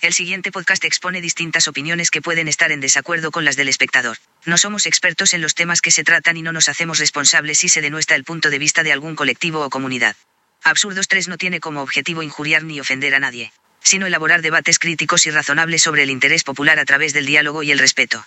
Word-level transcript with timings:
El 0.00 0.14
siguiente 0.14 0.50
podcast 0.50 0.82
expone 0.86 1.20
distintas 1.20 1.68
opiniones 1.68 2.10
que 2.10 2.22
pueden 2.22 2.48
estar 2.48 2.72
en 2.72 2.80
desacuerdo 2.80 3.30
con 3.30 3.44
las 3.44 3.56
del 3.56 3.68
espectador. 3.68 4.16
No 4.46 4.56
somos 4.56 4.86
expertos 4.86 5.34
en 5.34 5.42
los 5.42 5.54
temas 5.54 5.82
que 5.82 5.90
se 5.90 6.04
tratan 6.04 6.38
y 6.38 6.42
no 6.42 6.52
nos 6.52 6.70
hacemos 6.70 6.98
responsables 6.98 7.58
si 7.58 7.68
se 7.68 7.82
denuestra 7.82 8.16
el 8.16 8.24
punto 8.24 8.48
de 8.48 8.58
vista 8.58 8.82
de 8.82 8.92
algún 8.92 9.14
colectivo 9.14 9.62
o 9.62 9.68
comunidad. 9.68 10.16
Absurdos 10.64 11.06
3 11.06 11.28
no 11.28 11.36
tiene 11.36 11.60
como 11.60 11.82
objetivo 11.82 12.22
injuriar 12.22 12.64
ni 12.64 12.80
ofender 12.80 13.14
a 13.14 13.20
nadie, 13.20 13.52
sino 13.80 14.06
elaborar 14.06 14.40
debates 14.40 14.78
críticos 14.78 15.26
y 15.26 15.32
razonables 15.32 15.82
sobre 15.82 16.04
el 16.04 16.10
interés 16.10 16.44
popular 16.44 16.78
a 16.78 16.86
través 16.86 17.12
del 17.12 17.26
diálogo 17.26 17.62
y 17.62 17.70
el 17.70 17.78
respeto. 17.78 18.24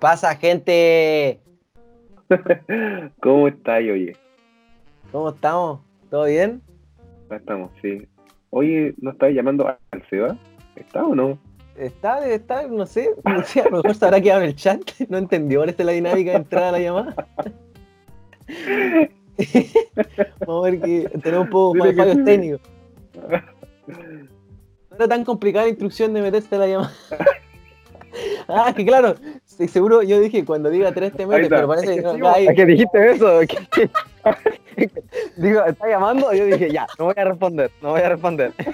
pasa, 0.00 0.36
gente? 0.36 1.38
¿Cómo 3.20 3.48
estáis, 3.48 3.90
oye? 3.90 4.16
¿Cómo 5.12 5.28
estamos? 5.28 5.80
¿Todo 6.10 6.24
bien? 6.24 6.62
Estamos, 7.30 7.70
sí. 7.82 8.08
Oye, 8.56 8.94
¿no 8.98 9.10
estáis 9.10 9.34
llamando 9.34 9.66
al 9.66 9.78
Seba? 10.08 10.36
¿Está 10.76 11.04
o 11.04 11.12
no? 11.12 11.36
Está, 11.76 12.20
debe 12.20 12.36
estar, 12.36 12.70
no 12.70 12.86
sé, 12.86 13.10
no 13.24 13.42
sé, 13.42 13.62
a 13.62 13.64
lo 13.64 13.78
mejor 13.78 13.96
se 13.96 14.04
habrá 14.04 14.20
quedado 14.20 14.42
en 14.42 14.46
el 14.50 14.54
chat, 14.54 14.80
no 15.08 15.18
entendió 15.18 15.58
cuál 15.58 15.70
es 15.70 15.78
la 15.80 15.90
dinámica 15.90 16.30
de 16.30 16.36
entrada 16.36 16.68
a 16.68 16.72
la 16.72 16.78
llamada. 16.78 17.16
Vamos 20.46 20.66
a 20.66 20.70
ver 20.70 20.80
que 20.80 21.08
tenemos 21.20 21.46
un 21.46 21.50
poco 21.50 21.74
más 21.74 21.96
fallos 21.96 22.14
sí. 22.18 22.24
técnicos. 22.24 22.60
No 23.16 24.96
era 24.98 25.08
tan 25.08 25.24
complicada 25.24 25.64
la 25.64 25.70
instrucción 25.70 26.14
de 26.14 26.22
meterse 26.22 26.54
a 26.54 26.58
la 26.58 26.66
llamada. 26.68 26.92
Ah, 28.46 28.72
que 28.76 28.86
claro, 28.86 29.16
sí, 29.44 29.66
seguro 29.66 30.04
yo 30.04 30.20
dije 30.20 30.44
cuando 30.44 30.70
diga 30.70 30.92
tres 30.92 31.12
te 31.14 31.26
metes, 31.26 31.48
pero 31.48 31.66
parece 31.66 31.96
Es 31.96 32.04
que 32.04 32.18
no, 32.18 32.28
hay- 32.28 32.46
Es 32.46 32.54
que 32.54 32.66
dijiste 32.66 33.10
eso. 33.10 33.40
que- 33.40 33.90
Digo, 35.36 35.64
está 35.64 35.88
llamando. 35.88 36.32
y 36.32 36.38
Yo 36.38 36.46
dije, 36.46 36.70
ya, 36.72 36.86
no 36.98 37.06
voy 37.06 37.14
a 37.16 37.24
responder, 37.24 37.70
no 37.82 37.90
voy 37.90 38.00
a 38.00 38.08
responder. 38.08 38.52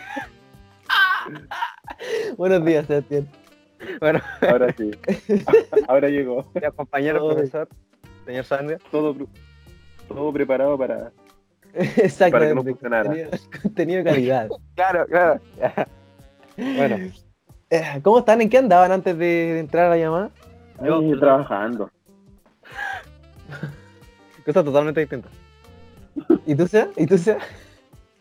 Buenos 2.37 2.65
días, 2.65 2.87
Sebastián. 2.87 3.29
Bueno, 4.01 4.21
Ahora 4.43 4.75
sí. 4.77 4.91
Ahora 5.89 6.09
llegó. 6.09 6.45
compañero 6.77 7.21
Ay. 7.23 7.35
profesor, 7.35 7.69
señor 8.27 8.45
Sandia. 8.45 8.79
Todo, 8.91 9.16
todo 10.09 10.33
preparado 10.33 10.77
para. 10.79 11.13
Exactamente. 11.73 12.71
funcionara. 12.73 13.05
Contenido, 13.05 13.30
contenido 13.63 13.99
de 13.99 14.05
calidad. 14.11 14.49
Claro, 14.74 15.07
claro. 15.07 15.41
Bueno, 16.57 16.96
Eh, 17.71 18.01
¿Cómo 18.02 18.19
están? 18.19 18.41
¿En 18.41 18.51
qué 18.51 18.59
andaban 18.59 18.91
antes 18.91 19.17
de, 19.17 19.61
entrar 19.61 19.87
a 19.87 19.91
la 19.91 19.96
llamada? 19.96 20.30
Yo- 20.85 21.19
trabajando. 21.19 21.91
cosa 24.45 24.65
totalmente 24.65 25.01
distinta. 25.01 25.29
¿Y 26.47 26.55
tú, 26.55 26.66
Seba? 26.66 26.91
¿Y 26.97 27.07
tú, 27.07 27.19
Seba? 27.19 27.41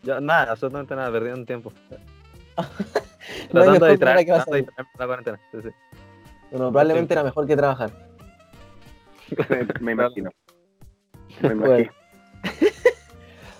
Yo, 0.02 0.20
nada, 0.20 0.52
absolutamente 0.52 0.94
nada, 0.96 1.10
perdiendo 1.12 1.44
tiempo. 1.44 1.72
No 3.52 3.60
hay 3.60 3.78
Tratando 3.78 3.84
de 3.86 3.90
distraer, 3.92 4.18
que 4.18 4.24
tratando 4.32 4.56
de 4.56 4.66
la 4.98 5.06
cuarentena. 5.06 5.40
Sí, 5.52 5.58
sí. 5.62 5.68
Bueno, 6.50 6.70
probablemente 6.70 7.14
era 7.14 7.22
mejor 7.22 7.46
que 7.46 7.56
trabajar. 7.56 7.90
Me, 9.48 9.66
me 9.80 9.92
imagino. 9.92 10.30
Me 11.42 11.48
imagino. 11.52 11.92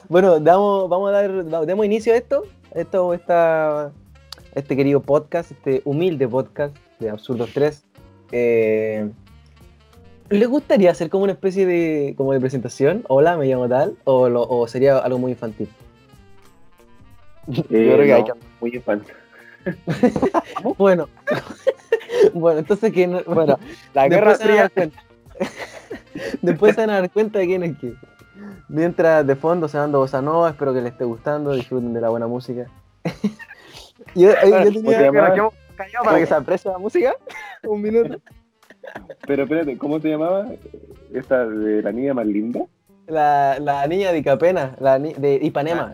Bueno, 0.09 0.41
damos, 0.41 0.89
vamos 0.89 1.11
a 1.11 1.13
dar, 1.13 1.45
da- 1.49 1.65
demos 1.65 1.87
inicio 1.87 2.13
a 2.13 2.17
esto, 2.17 2.43
esto, 2.75 3.15
esta, 3.15 3.93
este 4.55 4.75
querido 4.75 5.01
podcast, 5.01 5.53
este 5.53 5.83
humilde 5.85 6.27
podcast 6.27 6.77
de 6.99 7.11
Absurdos 7.11 7.51
3. 7.55 7.85
Eh, 8.33 9.11
¿Les 10.31 10.49
gustaría 10.49 10.91
hacer 10.93 11.11
como 11.11 11.25
una 11.25 11.33
especie 11.33 11.67
de, 11.67 12.15
como 12.17 12.33
de 12.33 12.41
presentación? 12.41 13.05
Hola, 13.09 13.37
me 13.37 13.47
llamo 13.47 13.69
tal, 13.69 13.97
o, 14.05 14.29
lo- 14.29 14.47
o 14.49 14.67
sería 14.69 14.99
algo 14.99 15.19
muy 15.19 15.33
infantil. 15.33 15.69
Eh, 17.49 17.65
creo 17.69 17.97
que 17.99 18.13
hay 18.15 18.23
no, 18.23 18.35
Muy 18.61 18.71
infantil. 18.75 19.13
Bueno, 20.79 21.09
bueno, 22.35 22.61
entonces 22.61 22.93
que 22.93 23.07
no- 23.07 23.23
bueno, 23.27 23.59
La 23.93 24.09
guerra 24.09 24.37
fría. 24.37 24.71
Después 26.43 26.75
se 26.75 26.81
van 26.83 26.91
a 26.91 27.01
dar 27.01 27.11
cuenta 27.11 27.39
de 27.41 27.47
quién 27.47 27.63
es 27.65 27.77
quién. 27.79 27.97
Mientras 28.69 29.27
de 29.27 29.35
fondo 29.37 29.67
se 29.69 29.79
dando 29.79 29.99
bossa 29.99 30.23
nova, 30.23 30.51
espero 30.51 30.73
que 30.73 30.81
les 30.81 30.93
esté 30.93 31.05
gustando, 31.05 31.53
disfruten 31.53 31.93
de 31.93 32.01
la 32.01 32.09
buena 32.09 32.27
música. 32.29 32.67
yo, 34.15 34.31
yo 34.31 34.37
¿Cómo 34.41 34.63
se 34.93 34.97
tenía, 34.97 35.13
para 36.05 36.19
que 36.19 36.27
se 36.27 36.35
aprecie 36.35 36.71
la 36.71 36.79
música. 36.79 37.15
Un 37.65 37.83
minuto. 37.83 38.21
Pero 39.27 39.43
espérate, 39.45 39.77
¿cómo 39.79 40.01
se 40.01 40.09
llamaba? 40.09 40.49
Esta 41.13 41.47
de 41.47 41.83
la 41.83 41.93
niña 41.93 42.15
más 42.15 42.27
linda. 42.27 42.61
la, 43.07 43.59
la 43.61 43.87
niña 43.87 44.13
de 44.13 44.19
Icapena, 44.19 44.77
la 44.81 44.99
ni- 44.99 45.15
de 45.15 45.35
Ipanema. 45.43 45.93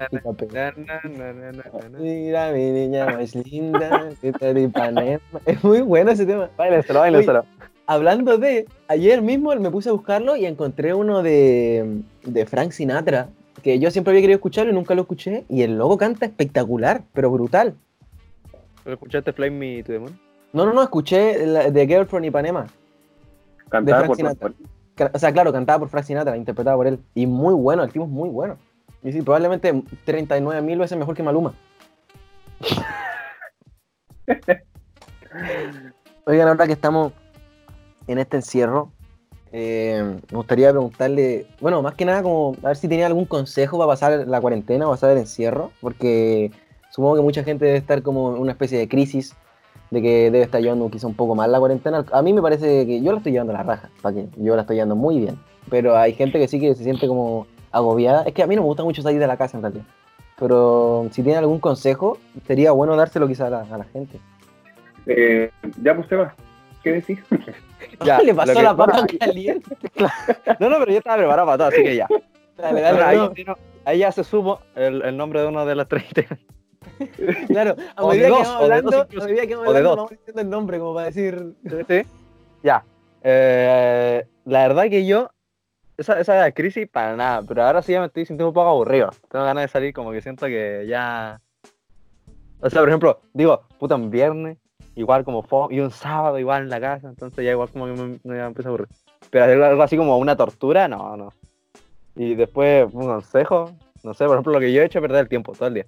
Mira 1.99 2.53
mi 2.53 2.71
niña 2.71 3.07
más 3.07 3.35
linda, 3.35 4.11
que 4.21 4.29
está 4.29 4.53
de 4.53 4.63
Ipanema. 4.63 5.21
Es 5.47 5.63
muy 5.65 5.81
bueno 5.83 6.11
ese 6.11 6.27
tema. 6.27 6.51
Báilenselo, 6.57 7.01
báilenselo. 7.01 7.45
Hablando 7.87 8.37
de, 8.39 8.67
ayer 8.89 9.23
mismo 9.23 9.55
me 9.57 9.71
puse 9.71 9.89
a 9.89 9.93
buscarlo 9.93 10.37
y 10.37 10.45
encontré 10.45 10.93
uno 10.93 11.23
de, 11.23 12.01
de 12.25 12.47
Frank 12.47 12.73
Sinatra, 12.73 13.29
que 13.63 13.79
yo 13.79 13.91
siempre 13.91 14.11
había 14.11 14.23
querido 14.23 14.37
escucharlo 14.37 14.73
y 14.73 14.75
nunca 14.75 14.95
lo 14.95 15.03
escuché, 15.03 15.45
y 15.49 15.63
el 15.63 15.79
loco 15.79 15.97
canta 15.97 16.27
espectacular, 16.27 17.03
pero 17.13 17.31
brutal. 17.31 17.75
¿Pero 18.83 18.95
¿Escuchaste 18.95 19.33
Flame 19.33 19.57
Me 19.77 19.83
to 19.83 19.93
the 19.93 19.99
Moon? 20.01 20.19
No, 20.57 20.65
no, 20.65 20.73
no, 20.73 20.83
escuché 20.83 21.47
la, 21.47 21.71
The 21.71 21.87
Girl 21.87 22.07
from 22.07 22.25
Ipanema. 22.25 22.67
Cantada 23.69 23.99
Frank 23.99 24.07
por 24.07 24.17
Sinatra. 24.17 24.53
O 25.13 25.19
sea, 25.19 25.31
claro, 25.31 25.53
cantada 25.53 25.79
por 25.79 25.91
Frank 25.91 26.07
Sinatra, 26.07 26.35
interpretada 26.35 26.75
por 26.75 26.87
él. 26.87 26.99
Y 27.15 27.27
muy 27.27 27.53
bueno, 27.53 27.85
el 27.85 27.93
tipo 27.93 28.07
es 28.07 28.11
muy 28.11 28.31
bueno. 28.31 28.57
Y 29.03 29.13
sí, 29.13 29.21
probablemente 29.21 29.83
39 30.07 30.63
mil 30.63 30.79
veces 30.79 30.97
mejor 30.97 31.15
que 31.15 31.23
Maluma. 31.23 31.53
Oigan, 36.25 36.49
ahora 36.49 36.67
que 36.67 36.73
estamos 36.73 37.13
en 38.07 38.17
este 38.17 38.39
encierro, 38.39 38.91
eh, 39.53 40.19
me 40.31 40.37
gustaría 40.39 40.71
preguntarle, 40.71 41.49
bueno, 41.61 41.83
más 41.83 41.97
que 41.97 42.07
nada 42.07 42.23
como 42.23 42.57
a 42.63 42.69
ver 42.69 42.79
si 42.79 42.89
tenía 42.89 43.05
algún 43.05 43.27
consejo 43.27 43.77
para 43.77 43.89
pasar 43.89 44.27
la 44.27 44.41
cuarentena 44.41 44.89
o 44.89 44.93
pasar 44.93 45.11
el 45.11 45.19
encierro, 45.19 45.71
porque 45.83 46.51
supongo 46.91 47.17
que 47.17 47.23
mucha 47.23 47.45
gente 47.45 47.67
debe 47.67 47.77
estar 47.77 48.01
como 48.01 48.35
en 48.35 48.41
una 48.41 48.53
especie 48.53 48.79
de 48.79 48.89
crisis 48.89 49.37
de 49.91 50.03
que 50.03 50.31
debe 50.31 50.43
estar 50.43 50.61
llevando 50.61 50.91
quizá 50.91 51.07
un 51.07 51.15
poco 51.15 51.35
mal 51.35 51.51
la 51.53 51.59
cuarentena. 51.59 52.05
A 52.13 52.23
mí 52.23 52.33
me 52.33 52.43
parece 52.43 52.87
que 52.87 53.01
yo 53.03 53.13
la 53.13 53.19
estoy 53.19 53.33
llevando 53.33 53.53
a 53.55 53.59
la 53.59 53.63
raja, 53.63 53.91
¿para 54.03 54.15
qué? 54.15 54.27
Yo 54.37 54.55
la 54.57 54.63
estoy 54.63 54.77
llevando 54.77 54.97
muy 54.97 55.19
bien, 55.19 55.39
pero 55.71 55.97
hay 55.97 56.13
gente 56.15 56.39
que 56.39 56.49
sí 56.49 56.61
que 56.61 56.75
se 56.75 56.85
siente 56.85 57.07
como 57.09 57.47
agobiada. 57.73 58.23
Es 58.25 58.35
que 58.35 58.43
a 58.43 58.47
mí 58.47 58.57
no 58.57 58.63
me 58.63 58.67
gusta 58.69 58.85
mucho 58.85 59.03
salir 59.03 59.21
de 59.21 59.27
la 59.27 59.37
casa 59.37 59.57
en 59.57 59.63
realidad, 59.63 59.85
pero 60.39 61.07
si 61.11 61.23
tienen 61.23 61.39
algún 61.41 61.61
consejo, 61.61 62.19
sería 62.47 62.73
bueno 62.73 62.97
dárselo 62.97 63.27
quizá 63.29 63.47
a 63.47 63.51
la, 63.51 63.61
a 63.63 63.79
la 63.79 63.85
gente. 63.85 64.19
Eh, 65.07 65.51
ya, 65.83 65.95
pues 65.95 66.09
Seba, 66.09 66.35
¿qué 66.83 66.93
decís? 66.93 67.19
Ya, 68.05 68.21
Le 68.21 68.35
pasó 68.35 68.61
la 68.63 68.75
papa 68.75 69.03
bueno, 69.03 69.19
caliente. 69.21 69.77
No, 70.59 70.71
no, 70.71 70.79
pero 70.79 70.91
yo 70.93 70.99
estaba 70.99 71.19
preparado 71.19 71.47
para 71.47 71.59
todo, 71.59 71.69
así 71.69 71.83
que 71.83 71.95
ya. 71.97 72.09
Dale, 72.57 72.81
Bueno, 72.81 72.99
dale, 72.99 73.05
ahí, 73.05 73.45
no. 73.47 73.55
ahí 73.85 73.99
ya 73.99 74.11
se 74.11 74.25
supo 74.25 74.61
el, 74.75 75.03
el 75.03 75.17
nombre 75.17 75.41
de 75.43 75.47
uno 75.49 75.67
de 75.67 75.75
las 75.75 75.87
30. 75.87 76.23
Claro, 77.49 77.77
a 77.97 78.05
O 78.05 78.11
de 78.13 78.19
medida 78.19 78.31
que 78.37 78.43
dos, 78.43 78.49
vamos 78.49 78.61
o 78.61 78.69
de 78.69 78.83
dos 78.83 78.95
hablando, 78.95 79.03
incluso. 79.05 79.25
a 79.25 79.29
medida 79.29 79.47
que 79.47 79.55
vamos 79.57 79.69
O 79.69 79.73
de 79.73 79.79
hablando, 79.79 79.89
dos. 79.89 79.97
vamos 79.97 80.11
diciendo 80.11 80.41
el 80.43 80.51
nombre 80.51 80.79
como 80.79 80.95
para 80.95 81.07
decir. 81.07 81.55
Sí. 81.89 82.03
Ya. 82.63 82.85
Eh, 83.23 84.27
la 84.45 84.69
verdad 84.69 84.85
que 84.91 85.07
yo, 85.07 85.31
esa, 85.97 86.21
esa 86.21 86.51
crisis 86.53 86.89
para 86.89 87.17
nada, 87.17 87.43
pero 87.43 87.65
ahora 87.65 87.83
sí 87.83 87.93
ya 87.93 88.01
me 88.01 88.07
estoy 88.07 88.25
sintiendo 88.27 88.49
un 88.49 88.55
poco 88.55 88.69
aburrido. 88.69 89.11
Tengo 89.31 89.45
ganas 89.45 89.65
de 89.65 89.69
salir, 89.69 89.93
como 89.93 90.13
que 90.13 90.21
siento 90.21 90.47
que 90.47 90.87
ya. 90.89 91.41
O 92.61 92.71
sea, 92.71 92.81
por 92.81 92.89
ejemplo, 92.89 93.21
digo, 93.35 93.63
puta, 93.79 93.97
un 93.97 94.11
viernes, 94.11 94.59
igual 94.95 95.25
como 95.25 95.45
y 95.71 95.81
un 95.81 95.91
sábado 95.91 96.39
igual 96.39 96.63
en 96.63 96.71
la 96.71 96.81
casa, 96.81 97.09
entonces 97.09 97.45
ya 97.45 97.51
igual 97.51 97.69
como 97.71 97.87
que 97.87 97.93
me, 97.93 98.19
me 98.25 98.41
empiezo 98.41 98.69
a 98.69 98.71
aburrir. 98.71 98.89
Pero 99.31 99.45
hacer 99.45 99.63
algo 99.63 99.83
así 99.83 99.97
como 99.97 100.17
una 100.19 100.37
tortura, 100.37 100.89
no, 100.89 101.17
no. 101.17 101.33
Y 102.15 102.35
después, 102.35 102.87
un 102.93 103.07
consejo, 103.07 103.73
no 104.03 104.15
sé, 104.15 104.25
por 104.25 104.35
ejemplo, 104.35 104.53
lo 104.55 104.61
que 104.61 104.73
yo 104.73 104.81
he 104.81 104.87
hecho 104.87 104.99
es 104.99 105.03
perder 105.03 105.21
el 105.21 105.29
tiempo 105.29 105.53
todo 105.53 105.69
el 105.69 105.75
día. 105.75 105.87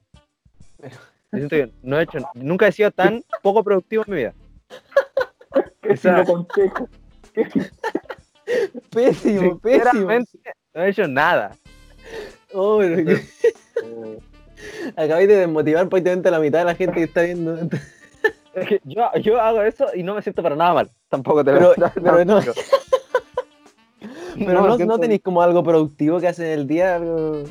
Yo 0.83 0.89
siento 1.33 1.49
que 1.57 1.73
no 1.83 1.99
he 1.99 2.03
hecho, 2.05 2.19
nunca 2.35 2.69
he 2.69 2.73
sido 2.73 2.91
tan 2.91 3.23
poco 3.43 3.63
productivo 3.65 4.05
en 4.07 4.11
mi 4.13 4.17
vida. 4.19 4.35
Pésimo 5.81 6.25
consejo. 6.25 6.89
Pésimo, 8.91 9.59
pésimo. 9.59 10.09
No 10.75 10.83
he 10.83 10.89
hecho 10.89 11.07
nada. 11.07 11.55
Oh, 12.55 12.79
pero 12.79 12.97
que- 13.05 13.27
Acabáis 14.97 15.29
de 15.29 15.37
desmotivar 15.37 15.89
prácticamente 15.89 16.29
a 16.29 16.33
la 16.33 16.41
mitad 16.41 16.61
de 16.61 16.65
la 16.65 16.75
gente 16.75 16.95
que 16.95 17.05
está 17.05 17.23
viendo. 17.23 17.57
Es 18.55 18.67
que 18.69 18.81
yo, 18.85 19.09
yo 19.23 19.41
hago 19.41 19.63
eso 19.63 19.87
y 19.95 20.03
no 20.03 20.15
me 20.15 20.23
siento 20.23 20.43
para 20.43 20.57
nada 20.57 20.73
mal. 20.75 20.91
Tampoco 21.09 21.45
te 21.45 21.53
Pero- 21.53 21.75
lo 21.77 21.91
pero 21.95 22.25
no. 22.25 22.41
pero- 22.41 22.55
Pero 24.39 24.77
me 24.79 24.87
no, 24.87 24.99
tenéis 24.99 25.21
como 25.23 25.43
algo 25.43 25.63
productivo 25.63 26.19
que 26.21 26.29
hacen 26.29 26.47
en 26.47 26.53
el 26.61 26.67
día. 26.67 26.97
algo- 26.97 27.45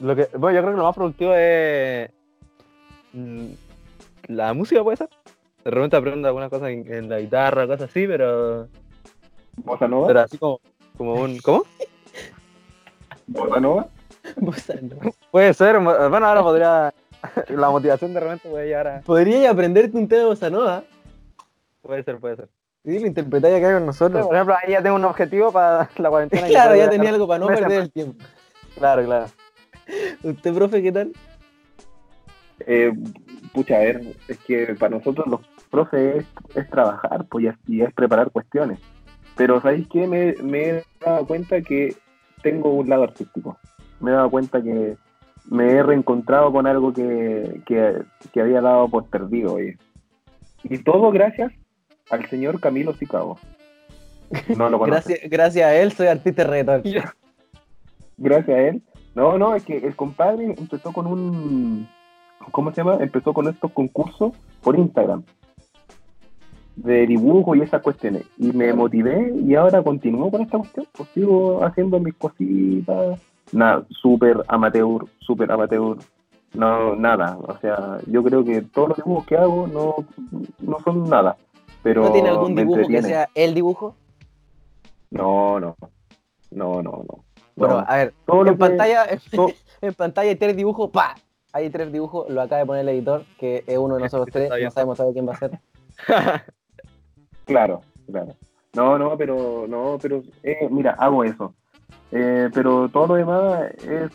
Lo 0.00 0.14
que, 0.16 0.28
bueno, 0.36 0.56
yo 0.56 0.62
creo 0.62 0.74
que 0.74 0.78
lo 0.78 0.84
más 0.84 0.94
productivo 0.94 1.34
es. 1.34 2.10
Mm, 3.18 3.48
La 4.28 4.54
música 4.54 4.82
puede 4.82 4.96
ser. 4.96 5.08
De 5.64 5.70
repente 5.70 5.96
aprendo 5.96 6.28
algunas 6.28 6.50
cosas 6.50 6.70
en, 6.70 6.92
en 6.92 7.08
la 7.08 7.20
guitarra, 7.20 7.66
cosas 7.66 7.90
así, 7.90 8.06
pero. 8.06 8.68
¿Bossa 9.56 9.88
Nova? 9.88 10.06
Pero 10.06 10.20
así 10.20 10.38
como, 10.38 10.60
como 10.96 11.14
un. 11.14 11.38
¿Cómo? 11.38 11.64
¿Bossa 13.26 13.60
Nova? 13.60 13.88
Bossa 14.36 14.74
nova. 14.80 15.10
Puede 15.30 15.54
ser, 15.54 15.78
bueno, 15.78 16.26
ahora 16.26 16.42
podría. 16.42 16.94
La 17.48 17.70
motivación 17.70 18.14
de 18.14 18.20
repente 18.20 18.48
puede 18.48 18.66
llegar 18.66 18.86
a. 18.86 19.00
Podrías 19.00 19.50
aprenderte 19.50 19.96
un 19.96 20.06
tema 20.06 20.22
de 20.22 20.28
bossa 20.28 20.50
nova 20.50 20.84
Puede 21.82 22.04
ser, 22.04 22.18
puede 22.18 22.36
ser. 22.36 22.48
y 22.84 22.98
lo 22.98 23.06
interpretáis 23.06 23.56
acá 23.56 23.74
con 23.74 23.86
nosotros. 23.86 24.26
Por 24.26 24.34
ejemplo, 24.34 24.54
ahí 24.62 24.72
ya 24.72 24.82
tengo 24.82 24.96
un 24.96 25.04
objetivo 25.04 25.50
para 25.50 25.88
la 25.96 26.10
cuarentena. 26.10 26.46
Claro, 26.46 26.76
ya 26.76 26.88
tenía 26.90 27.10
algo 27.10 27.26
para 27.26 27.40
no 27.40 27.46
perder 27.46 27.80
el 27.82 27.90
tiempo. 27.90 28.24
Claro, 28.76 29.04
claro. 29.04 29.26
¿Usted, 30.22 30.54
profe, 30.54 30.82
qué 30.82 30.92
tal? 30.92 31.12
Eh, 32.66 32.92
pucha, 33.52 33.76
a 33.76 33.80
ver, 33.80 34.02
es 34.28 34.38
que 34.38 34.74
para 34.78 34.96
nosotros 34.96 35.26
los 35.26 35.40
profes 35.70 36.16
es, 36.16 36.56
es 36.56 36.70
trabajar 36.70 37.26
pues, 37.28 37.44
y 37.44 37.48
es, 37.48 37.56
y 37.66 37.82
es 37.82 37.92
preparar 37.92 38.30
cuestiones. 38.30 38.78
Pero 39.36 39.60
¿sabéis 39.60 39.86
qué? 39.88 40.06
Me, 40.06 40.34
me 40.42 40.68
he 40.68 40.84
dado 41.04 41.26
cuenta 41.26 41.60
que 41.60 41.94
tengo 42.42 42.70
un 42.74 42.88
lado 42.88 43.04
artístico. 43.04 43.56
Me 44.00 44.10
he 44.10 44.14
dado 44.14 44.30
cuenta 44.30 44.62
que 44.62 44.96
me 45.50 45.70
he 45.72 45.82
reencontrado 45.82 46.52
con 46.52 46.66
algo 46.66 46.92
que, 46.92 47.62
que, 47.66 48.02
que 48.32 48.40
había 48.40 48.60
dado 48.60 48.88
por 48.88 49.06
perdido. 49.06 49.54
oye. 49.54 49.78
Y 50.64 50.78
todo 50.78 51.10
gracias 51.10 51.52
al 52.10 52.26
señor 52.28 52.60
Camilo 52.60 52.94
Sicabo. 52.94 53.38
No 54.56 54.68
lo. 54.68 54.78
Gracias, 54.86 55.20
gracias 55.30 55.64
a 55.64 55.74
él 55.74 55.92
soy 55.92 56.08
artista 56.08 56.44
reggaetón. 56.44 56.82
gracias 58.18 58.56
a 58.56 58.60
él. 58.60 58.82
No, 59.14 59.38
no, 59.38 59.54
es 59.54 59.64
que 59.64 59.78
el 59.78 59.96
compadre 59.96 60.54
empezó 60.56 60.92
con 60.92 61.06
un, 61.06 61.88
¿cómo 62.52 62.70
se 62.70 62.76
llama? 62.82 62.96
Empezó 63.00 63.32
con 63.32 63.48
estos 63.48 63.70
concursos 63.72 64.32
por 64.62 64.78
Instagram 64.78 65.22
de 66.76 67.06
dibujo 67.06 67.54
y 67.56 67.62
esas 67.62 67.82
cuestiones. 67.82 68.24
Y 68.38 68.52
me 68.52 68.72
motivé 68.72 69.34
y 69.44 69.54
ahora 69.56 69.82
continúo 69.82 70.30
con 70.30 70.42
esta 70.42 70.58
cuestión. 70.58 70.86
Pues 70.92 71.08
sigo 71.10 71.64
haciendo 71.64 71.98
mis 71.98 72.14
cositas. 72.14 73.20
Nada, 73.52 73.84
súper 73.90 74.42
amateur, 74.48 75.04
súper 75.20 75.50
amateur. 75.50 75.96
No, 76.54 76.94
nada. 76.96 77.36
O 77.46 77.58
sea, 77.58 77.98
yo 78.06 78.22
creo 78.22 78.44
que 78.44 78.62
todos 78.62 78.90
los 78.90 78.96
dibujos 78.98 79.26
que 79.26 79.36
hago 79.36 79.66
no, 79.66 79.96
no 80.60 80.76
son 80.84 81.08
nada. 81.08 81.36
Pero 81.82 82.02
¿No 82.04 82.12
tiene 82.12 82.28
algún 82.28 82.54
dibujo 82.54 82.86
que 82.88 83.02
sea 83.02 83.28
el 83.34 83.54
dibujo? 83.54 83.94
No, 85.10 85.58
no. 85.60 85.76
No, 86.50 86.82
no, 86.82 86.90
no. 87.08 87.24
Bueno, 87.56 87.74
No. 87.80 87.84
a 87.88 87.96
ver, 87.96 88.14
Todo 88.24 88.46
en 88.46 88.52
que- 88.52 88.58
pantalla, 88.58 89.06
todo- 89.32 89.50
en 89.80 89.94
pantalla 89.94 90.30
hay 90.30 90.36
tres 90.36 90.56
dibujos, 90.56 90.90
¡pa! 90.90 91.14
Hay 91.52 91.70
tres 91.70 91.92
dibujos, 91.92 92.28
lo 92.30 92.42
acaba 92.42 92.60
de 92.60 92.66
poner 92.66 92.82
el 92.82 92.88
editor, 92.90 93.24
que 93.38 93.64
es 93.66 93.78
uno 93.78 93.96
de 93.96 94.00
nosotros 94.04 94.28
tres, 94.32 94.50
no 94.62 94.70
sabemos 94.70 94.96
todavía 94.96 95.14
quién 95.14 95.28
va 95.28 95.32
a 95.32 95.38
ser. 95.38 95.58
Claro, 97.44 97.80
claro. 98.06 98.34
No, 98.74 98.98
no, 98.98 99.16
pero, 99.16 99.64
no, 99.66 99.98
pero, 100.02 100.22
eh, 100.42 100.68
mira, 100.70 100.94
hago 100.98 101.24
eso. 101.24 101.54
Eh, 102.12 102.50
pero 102.52 102.90
todo 102.90 103.06
lo 103.06 103.14
demás 103.14 103.72
es, 103.78 104.10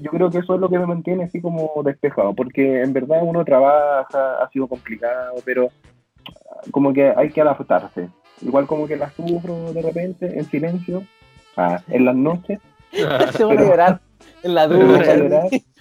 yo 0.00 0.10
creo 0.10 0.28
que 0.28 0.38
eso 0.38 0.56
es 0.56 0.60
lo 0.60 0.68
que 0.68 0.78
me 0.78 0.86
mantiene 0.86 1.24
así 1.24 1.40
como 1.40 1.70
despejado, 1.84 2.34
porque 2.34 2.82
en 2.82 2.92
verdad 2.92 3.20
uno 3.22 3.44
trabaja, 3.44 4.42
ha 4.42 4.50
sido 4.50 4.66
complicado, 4.66 5.36
pero 5.44 5.68
como 6.70 6.92
que 6.92 7.12
hay 7.16 7.30
que 7.30 7.40
adaptarse. 7.40 8.08
Igual 8.42 8.66
como 8.66 8.86
que 8.86 8.96
la 8.96 9.10
sufro 9.10 9.72
de 9.72 9.82
repente 9.82 10.38
en 10.38 10.44
silencio, 10.46 11.04
ah, 11.56 11.80
en 11.88 12.04
las 12.04 12.16
noches. 12.16 12.58
Se 13.36 13.44
van 13.44 13.58
a 13.58 13.62
llorar 13.62 14.00
en 14.42 14.54
la 14.54 14.66
ducha. 14.66 15.14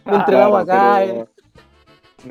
Lo 0.05 0.15
entregamos 0.17 0.65
Claro, 0.65 0.81
acá. 0.81 0.99
pero- 1.05 1.21
eh. 1.21 1.25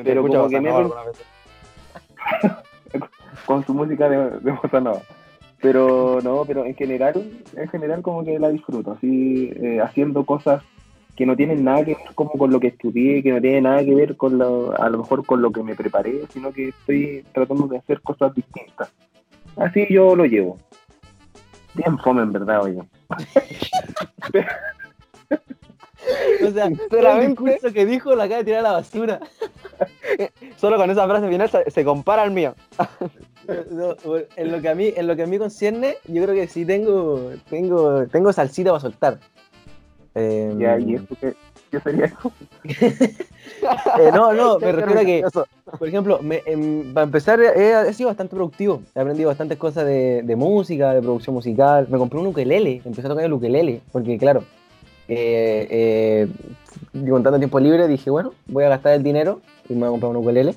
Pero 0.04 0.20
Escucha 0.20 0.38
como 0.38 0.50
que 0.50 0.60
me- 0.60 0.72
con 3.46 3.66
su 3.66 3.74
música 3.74 4.08
de, 4.08 4.30
de 4.40 4.52
bossa 4.52 4.80
nova. 4.80 5.00
Pero 5.60 6.18
no, 6.22 6.44
pero 6.46 6.64
en 6.64 6.74
general, 6.74 7.30
en 7.56 7.68
general 7.68 8.02
como 8.02 8.24
que 8.24 8.38
la 8.38 8.48
disfruto, 8.48 8.92
así 8.92 9.52
eh, 9.54 9.80
haciendo 9.80 10.24
cosas 10.26 10.62
que 11.14 11.26
no 11.26 11.36
tienen 11.36 11.62
nada 11.62 11.84
que 11.84 11.94
ver 11.94 12.14
como 12.14 12.30
con 12.32 12.50
lo 12.50 12.58
que 12.58 12.68
estudié, 12.68 13.22
que 13.22 13.30
no 13.32 13.40
tienen 13.40 13.64
nada 13.64 13.84
que 13.84 13.94
ver 13.94 14.16
con 14.16 14.38
lo, 14.38 14.74
a 14.80 14.88
lo 14.88 14.98
mejor 14.98 15.24
con 15.26 15.42
lo 15.42 15.52
que 15.52 15.62
me 15.62 15.74
preparé, 15.76 16.22
sino 16.32 16.52
que 16.52 16.68
estoy 16.70 17.24
tratando 17.32 17.66
de 17.68 17.78
hacer 17.78 18.00
cosas 18.00 18.34
distintas. 18.34 18.90
Así 19.56 19.86
yo 19.90 20.16
lo 20.16 20.24
llevo. 20.24 20.58
Bien 21.74 21.98
fome 21.98 22.22
en 22.22 22.32
verdad, 22.32 22.62
oye. 22.62 22.82
O 26.46 26.50
sea, 26.50 26.66
el 27.20 27.28
discurso 27.28 27.72
que 27.72 27.86
dijo 27.86 28.14
lo 28.14 28.22
acaba 28.22 28.38
de 28.38 28.44
tirar 28.44 28.60
a 28.60 28.62
la 28.62 28.72
basura. 28.72 29.20
Solo 30.56 30.76
con 30.76 30.90
esa 30.90 31.06
frase 31.06 31.28
final 31.28 31.48
se, 31.50 31.70
se 31.70 31.84
compara 31.84 32.22
al 32.22 32.30
mío. 32.30 32.54
No, 33.72 33.96
en 34.36 34.52
lo 34.52 34.60
que 34.62 34.68
a 34.68 34.74
mí, 34.76 34.92
en 34.96 35.08
lo 35.08 35.16
que 35.16 35.24
a 35.24 35.26
mí 35.26 35.36
concierne, 35.36 35.96
yo 36.06 36.22
creo 36.22 36.32
que 36.36 36.46
sí 36.46 36.64
tengo, 36.64 37.32
tengo, 37.50 38.06
tengo 38.06 38.32
salsita 38.32 38.70
para 38.70 38.80
soltar. 38.80 39.18
Eh, 40.14 40.54
Ya, 40.58 40.78
¿y 40.78 40.94
eso 40.94 41.06
qué, 41.20 41.34
qué 41.72 41.80
sería 41.80 42.04
eso? 42.04 42.32
eh, 43.98 44.10
no, 44.14 44.32
no, 44.32 44.60
me 44.60 44.70
refiero 44.72 45.00
a 45.00 45.04
que, 45.04 45.24
por 45.76 45.88
ejemplo, 45.88 46.20
me- 46.22 46.42
em, 46.46 46.94
para 46.94 47.02
empezar, 47.04 47.40
he, 47.40 47.88
he 47.88 47.92
sido 47.94 48.10
bastante 48.10 48.34
productivo. 48.36 48.80
He 48.94 49.00
aprendido 49.00 49.28
bastantes 49.28 49.58
cosas 49.58 49.86
de, 49.86 50.22
de 50.22 50.36
música, 50.36 50.94
de 50.94 51.02
producción 51.02 51.34
musical. 51.34 51.88
Me 51.90 51.98
compré 51.98 52.20
un 52.20 52.28
ukelele, 52.28 52.80
empecé 52.84 53.06
a 53.08 53.10
tocar 53.10 53.24
el 53.24 53.32
ukelele, 53.32 53.80
porque 53.90 54.18
claro, 54.18 54.44
eh, 55.08 56.28
eh, 56.94 57.08
contando 57.08 57.38
tiempo 57.38 57.60
libre, 57.60 57.88
dije, 57.88 58.10
bueno, 58.10 58.32
voy 58.46 58.64
a 58.64 58.68
gastar 58.68 58.94
el 58.94 59.02
dinero 59.02 59.40
y 59.68 59.74
me 59.74 59.80
voy 59.80 59.88
a 59.88 59.90
comprar 59.90 60.10
un 60.10 60.16
ukelele. 60.16 60.54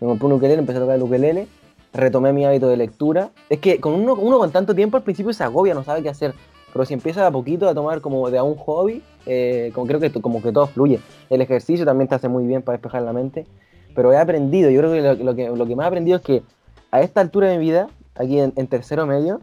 Me 0.00 0.08
compré 0.08 0.26
un 0.26 0.32
ukelele, 0.32 0.60
empecé 0.60 0.78
a 0.78 0.80
tocar 0.80 0.96
el 0.96 1.02
ukelele, 1.02 1.46
retomé 1.92 2.32
mi 2.32 2.44
hábito 2.44 2.68
de 2.68 2.76
lectura. 2.76 3.30
Es 3.48 3.60
que 3.60 3.80
con 3.80 3.94
uno, 3.94 4.14
uno 4.14 4.38
con 4.38 4.50
tanto 4.50 4.74
tiempo 4.74 4.96
al 4.96 5.02
principio 5.02 5.32
se 5.32 5.44
agobia, 5.44 5.74
no 5.74 5.84
sabe 5.84 6.02
qué 6.02 6.08
hacer. 6.08 6.34
Pero 6.72 6.84
si 6.86 6.94
empieza 6.94 7.26
a 7.26 7.30
poquito 7.30 7.68
a 7.68 7.74
tomar 7.74 8.00
como 8.00 8.30
de 8.30 8.38
a 8.38 8.42
un 8.42 8.56
hobby, 8.56 9.02
eh, 9.26 9.70
como 9.74 9.86
creo 9.86 10.00
que 10.00 10.10
como 10.10 10.42
que 10.42 10.52
todo 10.52 10.66
fluye. 10.66 11.00
El 11.28 11.42
ejercicio 11.42 11.84
también 11.84 12.08
te 12.08 12.14
hace 12.14 12.28
muy 12.28 12.46
bien 12.46 12.62
para 12.62 12.78
despejar 12.78 13.02
la 13.02 13.12
mente. 13.12 13.46
Pero 13.94 14.10
he 14.12 14.16
aprendido, 14.16 14.70
yo 14.70 14.80
creo 14.80 14.92
que 14.92 15.02
lo, 15.02 15.14
lo 15.24 15.36
que 15.36 15.48
lo 15.50 15.66
que 15.66 15.76
más 15.76 15.84
he 15.84 15.88
aprendido 15.88 16.16
es 16.16 16.22
que 16.22 16.42
a 16.90 17.02
esta 17.02 17.20
altura 17.20 17.48
de 17.48 17.58
mi 17.58 17.64
vida, 17.64 17.88
aquí 18.14 18.40
en, 18.40 18.54
en 18.56 18.66
tercero 18.66 19.06
medio, 19.06 19.40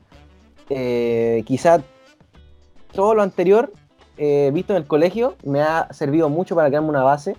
eh, 0.69 1.43
quizá 1.45 1.81
todo 2.93 3.13
lo 3.13 3.21
anterior 3.21 3.71
eh, 4.19 4.51
visto 4.53 4.73
en 4.73 4.77
el 4.77 4.85
colegio 4.85 5.35
me 5.43 5.61
ha 5.61 5.87
servido 5.91 6.29
mucho 6.29 6.53
para 6.55 6.67
crearme 6.67 6.89
una 6.89 7.03
base, 7.03 7.35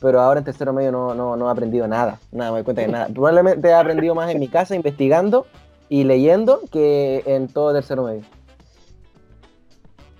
pero 0.00 0.20
ahora 0.20 0.38
en 0.38 0.44
tercero 0.44 0.72
medio 0.72 0.92
no, 0.92 1.14
no, 1.14 1.36
no 1.36 1.48
he 1.48 1.50
aprendido 1.50 1.88
nada, 1.88 2.20
nada, 2.30 2.50
me 2.52 2.58
doy 2.58 2.64
cuenta 2.64 2.82
de 2.82 2.88
nada. 2.88 3.08
Probablemente 3.12 3.66
he 3.68 3.74
aprendido 3.74 4.14
más 4.14 4.30
en 4.30 4.38
mi 4.38 4.46
casa 4.48 4.76
investigando 4.76 5.46
y 5.88 6.04
leyendo 6.04 6.60
que 6.70 7.22
en 7.26 7.48
todo 7.48 7.72
tercero 7.72 8.04
medio. 8.04 8.22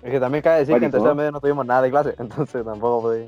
Es 0.03 0.11
que 0.11 0.19
también 0.19 0.41
cabe 0.41 0.59
decir 0.59 0.73
que 0.79 0.85
en 0.85 0.91
Pánico. 0.91 0.97
tercer 1.03 1.15
medio 1.15 1.31
no 1.31 1.39
tuvimos 1.41 1.65
nada 1.65 1.81
de 1.81 1.89
clase, 1.91 2.15
entonces 2.19 2.63
tampoco 2.65 3.01
podía. 3.03 3.27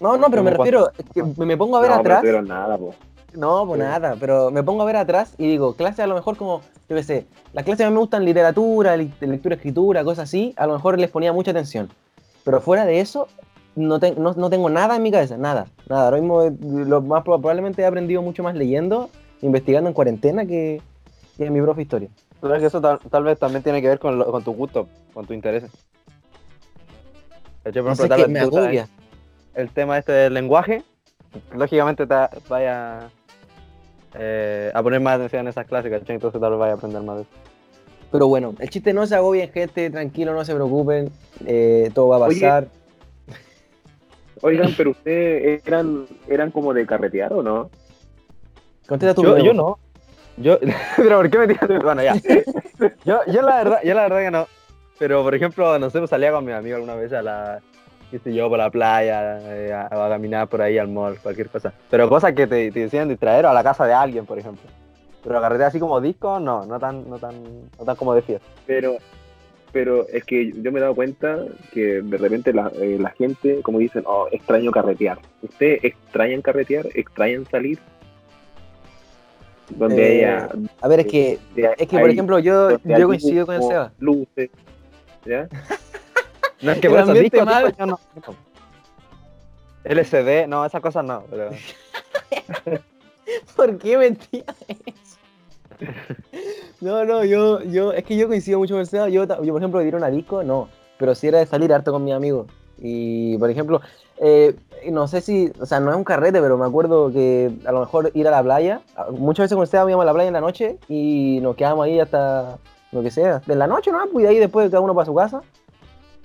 No, 0.00 0.16
no, 0.16 0.30
pero 0.30 0.42
me 0.44 0.52
¿Cómo 0.52 0.64
refiero, 0.64 0.90
es 0.96 1.04
que 1.12 1.22
me- 1.22 1.46
me 1.46 1.56
pongo 1.56 1.76
a 1.76 1.80
ver 1.80 1.90
no, 1.90 1.96
no 1.96 2.00
atrás. 2.00 2.20
tuvieron 2.20 2.46
nada, 2.46 2.78
po. 2.78 2.94
No, 3.34 3.66
pues 3.66 3.78
Sí. 3.80 3.86
nada, 3.86 4.16
pero 4.18 4.50
me 4.50 4.62
pongo 4.62 4.82
a 4.82 4.86
ver 4.86 4.96
atrás 4.96 5.34
y 5.38 5.46
digo, 5.48 5.74
clases 5.74 6.00
a 6.00 6.06
lo 6.06 6.14
mejor 6.14 6.36
como, 6.36 6.60
yo 6.88 6.96
qué 6.96 7.02
sé, 7.02 7.26
las 7.52 7.64
clases 7.64 7.84
a 7.86 7.90
mí 7.90 7.94
me 7.94 8.00
gustan 8.00 8.24
literatura, 8.24 8.96
li- 8.96 9.12
lectura, 9.20 9.56
escritura, 9.56 10.02
cosas 10.04 10.24
así, 10.28 10.54
a 10.56 10.66
lo 10.66 10.72
mejor 10.74 10.98
les 10.98 11.10
ponía 11.10 11.32
mucha 11.32 11.50
atención. 11.50 11.90
Pero 12.48 12.62
fuera 12.62 12.86
de 12.86 12.98
eso, 13.00 13.28
no, 13.76 14.00
te- 14.00 14.14
no, 14.14 14.32
no 14.32 14.48
tengo 14.48 14.70
nada 14.70 14.96
en 14.96 15.02
mi 15.02 15.10
cabeza, 15.10 15.36
nada, 15.36 15.66
nada. 15.86 16.04
Ahora 16.06 16.16
mismo 16.16 16.42
eh, 16.44 16.50
lo 16.62 17.02
más 17.02 17.22
proba- 17.22 17.36
probablemente 17.42 17.82
he 17.82 17.84
aprendido 17.84 18.22
mucho 18.22 18.42
más 18.42 18.54
leyendo, 18.54 19.10
investigando 19.42 19.88
en 19.88 19.92
cuarentena 19.92 20.46
que, 20.46 20.80
que 21.36 21.44
en 21.44 21.52
mi 21.52 21.60
profe 21.60 21.82
historia. 21.82 22.08
Pero 22.40 22.58
que 22.58 22.64
eso 22.64 22.80
tal, 22.80 23.00
tal 23.10 23.24
vez 23.24 23.38
también 23.38 23.62
tiene 23.62 23.82
que 23.82 23.88
ver 23.88 23.98
con, 23.98 24.18
lo- 24.18 24.30
con 24.32 24.42
tu 24.44 24.54
gusto, 24.54 24.88
con 25.12 25.26
tu 25.26 25.34
interés. 25.34 25.64
Por 27.62 27.70
ejemplo, 27.70 27.90
No 27.90 27.96
sé, 27.96 28.08
tal 28.08 28.16
que 28.16 28.22
vez 28.22 28.30
me 28.32 28.50
sabes 28.50 28.88
el 29.54 29.68
tema 29.70 29.98
este 29.98 30.12
del 30.12 30.32
lenguaje, 30.32 30.84
lógicamente 31.54 32.06
te 32.06 32.14
vaya 32.48 33.10
eh, 34.14 34.70
a 34.72 34.82
poner 34.82 35.00
más 35.00 35.16
atención 35.16 35.40
en 35.42 35.48
esas 35.48 35.66
clases, 35.66 35.90
¿cachai? 35.90 36.14
Entonces 36.14 36.40
tal 36.40 36.52
vez 36.52 36.58
vaya 36.60 36.72
a 36.72 36.76
aprender 36.76 37.02
más 37.02 37.16
de 37.16 37.22
eso. 37.24 37.30
Pero 38.10 38.26
bueno, 38.28 38.54
el 38.58 38.70
chiste 38.70 38.92
no 38.94 39.06
se 39.06 39.14
agobien, 39.14 39.50
gente, 39.50 39.90
tranquilo, 39.90 40.32
no 40.32 40.44
se 40.44 40.54
preocupen, 40.54 41.10
eh, 41.44 41.90
todo 41.94 42.08
va 42.08 42.16
a 42.16 42.20
Oye, 42.20 42.40
pasar. 42.40 42.68
Oigan, 44.42 44.72
pero 44.76 44.90
ustedes 44.90 45.62
eran, 45.66 46.06
eran 46.26 46.50
como 46.50 46.72
de 46.72 46.86
carretear 46.86 47.32
o 47.32 47.42
no? 47.42 47.70
Contesta 48.86 49.14
tu 49.14 49.22
Yo, 49.22 49.34
video. 49.34 49.46
yo 49.46 49.54
no. 49.54 49.78
Yo, 50.38 50.58
pero 50.96 51.16
¿por 51.16 51.30
qué 51.30 51.38
me 51.38 51.48
tiras? 51.48 51.82
Bueno, 51.82 52.02
ya. 52.02 52.14
Yo, 53.04 53.20
yo 53.26 53.42
la 53.42 53.56
verdad, 53.56 53.80
yo 53.82 53.92
la 53.94 54.02
verdad 54.02 54.20
que 54.20 54.30
no. 54.30 54.46
Pero 55.00 55.22
por 55.24 55.34
ejemplo, 55.34 55.78
no 55.78 55.90
sé, 55.90 55.98
pues, 55.98 56.10
salía 56.10 56.30
con 56.30 56.44
mis 56.44 56.54
amigos 56.54 56.76
alguna 56.76 56.94
vez 56.94 57.12
a 57.12 57.22
la, 57.22 57.60
qué 58.10 58.18
sé 58.20 58.32
yo, 58.32 58.48
por 58.48 58.58
la 58.58 58.70
playa, 58.70 59.40
eh, 59.42 59.72
a, 59.72 59.86
a 59.86 60.08
caminar 60.08 60.46
por 60.48 60.62
ahí 60.62 60.78
al 60.78 60.88
mall, 60.88 61.18
cualquier 61.20 61.48
cosa. 61.48 61.72
Pero 61.90 62.08
cosas 62.08 62.32
que 62.34 62.46
te, 62.46 62.70
te 62.70 62.80
decían 62.80 63.08
distraer 63.08 63.46
o 63.46 63.48
a 63.50 63.54
la 63.54 63.64
casa 63.64 63.84
de 63.84 63.92
alguien, 63.92 64.26
por 64.26 64.38
ejemplo. 64.38 64.70
Pero 65.22 65.34
la 65.34 65.40
carretera 65.40 65.68
así 65.68 65.80
como 65.80 66.00
disco, 66.00 66.38
no, 66.40 66.64
no 66.64 66.78
tan, 66.78 67.08
no 67.08 67.18
tan, 67.18 67.34
no 67.78 67.84
tan 67.84 67.96
como 67.96 68.14
de 68.14 68.22
fiesta. 68.22 68.46
Pero, 68.66 68.96
pero 69.72 70.06
es 70.08 70.24
que 70.24 70.52
yo 70.52 70.72
me 70.72 70.78
he 70.78 70.82
dado 70.82 70.94
cuenta 70.94 71.44
que 71.72 72.00
de 72.02 72.16
repente 72.16 72.52
la, 72.52 72.70
eh, 72.76 72.96
la 73.00 73.10
gente, 73.10 73.60
como 73.62 73.78
dicen, 73.78 74.04
oh, 74.06 74.28
extraño 74.30 74.70
carretear. 74.70 75.18
¿Ustedes 75.42 75.84
extrañan 75.84 76.40
carretear? 76.42 76.86
¿Extrañan 76.94 77.46
salir? 77.46 77.78
Donde 79.70 80.20
Eh, 80.20 80.26
haya... 80.26 80.48
A 80.80 80.88
ver, 80.88 81.00
es 81.00 81.06
que, 81.06 81.38
es 81.56 81.88
que 81.88 81.98
por 81.98 82.08
ejemplo, 82.08 82.38
yo, 82.38 82.78
yo 82.84 83.06
coincido 83.06 83.44
con 83.44 83.56
el 83.56 83.62
Seba. 83.62 83.92
Luces, 83.98 84.50
¿ya? 85.24 85.48
No 86.60 86.72
es 86.72 86.80
que 86.80 86.88
por 86.90 86.98
eso, 86.98 87.08
ambiente 87.10 87.36
disco, 87.36 87.46
mal. 87.46 87.76
yo 87.78 87.86
no. 87.86 88.00
LCD, 89.84 90.48
no, 90.48 90.64
esas 90.66 90.80
cosas 90.80 91.04
no, 91.04 91.22
pero... 91.30 91.50
¿Por 93.56 93.78
qué 93.78 93.96
mentía 93.98 94.44
eso? 94.68 95.16
No, 96.80 97.04
no, 97.04 97.24
yo, 97.24 97.62
yo, 97.62 97.92
es 97.92 98.04
que 98.04 98.16
yo 98.16 98.28
coincido 98.28 98.58
mucho 98.58 98.74
con 98.74 98.80
el 98.80 98.86
Seba. 98.86 99.08
Yo, 99.08 99.24
yo, 99.24 99.52
por 99.52 99.60
ejemplo, 99.60 99.82
ir 99.82 99.94
a 99.94 99.98
una 99.98 100.10
disco, 100.10 100.42
no. 100.42 100.68
Pero 100.98 101.14
sí 101.14 101.28
era 101.28 101.38
de 101.38 101.46
salir 101.46 101.72
harto 101.72 101.92
con 101.92 102.04
mis 102.04 102.14
amigos. 102.14 102.46
Y, 102.78 103.36
por 103.38 103.50
ejemplo, 103.50 103.80
eh, 104.18 104.56
no 104.90 105.08
sé 105.08 105.20
si, 105.20 105.52
o 105.60 105.66
sea, 105.66 105.80
no 105.80 105.90
es 105.90 105.96
un 105.96 106.04
carrete, 106.04 106.40
pero 106.40 106.56
me 106.56 106.66
acuerdo 106.66 107.12
que 107.12 107.52
a 107.64 107.72
lo 107.72 107.80
mejor 107.80 108.10
ir 108.14 108.26
a 108.28 108.30
la 108.30 108.42
playa. 108.42 108.80
a- 108.96 109.10
Muchas 109.10 109.44
veces 109.44 109.54
con 109.56 109.62
el 109.62 109.68
Seba 109.68 109.88
íbamos 109.90 110.02
a 110.04 110.06
la 110.06 110.12
playa 110.14 110.28
en 110.28 110.34
la 110.34 110.40
noche 110.40 110.78
y 110.88 111.38
nos 111.42 111.56
quedábamos 111.56 111.86
ahí 111.86 111.98
hasta 112.00 112.58
lo 112.92 113.02
que 113.02 113.10
sea. 113.10 113.40
De 113.46 113.54
la 113.56 113.66
noche, 113.66 113.90
¿no? 113.92 113.98
Pues 114.12 114.24
de 114.24 114.30
ahí 114.30 114.38
después 114.38 114.70
cada 114.70 114.80
uno 114.80 114.94
para 114.94 115.06
su 115.06 115.14
casa. 115.14 115.42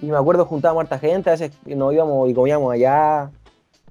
Y 0.01 0.07
me 0.07 0.17
acuerdo 0.17 0.45
juntábamos 0.45 0.81
harta 0.83 0.99
gente, 0.99 1.29
a 1.29 1.33
veces 1.33 1.51
nos 1.65 1.93
íbamos 1.93 2.29
y 2.29 2.33
comíamos 2.33 2.71
allá. 2.73 3.31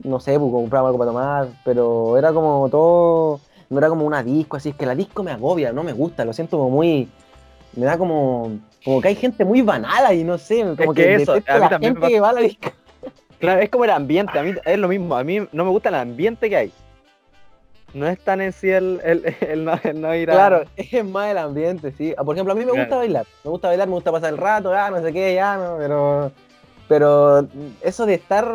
No 0.05 0.21
sé, 0.21 0.39
pues 0.39 0.53
comprábamos 0.53 0.89
algo 0.89 0.99
para 0.99 1.11
tomar, 1.11 1.49
pero 1.65 2.17
era 2.19 2.33
como 2.33 2.69
todo 2.69 3.41
no 3.73 3.79
era 3.79 3.89
como 3.89 4.05
una 4.05 4.23
disco, 4.23 4.59
así 4.59 4.69
es 4.69 4.75
que 4.75 4.85
la 4.85 4.95
disco 4.95 5.23
me 5.23 5.31
agobia, 5.31 5.73
no 5.73 5.83
me 5.83 5.95
gusta, 5.95 6.25
lo 6.27 6.33
siento 6.35 6.59
como 6.59 6.71
muy. 6.71 7.09
Me 7.75 7.87
da 7.87 7.97
como. 7.97 8.59
Como 8.85 9.01
que 9.01 9.09
hay 9.09 9.15
gente 9.15 9.45
muy 9.45 9.63
banal 9.63 10.05
ahí, 10.05 10.25
no 10.25 10.37
sé, 10.37 10.63
como 10.77 10.93
que 10.93 11.05
que, 11.05 11.15
eso, 11.15 11.33
detesto 11.35 11.53
a 11.53 11.55
mí 11.55 11.61
la 11.63 11.69
también 11.71 11.95
me 11.95 12.01
gente 12.01 12.15
que 12.15 12.21
va 12.21 12.31
a 12.31 12.33
la 12.35 12.41
disco. 12.41 12.71
Claro, 13.39 13.61
es 13.61 13.71
como 13.71 13.85
el 13.85 13.91
ambiente, 13.91 14.39
a 14.39 14.43
mí 14.45 14.55
es 14.65 14.79
lo 14.79 14.87
mismo, 14.87 15.17
a 15.17 15.25
mí 15.25 15.41
no 15.51 15.65
me 15.65 15.71
gusta 15.71 15.89
el 15.89 15.97
ambiente 15.97 16.49
que 16.49 16.57
hay. 16.57 16.73
No 17.93 18.07
es 18.07 18.21
tan 18.21 18.41
en 18.41 18.53
sí 18.53 18.71
el, 18.71 19.01
el, 19.03 19.35
el 19.41 19.65
no, 19.65 19.73
el 19.83 20.01
no 20.01 20.15
ir 20.15 20.31
a... 20.31 20.35
Claro, 20.35 20.63
es 20.77 21.05
más 21.05 21.29
el 21.29 21.39
ambiente, 21.39 21.91
sí. 21.91 22.15
Ah, 22.17 22.23
Por 22.23 22.37
ejemplo, 22.37 22.53
a 22.53 22.57
mí 22.57 22.65
me 22.65 22.71
gusta 22.71 22.87
Claro. 22.87 22.99
bailar, 23.01 23.27
me 23.43 23.51
gusta 23.51 23.67
bailar, 23.67 23.89
me 23.89 23.95
gusta 23.95 24.13
pasar 24.13 24.33
el 24.33 24.39
rato, 24.39 24.73
ah, 24.73 24.91
no 24.91 25.03
sé 25.03 25.13
qué, 25.13 25.35
ya, 25.35 25.57
no, 25.57 25.77
pero. 25.77 26.31
Pero 26.93 27.49
eso 27.81 28.05
de 28.05 28.13
estar. 28.13 28.47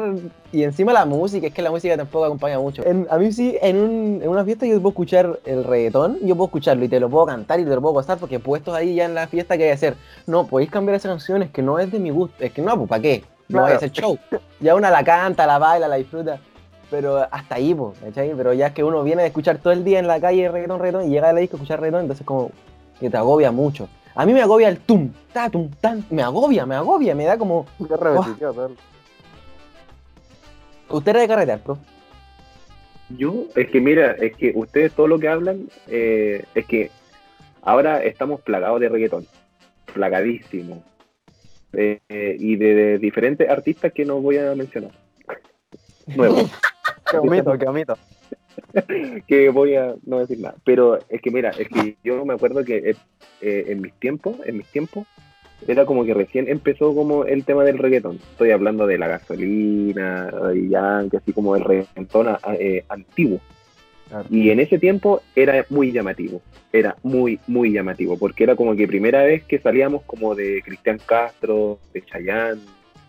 Y 0.51 0.61
encima 0.61 0.93
la 0.93 1.05
música, 1.05 1.47
es 1.47 1.53
que 1.55 1.63
la 1.63 1.71
música 1.71 1.97
tampoco 1.97 2.25
acompaña 2.25 2.59
mucho. 2.59 2.85
En- 2.85 3.07
a 3.09 3.17
mí 3.17 3.31
sí, 3.31 3.57
en, 3.63 3.77
un, 3.77 4.19
en 4.21 4.29
una 4.29 4.45
fiesta 4.45 4.67
yo 4.67 4.75
puedo 4.75 4.89
escuchar 4.89 5.39
el 5.43 5.63
reggaetón, 5.63 6.19
yo 6.21 6.35
puedo 6.35 6.45
escucharlo 6.45 6.85
y 6.85 6.87
te 6.87 6.99
lo 6.99 7.09
puedo 7.09 7.25
cantar 7.25 7.59
y 7.59 7.63
te 7.63 7.71
lo 7.71 7.81
puedo 7.81 7.95
gozar 7.95 8.19
porque 8.19 8.37
puestos 8.39 8.75
ahí 8.75 8.93
ya 8.93 9.05
en 9.05 9.15
la 9.15 9.25
fiesta 9.25 9.57
que 9.57 9.63
hay 9.63 9.69
que 9.69 9.73
hacer. 9.73 9.95
No, 10.27 10.45
podéis 10.45 10.69
cambiar 10.69 10.95
esa 10.97 11.09
canción, 11.09 11.41
es 11.41 11.49
que 11.49 11.63
no 11.63 11.79
es 11.79 11.91
de 11.91 11.97
mi 11.97 12.11
gusto. 12.11 12.35
Es 12.43 12.51
que 12.53 12.61
no, 12.61 12.77
pues 12.77 12.87
¿para 12.89 13.01
qué? 13.01 13.23
No 13.49 13.61
Claro. 13.61 13.75
hacer 13.77 13.91
show. 13.91 14.19
Ya 14.59 14.75
una 14.75 14.91
la 14.91 15.03
canta, 15.03 15.47
la 15.47 15.57
baila, 15.57 15.87
la 15.87 15.95
disfruta. 15.95 16.37
Pero 16.91 17.17
hasta 17.31 17.55
ahí, 17.55 17.73
pues, 17.73 17.97
¿cachai? 17.99 18.33
Pero 18.37 18.53
ya 18.53 18.67
es 18.67 18.73
que 18.73 18.83
uno 18.83 19.01
viene 19.03 19.23
a 19.23 19.25
escuchar 19.25 19.57
todo 19.57 19.73
el 19.73 19.83
día 19.83 19.97
en 19.97 20.05
la 20.07 20.21
calle 20.21 20.47
reggaetón, 20.47 20.79
reggaetón, 20.79 21.07
y 21.07 21.09
llega 21.09 21.29
a 21.29 21.33
la 21.33 21.39
disco 21.39 21.55
a 21.55 21.57
escuchar 21.57 21.79
reggaetón, 21.79 22.01
entonces 22.01 22.23
como 22.25 22.51
que 22.99 23.09
te 23.09 23.17
agobia 23.17 23.51
mucho. 23.51 23.89
A 24.17 24.25
mí 24.25 24.33
me 24.33 24.41
agobia 24.41 24.67
el 24.67 24.79
tum, 24.79 25.11
ta, 25.31 25.47
tum, 25.47 25.69
tan, 25.79 26.03
me 26.09 26.23
agobia, 26.23 26.65
me 26.65 26.73
agobia, 26.73 27.13
me 27.13 27.25
da 27.25 27.37
como... 27.37 27.67
Qué 27.77 27.95
repetitivo. 27.95 28.71
Usted 30.89 31.09
era 31.11 31.19
de 31.19 31.27
carretera, 31.27 31.57
profe. 31.59 31.81
Yo, 33.09 33.45
es 33.55 33.69
que 33.69 33.79
mira, 33.79 34.13
es 34.13 34.35
que 34.35 34.53
ustedes 34.55 34.93
todo 34.93 35.07
lo 35.07 35.19
que 35.19 35.27
hablan, 35.27 35.69
eh, 35.85 36.43
es 36.55 36.65
que 36.65 36.89
ahora 37.61 38.03
estamos 38.03 38.41
plagados 38.41 38.79
de 38.79 38.89
reggaetón, 38.89 39.27
plagadísimo. 39.93 40.83
Eh, 41.73 41.99
eh, 42.09 42.37
y 42.39 42.55
de, 42.55 42.73
de 42.73 42.97
diferentes 42.97 43.47
artistas 43.47 43.93
que 43.93 44.03
no 44.03 44.19
voy 44.19 44.39
a 44.39 44.55
mencionar. 44.55 44.93
Nuevos, 46.07 46.49
Qué 47.11 47.17
bonito, 47.19 47.57
qué 47.57 47.65
bonito. 47.65 47.97
que 49.27 49.49
voy 49.49 49.75
a 49.75 49.95
no 50.05 50.19
decir 50.19 50.39
nada. 50.39 50.55
Pero 50.63 50.99
es 51.09 51.21
que 51.21 51.31
mira, 51.31 51.51
es 51.51 51.67
que 51.69 51.97
yo 52.03 52.25
me 52.25 52.33
acuerdo 52.33 52.63
que 52.63 52.77
eh, 52.77 52.95
eh, 53.41 53.65
en 53.67 53.81
mis 53.81 53.93
tiempos, 53.93 54.37
en 54.45 54.57
mis 54.57 54.67
tiempos, 54.67 55.05
era 55.67 55.85
como 55.85 56.05
que 56.05 56.13
recién 56.13 56.47
empezó 56.47 56.93
como 56.93 57.25
el 57.25 57.43
tema 57.43 57.63
del 57.63 57.77
reggaetón. 57.77 58.19
Estoy 58.31 58.51
hablando 58.51 58.85
de 58.85 58.97
la 58.97 59.07
gasolina, 59.07 60.31
y 60.53 60.69
Yankee, 60.69 61.17
así 61.17 61.33
como 61.33 61.55
el 61.55 61.63
reggaetón 61.63 62.37
eh, 62.59 62.83
antiguo. 62.89 63.39
Y 64.29 64.51
en 64.51 64.61
ese 64.61 64.79
tiempo 64.79 65.21
era 65.35 65.65
muy 65.69 65.91
llamativo, 65.91 66.41
era 66.71 66.95
muy, 67.03 67.39
muy 67.47 67.73
llamativo, 67.73 68.17
porque 68.17 68.45
era 68.45 68.55
como 68.55 68.73
que 68.73 68.87
primera 68.87 69.23
vez 69.23 69.43
que 69.43 69.59
salíamos 69.59 70.03
como 70.03 70.33
de 70.33 70.61
Cristian 70.63 70.97
Castro, 71.05 71.79
de 71.93 72.01
Chayanne, 72.03 72.61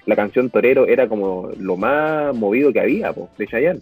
la 0.06 0.16
canción 0.16 0.50
Torero 0.50 0.88
era 0.88 1.06
como 1.06 1.50
lo 1.56 1.76
más 1.76 2.34
movido 2.34 2.72
que 2.72 2.80
había, 2.80 3.12
po, 3.12 3.28
de 3.38 3.46
Chayanne. 3.46 3.80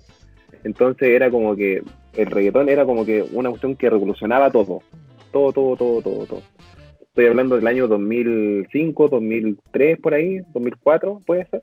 Entonces 0.67 1.09
era 1.11 1.31
como 1.31 1.55
que 1.55 1.81
el 2.15 2.27
reggaetón 2.27 2.69
era 2.69 2.85
como 2.85 3.05
que 3.07 3.23
una 3.33 3.51
cuestión 3.51 3.77
que 3.77 3.89
revolucionaba 3.89 4.51
todo, 4.51 4.81
todo, 5.31 5.53
todo, 5.53 5.77
todo, 5.77 6.03
todo, 6.03 6.27
todo. 6.27 6.43
Estoy 7.01 7.27
hablando 7.27 7.55
del 7.55 7.67
año 7.69 7.87
2005, 7.87 9.09
2003, 9.09 10.01
por 10.01 10.15
ahí, 10.15 10.41
2004, 10.53 11.23
puede 11.25 11.47
ser. 11.47 11.63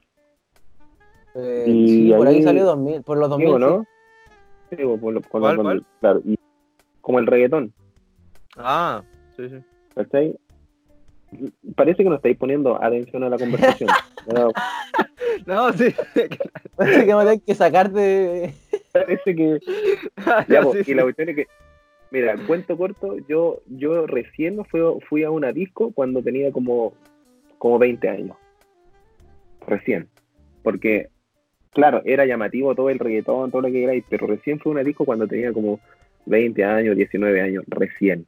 Eh, 1.35 1.65
Y 1.67 1.87
sí, 2.07 2.13
por 2.15 2.27
ahí 2.27 2.37
ahí- 2.37 2.43
salió 2.43 2.63
2000, 2.65 3.01
por 3.03 3.17
los 3.17 3.29
2000. 3.29 3.45
Digo, 3.47 3.57
sí. 3.57 3.63
¿no? 3.65 3.85
Digo, 4.77 4.97
por 4.97 5.13
lo- 5.13 5.21
con 5.21 5.41
los 5.41 5.53
¿Cuál, 5.55 5.57
2000, 5.57 5.85
claro. 5.99 6.21
Y 6.25 6.39
como 7.01 7.19
el 7.19 7.27
reggaetón. 7.27 7.73
Ah, 8.55 9.03
sí, 9.35 9.49
sí. 9.49 9.57
¿cachai? 9.95 10.35
Parece 11.75 12.03
que 12.03 12.09
no 12.09 12.15
estáis 12.15 12.37
poniendo 12.37 12.81
atención 12.81 13.23
a 13.23 13.29
la 13.29 13.37
conversación. 13.37 13.89
No, 15.45 15.73
sí. 15.73 15.87
Parece 16.77 17.05
que 17.05 17.11
a 17.11 17.19
tener 17.19 17.41
que 17.41 17.55
sacarte 17.55 17.99
de... 17.99 18.53
parece 18.93 19.35
que. 19.35 19.59
Ya, 20.47 20.61
po, 20.61 20.73
sí, 20.73 20.91
y 20.91 20.93
la 20.93 21.03
cuestión 21.03 21.29
es 21.29 21.35
que. 21.35 21.47
Mira, 22.11 22.35
cuento 22.45 22.77
corto, 22.77 23.17
yo, 23.27 23.61
yo 23.67 24.05
recién 24.05 24.63
fui, 24.65 24.81
fui 25.09 25.23
a 25.23 25.31
una 25.31 25.51
disco 25.51 25.91
cuando 25.91 26.21
tenía 26.21 26.51
como, 26.51 26.93
como 27.57 27.79
20 27.79 28.07
años. 28.07 28.37
Recién. 29.65 30.07
Porque, 30.61 31.09
claro, 31.71 32.03
era 32.05 32.27
llamativo 32.27 32.75
todo 32.75 32.91
el 32.91 32.99
reggaetón, 32.99 33.49
todo 33.49 33.63
lo 33.63 33.67
que 33.69 33.81
queráis, 33.81 34.05
pero 34.07 34.27
recién 34.27 34.59
fue 34.59 34.71
a 34.71 34.73
una 34.73 34.83
disco 34.83 35.05
cuando 35.05 35.27
tenía 35.27 35.51
como 35.51 35.79
20 36.27 36.63
años, 36.63 36.95
19 36.95 37.41
años, 37.41 37.63
recién. 37.67 38.25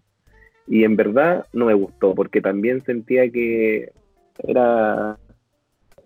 Y 0.68 0.84
en 0.84 0.96
verdad 0.96 1.46
no 1.54 1.66
me 1.66 1.76
gustó, 1.76 2.16
porque 2.16 2.42
también 2.42 2.84
sentía 2.86 3.30
que 3.30 3.92
era. 4.40 5.18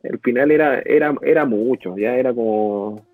El 0.04 0.20
final 0.20 0.52
era, 0.52 0.80
era, 0.80 1.16
era 1.22 1.46
mucho, 1.46 1.98
ya 1.98 2.18
era 2.18 2.34
como. 2.34 3.06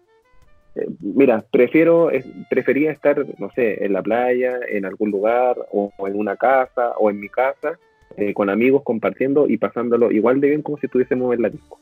Eh, 0.75 0.87
Mira, 0.99 1.43
prefiero, 1.51 2.09
prefería 2.49 2.91
estar, 2.91 3.25
no 3.39 3.49
sé, 3.51 3.83
en 3.85 3.93
la 3.93 4.01
playa, 4.03 4.59
en 4.67 4.85
algún 4.85 5.11
lugar, 5.11 5.57
o, 5.71 5.91
o 5.97 6.07
en 6.07 6.17
una 6.17 6.35
casa, 6.35 6.91
o 6.99 7.09
en 7.09 7.19
mi 7.19 7.29
casa, 7.29 7.79
eh, 8.17 8.33
con 8.33 8.49
amigos 8.49 8.83
compartiendo 8.83 9.47
y 9.47 9.57
pasándolo 9.57 10.11
igual 10.11 10.39
de 10.41 10.49
bien 10.49 10.61
como 10.61 10.77
si 10.77 10.85
estuviésemos 10.85 11.33
en 11.33 11.41
la 11.41 11.49
disco. 11.49 11.79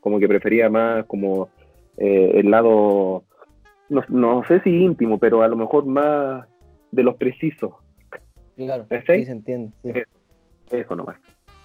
Como 0.00 0.18
que 0.18 0.28
prefería 0.28 0.68
más 0.68 1.06
como 1.06 1.48
eh, 1.96 2.32
el 2.34 2.50
lado, 2.50 3.24
no, 3.88 4.02
no 4.08 4.44
sé 4.46 4.60
si 4.60 4.70
íntimo, 4.70 5.18
pero 5.18 5.42
a 5.42 5.48
lo 5.48 5.56
mejor 5.56 5.86
más 5.86 6.46
de 6.90 7.02
los 7.02 7.16
precisos. 7.16 7.72
Claro, 8.56 8.86
sí 8.90 9.24
se 9.24 9.32
entiende. 9.32 9.72
sí. 9.82 9.90
Eh. 9.90 10.04
Eso 10.70 10.96
nomás. 10.96 11.16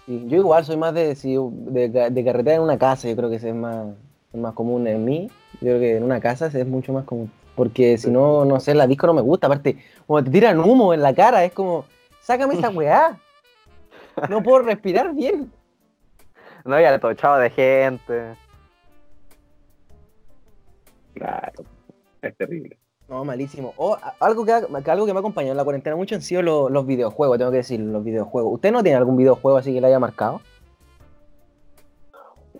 Sí, 0.05 0.23
Yo 0.27 0.37
igual 0.37 0.65
soy 0.65 0.75
más 0.77 0.93
de, 0.93 1.15
si- 1.15 1.35
de, 1.37 1.89
de 2.11 2.23
carretera 2.25 2.55
en 2.57 2.61
una 2.63 2.77
casa, 2.77 3.07
yo 3.09 3.15
creo 3.15 3.29
que 3.29 3.35
ese 3.37 3.49
es 3.49 3.55
más, 3.55 3.87
es 4.33 4.39
más 4.39 4.53
común 4.53 4.87
en 4.87 5.03
mí. 5.05 5.29
Yo 5.53 5.59
creo 5.59 5.79
que 5.79 5.97
en 5.97 6.03
una 6.03 6.19
casa 6.19 6.47
es 6.47 6.67
mucho 6.67 6.93
más 6.93 7.05
común. 7.05 7.31
Porque 7.55 7.97
si 7.97 8.09
no, 8.09 8.45
no 8.45 8.59
sé, 8.59 8.73
la 8.73 8.87
disco 8.87 9.07
no 9.07 9.13
me 9.13 9.21
gusta. 9.21 9.47
Aparte, 9.47 9.77
como 10.07 10.23
te 10.23 10.29
tiran 10.31 10.59
humo 10.59 10.93
en 10.93 11.01
la 11.01 11.13
cara, 11.13 11.43
es 11.43 11.51
como, 11.51 11.85
sácame 12.21 12.53
esa 12.55 12.69
weá. 12.69 13.17
No 14.29 14.41
puedo 14.43 14.59
respirar 14.63 15.13
bien. 15.13 15.51
No 16.65 16.75
había 16.75 16.97
tochado 16.99 17.37
de 17.39 17.49
gente. 17.49 18.35
Claro, 21.13 21.63
es 22.21 22.37
terrible. 22.37 22.77
No, 23.07 23.25
malísimo. 23.25 23.73
O 23.77 23.95
a- 23.95 24.13
algo 24.19 24.45
que, 24.45 24.53
ha- 24.53 24.61
que 24.83 24.91
algo 24.91 25.05
que 25.05 25.13
me 25.13 25.17
ha 25.17 25.21
acompañado 25.21 25.51
en 25.53 25.57
la 25.57 25.63
cuarentena 25.63 25.95
mucho 25.95 26.15
han 26.15 26.21
sido 26.21 26.41
lo- 26.41 26.69
los 26.69 26.85
videojuegos, 26.85 27.37
tengo 27.37 27.51
que 27.51 27.57
decir, 27.57 27.79
los 27.79 28.03
videojuegos. 28.03 28.53
¿Usted 28.53 28.71
no 28.71 28.83
tiene 28.83 28.97
algún 28.97 29.17
videojuego 29.17 29.57
así 29.57 29.73
que 29.73 29.81
le 29.81 29.87
haya 29.87 29.99
marcado? 29.99 30.41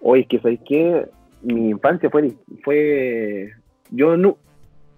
Oye, 0.02 0.24
es 0.24 0.28
que 0.28 0.40
sabéis 0.40 0.62
que 0.68 1.10
mi 1.42 1.70
infancia 1.70 2.10
fue, 2.10 2.34
fue 2.64 3.52
yo 3.92 4.18
no, 4.18 4.38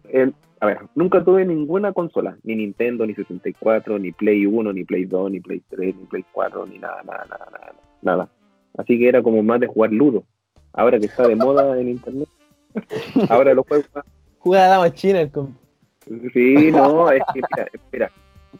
eh, 0.10 0.32
a 0.60 0.66
ver, 0.66 0.80
nunca 0.96 1.24
tuve 1.24 1.46
ninguna 1.46 1.92
consola, 1.94 2.38
ni 2.44 2.56
Nintendo, 2.56 3.06
ni 3.06 3.14
64, 3.16 3.98
ni 4.00 4.12
Play 4.12 4.46
1, 4.46 4.74
ni 4.74 4.84
Play 4.84 5.06
2, 5.06 5.32
ni 5.32 5.40
Play 5.40 5.62
3, 5.70 5.96
ni 5.96 6.06
Play 6.06 6.24
4, 6.32 6.66
ni 6.68 6.78
nada, 6.78 7.02
nada, 7.04 7.26
nada, 7.30 7.48
nada, 7.52 7.74
nada. 8.02 8.30
Así 8.78 8.98
que 9.00 9.08
era 9.08 9.22
como 9.22 9.42
más 9.44 9.60
de 9.60 9.68
jugar 9.68 9.92
ludo. 9.92 10.24
Ahora 10.74 11.00
que 11.00 11.08
está 11.08 11.28
de 11.28 11.36
moda 11.36 11.80
en 11.80 11.90
internet, 11.90 12.30
ahora 13.30 13.54
los 13.54 13.66
juegos 13.68 13.90
Juega 14.40 14.68
dama 14.68 14.92
china 14.94 15.22
el. 15.22 15.32
Sí, 16.34 16.72
no, 16.72 17.12
es 17.12 17.22
que 17.34 17.42
mira, 17.42 17.68
espera. 17.72 18.12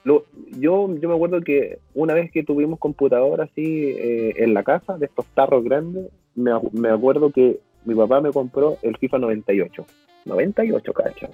Lo- 0.04 0.26
yo, 0.60 0.94
yo 1.00 1.10
me 1.10 1.16
acuerdo 1.16 1.42
que 1.42 1.80
una 1.94 2.14
vez 2.14 2.32
que 2.32 2.44
tuvimos 2.44 2.80
computadora 2.80 3.46
así 3.46 3.86
eh, 3.90 4.34
en 4.38 4.54
la 4.54 4.64
casa, 4.64 4.98
de 4.98 5.06
estos 5.08 5.26
tarros 5.34 5.64
grandes, 5.64 6.08
me, 6.36 6.52
me 6.72 6.90
acuerdo 6.90 7.32
que 7.32 7.60
mi 7.86 7.96
papá 7.96 8.22
me 8.22 8.32
compró 8.32 8.78
el 8.82 8.98
FIFA 8.98 9.20
98. 9.20 9.86
98, 10.26 10.94
cacha. 10.94 11.30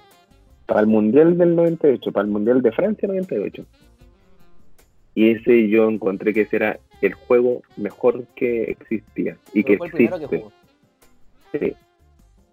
Para 0.66 0.80
el 0.80 0.86
Mundial 0.86 1.36
del 1.36 1.56
98, 1.56 2.12
para 2.12 2.24
el 2.24 2.30
Mundial 2.30 2.62
de 2.62 2.72
Francia 2.72 3.08
98. 3.08 3.64
Y 5.14 5.30
ese 5.30 5.68
yo 5.68 5.88
encontré 5.88 6.32
que 6.32 6.42
ese 6.42 6.56
era 6.56 6.78
el 7.00 7.14
juego 7.14 7.62
mejor 7.76 8.24
que 8.34 8.64
existía 8.64 9.36
y 9.52 9.64
que 9.64 9.74
existe. 9.74 10.44
Sí. 11.52 11.74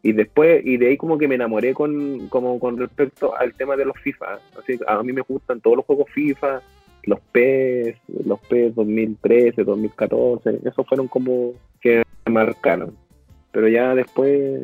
Y 0.02 0.12
después, 0.14 0.64
y 0.66 0.78
de 0.78 0.90
ahí 0.90 0.98
como 0.98 1.18
que 1.18 1.28
me 1.28 1.36
enamoré 1.36 1.74
con, 1.74 2.28
como 2.30 2.60
con 2.60 2.78
respecto 2.78 3.36
al 3.36 3.54
tema 3.56 3.76
de 3.76 3.86
los 3.86 3.98
FIFA. 4.00 4.40
Así, 4.60 4.80
a 4.88 5.02
mí 5.02 5.12
me 5.14 5.22
gustan 5.22 5.62
todos 5.62 5.78
los 5.78 5.86
juegos 5.86 6.10
FIFA, 6.12 6.62
los 7.04 7.20
PES, 7.32 7.98
los 8.26 8.40
PES 8.42 8.76
2013, 8.76 9.64
2014, 9.64 10.60
esos 10.64 10.88
fueron 10.88 11.08
como 11.08 11.54
que 11.82 12.04
me 12.26 12.32
marcaron. 12.32 12.96
Pero 13.56 13.70
ya 13.70 13.96
después, 13.96 14.60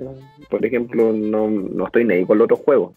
por 0.49 0.65
ejemplo, 0.65 1.13
no, 1.13 1.49
no 1.49 1.85
estoy 1.85 2.03
ni 2.03 2.15
ahí 2.15 2.25
con 2.25 2.37
los 2.37 2.43
otros 2.43 2.59
juegos. 2.59 2.93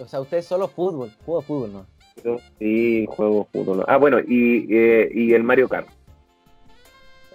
O 0.00 0.08
sea, 0.08 0.20
usted 0.20 0.38
es 0.38 0.44
solo 0.46 0.66
fútbol, 0.66 1.12
juego 1.24 1.40
fútbol, 1.40 1.72
¿no? 1.72 1.86
Yo 2.24 2.38
sí 2.58 3.06
juego 3.08 3.46
fútbol. 3.52 3.84
Ah, 3.86 3.96
bueno, 3.96 4.18
y, 4.18 4.66
eh, 4.76 5.08
y 5.14 5.34
el 5.34 5.44
Mario 5.44 5.68
Kart. 5.68 5.86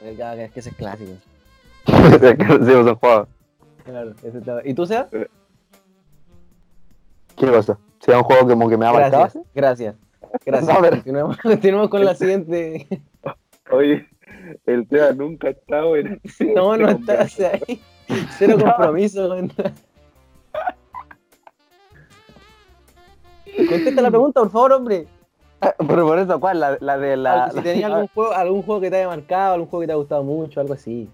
El 0.04 0.18
que 0.18 0.44
es 0.44 0.52
que 0.52 0.60
ese 0.60 0.70
es 0.72 0.76
clásico. 0.76 1.14
sí, 1.86 2.72
son 2.74 2.96
juegos. 2.96 3.30
Claro, 3.86 4.12
ese 4.22 4.38
está- 4.40 4.62
¿Y 4.66 4.74
tú, 4.74 4.86
Seba? 4.86 5.08
¿Qué 7.38 7.48
pasa? 7.48 7.80
Si 8.02 8.12
es 8.12 8.18
un 8.18 8.24
juego 8.24 8.46
como 8.46 8.70
que 8.70 8.76
me 8.76 8.88
ha 8.88 8.92
marcado. 8.92 9.22
Gracias, 9.22 9.44
gracias. 9.56 9.96
Gracias. 10.46 10.82
No, 10.82 10.90
Continuemos, 10.90 11.38
continuemos 11.42 11.90
con 11.90 12.04
la 12.04 12.14
siguiente. 12.14 12.88
Oye, 13.72 14.06
el 14.66 14.88
Teba 14.88 15.12
nunca 15.14 15.48
ha 15.48 15.52
estado 15.52 15.96
en. 15.96 16.20
No, 16.56 16.76
no 16.78 16.90
este 16.90 17.02
estás 17.24 17.40
ahí. 17.40 17.82
Cero 18.38 18.58
compromiso. 18.64 19.28
con- 19.30 19.52
Contesta 23.68 24.02
la 24.02 24.10
pregunta, 24.10 24.40
por 24.42 24.50
favor, 24.52 24.72
hombre. 24.74 25.08
Pero 25.88 26.08
por 26.08 26.18
eso, 26.18 26.40
¿cuál? 26.40 26.60
La, 26.60 26.78
la 26.80 26.98
de 26.98 27.18
la. 27.18 27.52
Si 27.52 27.84
algún 27.84 28.08
juego, 28.08 28.34
algún 28.34 28.62
juego 28.64 28.82
que 28.82 28.90
te 28.90 28.98
haya 28.98 29.08
marcado, 29.08 29.54
algún 29.54 29.68
juego 29.70 29.82
que 29.82 29.88
te 29.88 29.92
haya 29.94 30.00
gustado 30.00 30.24
mucho, 30.24 30.60
algo 30.60 30.74
así. 30.74 31.10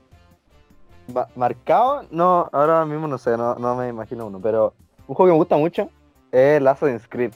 Ma- 1.13 1.27
¿Marcado? 1.35 2.03
No, 2.11 2.49
ahora 2.51 2.85
mismo 2.85 3.07
no 3.07 3.17
sé, 3.17 3.35
no, 3.37 3.55
no 3.55 3.75
me 3.75 3.89
imagino 3.89 4.27
uno, 4.27 4.39
pero 4.41 4.73
un 5.07 5.15
juego 5.15 5.27
que 5.29 5.33
me 5.33 5.37
gusta 5.37 5.57
mucho 5.57 5.89
es 6.31 6.57
el 6.57 6.67
Assassin's 6.67 7.07
Creed, 7.07 7.31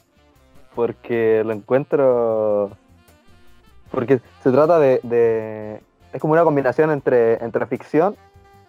porque 0.75 1.41
lo 1.45 1.53
encuentro... 1.53 2.71
Porque 3.91 4.21
se 4.43 4.51
trata 4.51 4.79
de... 4.79 5.00
de- 5.03 5.81
es 6.13 6.19
como 6.21 6.33
una 6.33 6.43
combinación 6.43 6.91
entre, 6.91 7.43
entre 7.43 7.65
ficción 7.67 8.15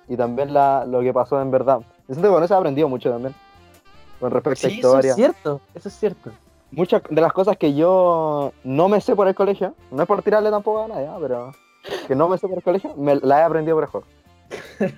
y 0.08 0.16
también 0.16 0.52
la, 0.54 0.84
lo 0.86 1.00
que 1.00 1.12
pasó 1.12 1.40
en 1.42 1.50
verdad. 1.50 1.78
Yo 2.08 2.14
siento 2.14 2.28
que 2.28 2.34
con 2.34 2.44
eso 2.44 2.54
he 2.54 2.56
aprendido 2.56 2.88
mucho 2.88 3.10
también, 3.10 3.34
con 4.20 4.30
respecto 4.30 4.66
a 4.66 4.70
Sí, 4.70 4.78
eso 4.78 4.88
historia. 4.88 5.10
es 5.10 5.16
cierto, 5.16 5.60
eso 5.74 5.88
es 5.88 5.94
cierto. 5.98 6.30
Muchas 6.70 7.02
de 7.10 7.20
las 7.20 7.32
cosas 7.32 7.56
que 7.56 7.74
yo 7.74 8.52
no 8.64 8.88
me 8.88 9.00
sé 9.00 9.16
por 9.16 9.26
el 9.28 9.34
colegio, 9.34 9.74
no 9.90 10.02
es 10.02 10.08
por 10.08 10.22
tirarle 10.22 10.50
tampoco 10.50 10.84
a 10.84 10.88
nadie, 10.88 11.06
¿ah? 11.06 11.18
pero 11.20 11.52
que 12.06 12.14
no 12.14 12.28
me 12.28 12.38
sé 12.38 12.46
por 12.46 12.58
el 12.58 12.62
colegio, 12.62 12.94
me 12.96 13.16
las 13.16 13.40
he 13.40 13.42
aprendido 13.42 13.76
por 13.76 13.84
el 13.84 13.90
juego. 13.90 14.06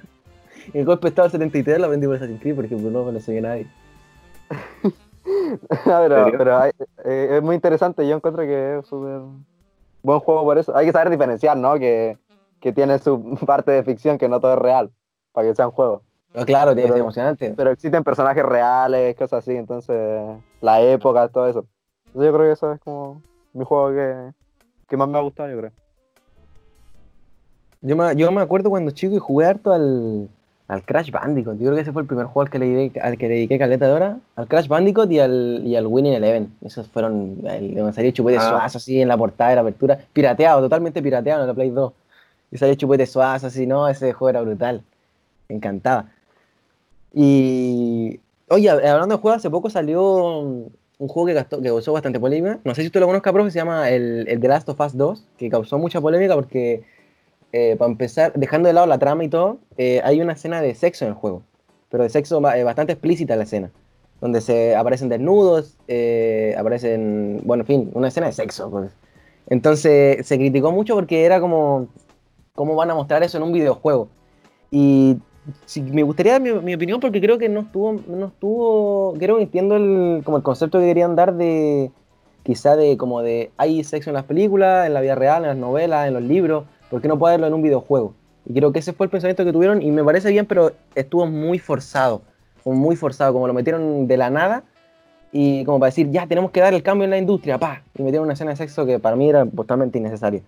El 0.73 0.85
golpe 0.87 1.09
estado 1.09 1.29
73 1.29 1.79
lo 1.79 1.85
aprendí 1.87 2.07
por 2.07 2.17
Assassin's 2.17 2.41
Creed, 2.41 2.55
por 2.57 2.65
ejemplo, 2.65 2.91
no 2.91 3.05
me 3.05 3.13
lo 3.13 3.19
enseñó 3.19 3.43
nadie. 3.43 3.67
pero 5.85 6.25
serio? 6.25 6.39
pero 6.39 6.59
hay- 6.59 6.73
eh, 7.05 7.37
es 7.37 7.43
muy 7.43 7.55
interesante, 7.55 8.07
yo 8.09 8.17
encuentro 8.17 8.43
que 8.45 8.79
es 8.79 8.87
súper 8.87 9.21
buen 10.05 10.21
juego 10.21 10.45
por 10.45 10.59
eso. 10.59 10.77
Hay 10.77 10.87
que 10.87 10.93
saber 10.93 11.11
diferenciar, 11.11 11.57
¿no? 11.57 11.75
Que, 11.75 12.17
que 12.61 12.73
tiene 12.73 12.99
su 13.01 13.37
parte 13.47 13.73
de 13.73 13.83
ficción, 13.83 14.19
que 14.19 14.29
no 14.29 14.39
todo 14.39 14.53
es 14.53 14.59
real, 14.61 14.93
para 15.33 15.49
que 15.49 15.55
sea 15.57 15.67
un 15.67 15.73
juego. 15.73 16.03
Pero 16.33 16.47
claro, 16.47 16.75
tiene 16.75 16.89
que 16.89 16.93
ser 16.93 17.01
emocionante. 17.01 17.55
Pero 17.57 17.71
existen 17.71 18.05
personajes 18.05 18.45
reales, 18.45 19.17
cosas 19.17 19.45
así, 19.45 19.57
entonces 19.57 19.97
la 20.61 20.81
época, 20.81 21.29
todo 21.29 21.49
eso. 21.49 21.67
Entonces 22.07 22.31
yo 22.31 22.37
creo 22.37 22.47
que 22.47 22.53
eso 22.53 22.73
es 22.73 22.81
como 22.81 23.23
mi 23.53 23.65
juego 23.65 23.91
que, 23.91 24.33
que 24.89 24.97
más 24.97 25.09
me 25.09 25.19
ha 25.19 25.23
gustado, 25.23 25.51
yo 25.51 25.59
creo. 25.59 25.73
Yo 27.81 27.97
me, 27.97 28.17
yo 28.17 28.33
me 28.33 28.41
acuerdo 28.41 28.71
cuando 28.71 28.91
chico 28.91 29.15
y 29.15 29.19
jugué 29.19 29.47
harto 29.47 29.73
al, 29.73 30.29
al 30.69 30.83
Crash 30.83 31.11
Bandicoot. 31.11 31.57
Yo 31.59 31.65
creo 31.65 31.75
que 31.75 31.83
ese 31.83 31.93
fue 31.93 32.03
el 32.03 32.09
primer 32.09 32.27
juego 32.27 32.43
al 32.43 32.51
que 32.51 32.59
le 32.59 32.67
dediqué, 32.67 33.01
al 33.01 33.19
que 33.19 33.29
le 33.29 33.35
dediqué 33.35 33.59
caleta 33.59 33.87
de 33.87 33.93
hora. 33.93 34.19
Al 34.37 34.47
Crash 34.49 34.67
Bandicoot 34.69 35.11
y 35.13 35.21
al, 35.21 35.63
y 35.65 35.77
al 35.77 35.87
Winning 35.87 36.15
Eleven. 36.15 36.55
Esos 36.65 36.89
fueron. 36.89 37.37
El, 37.47 37.75
donde 37.75 37.93
salía 37.93 38.13
Chupete 38.13 38.39
Ah. 38.39 38.49
Suazo 38.51 38.79
así 38.79 39.01
en 39.01 39.09
la 39.09 39.17
portada 39.17 39.51
de 39.51 39.57
la 39.57 39.63
apertura. 39.63 39.99
Pirateado, 40.13 40.61
totalmente 40.63 41.03
pirateado 41.03 41.43
en 41.43 41.49
la 41.49 41.55
Play 41.55 41.71
2. 41.71 41.93
Y 42.53 42.59
salía 42.59 42.77
Chupete 42.77 43.07
Suazo 43.07 43.47
así, 43.49 43.67
no, 43.67 43.89
ese 43.89 44.13
juego 44.13 44.31
era 44.31 44.41
brutal. 44.41 44.83
Me 45.49 45.57
encantaba. 45.57 46.07
Y. 47.13 48.21
Oye, 48.49 48.69
hab- 48.71 48.87
hablando 48.87 49.17
de 49.17 49.21
juegos, 49.21 49.39
hace 49.39 49.51
poco 49.51 49.71
salió 49.71 50.39
un 50.41 50.73
un 50.97 51.09
juego 51.09 51.27
que, 51.27 51.35
gastó, 51.35 51.61
que 51.61 51.69
causó 51.69 51.93
bastante 51.93 52.21
polémica. 52.21 52.61
No 52.65 52.73
sé 52.73 52.83
si 52.83 52.87
usted 52.87 53.01
lo 53.01 53.07
conozca, 53.07 53.33
profe, 53.33 53.51
se 53.51 53.59
llama 53.59 53.91
el, 53.91 54.27
el 54.29 54.41
The 54.41 54.47
Last 54.49 54.69
of 54.69 54.81
Us 54.81 54.97
2, 54.97 55.25
que 55.37 55.51
causó 55.51 55.77
mucha 55.77 56.01
polémica 56.01 56.35
porque 56.37 56.85
eh, 57.55 57.77
para 57.77 57.89
empezar, 57.89 58.33
dejando 58.35 58.67
de 58.67 58.73
lado 58.73 58.89
la 58.89 58.99
trama 58.99 59.23
y 59.23 59.29
todo, 59.29 59.59
eh, 59.77 60.01
hay 60.03 60.21
una 60.21 60.33
escena 60.33 60.61
de 60.61 60.75
sexo 60.75 61.05
en 61.05 61.13
el 61.13 61.15
juego, 61.15 61.43
pero 61.89 62.03
de 62.03 62.09
sexo 62.09 62.43
eh, 62.53 62.65
bastante 62.65 62.95
explícita 62.95 63.37
la 63.37 63.45
escena, 63.45 63.71
donde 64.21 64.41
se 64.41 64.75
aparecen 64.75 65.09
desnudos, 65.09 65.77
eh, 65.87 66.57
aparecen, 66.59 67.43
bueno, 67.45 67.63
en 67.63 67.67
fin, 67.69 67.91
una 67.95 68.09
escena 68.09 68.27
de 68.27 68.33
sexo. 68.33 68.69
Pues. 68.73 68.91
Entonces 69.47 70.27
se 70.27 70.37
criticó 70.37 70.73
mucho 70.73 70.97
porque 70.97 71.25
era 71.25 71.39
como, 71.39 71.87
¿cómo 72.57 72.75
van 72.75 72.91
a 72.91 72.97
mostrar 72.97 73.23
eso 73.23 73.39
en 73.39 73.45
un 73.45 73.53
videojuego? 73.53 74.09
Y 74.73 75.19
si, 75.65 75.81
me 75.81 76.03
gustaría 76.03 76.33
dar 76.33 76.43
mi, 76.43 76.51
mi 76.55 76.75
opinión 76.75 76.99
porque 76.99 77.21
creo 77.21 77.39
que 77.39 77.49
no 77.49 77.61
estuvo, 77.61 78.01
no 78.09 78.27
estuvo, 78.27 79.15
creo 79.17 79.37
que 79.37 79.45
entiendo 79.45 79.77
el, 79.77 80.23
como 80.25 80.39
el 80.39 80.43
concepto 80.43 80.81
que 80.81 80.87
querían 80.87 81.15
dar 81.15 81.33
de, 81.33 81.93
quizá 82.43 82.75
de 82.75 82.97
como 82.97 83.23
de, 83.23 83.53
hay 83.59 83.85
sexo 83.85 84.11
en 84.11 84.15
las 84.15 84.25
películas, 84.25 84.89
en 84.89 84.95
la 84.95 85.01
vida 85.01 85.15
real, 85.15 85.45
en 85.45 85.51
las 85.51 85.57
novelas, 85.57 86.09
en 86.09 86.15
los 86.15 86.23
libros, 86.25 86.65
¿por 86.91 87.01
qué 87.01 87.09
no 87.09 87.19
puedo 87.19 87.33
verlo 87.33 87.47
en 87.47 87.55
un 87.55 87.63
videojuego? 87.63 88.15
Y 88.47 88.55
creo 88.55 88.73
que 88.73 88.79
ese 88.81 88.93
fue 88.93 89.07
el 89.07 89.11
pensamiento 89.11 89.45
que 89.45 89.53
tuvieron 89.53 89.81
y 89.83 89.91
me 89.91 90.05
parece 90.05 90.31
bien, 90.31 90.47
pero 90.47 90.73
estuvo 90.95 91.27
muy 91.27 91.59
forzado, 91.59 92.23
como 92.63 92.77
muy 92.77 92.97
forzado, 92.97 93.33
como 93.33 93.47
lo 93.47 93.55
metieron 93.55 94.07
de 94.07 94.17
la 94.17 94.31
nada 94.31 94.63
y 95.33 95.65
como 95.65 95.81
para 95.81 95.89
decir, 95.89 96.11
ya 96.11 96.27
tenemos 96.27 96.51
que 96.51 96.61
dar 96.61 96.75
el 96.75 96.83
cambio 96.83 97.05
en 97.05 97.11
la 97.11 97.19
industria, 97.19 97.59
pa, 97.59 97.83
y 97.95 98.03
metieron 98.03 98.25
una 98.25 98.35
escena 98.35 98.51
de 98.51 98.57
sexo 98.57 98.85
que 98.87 98.99
para 98.99 99.17
mí 99.17 99.29
era 99.29 99.45
totalmente 99.47 99.99
innecesaria. 99.99 100.43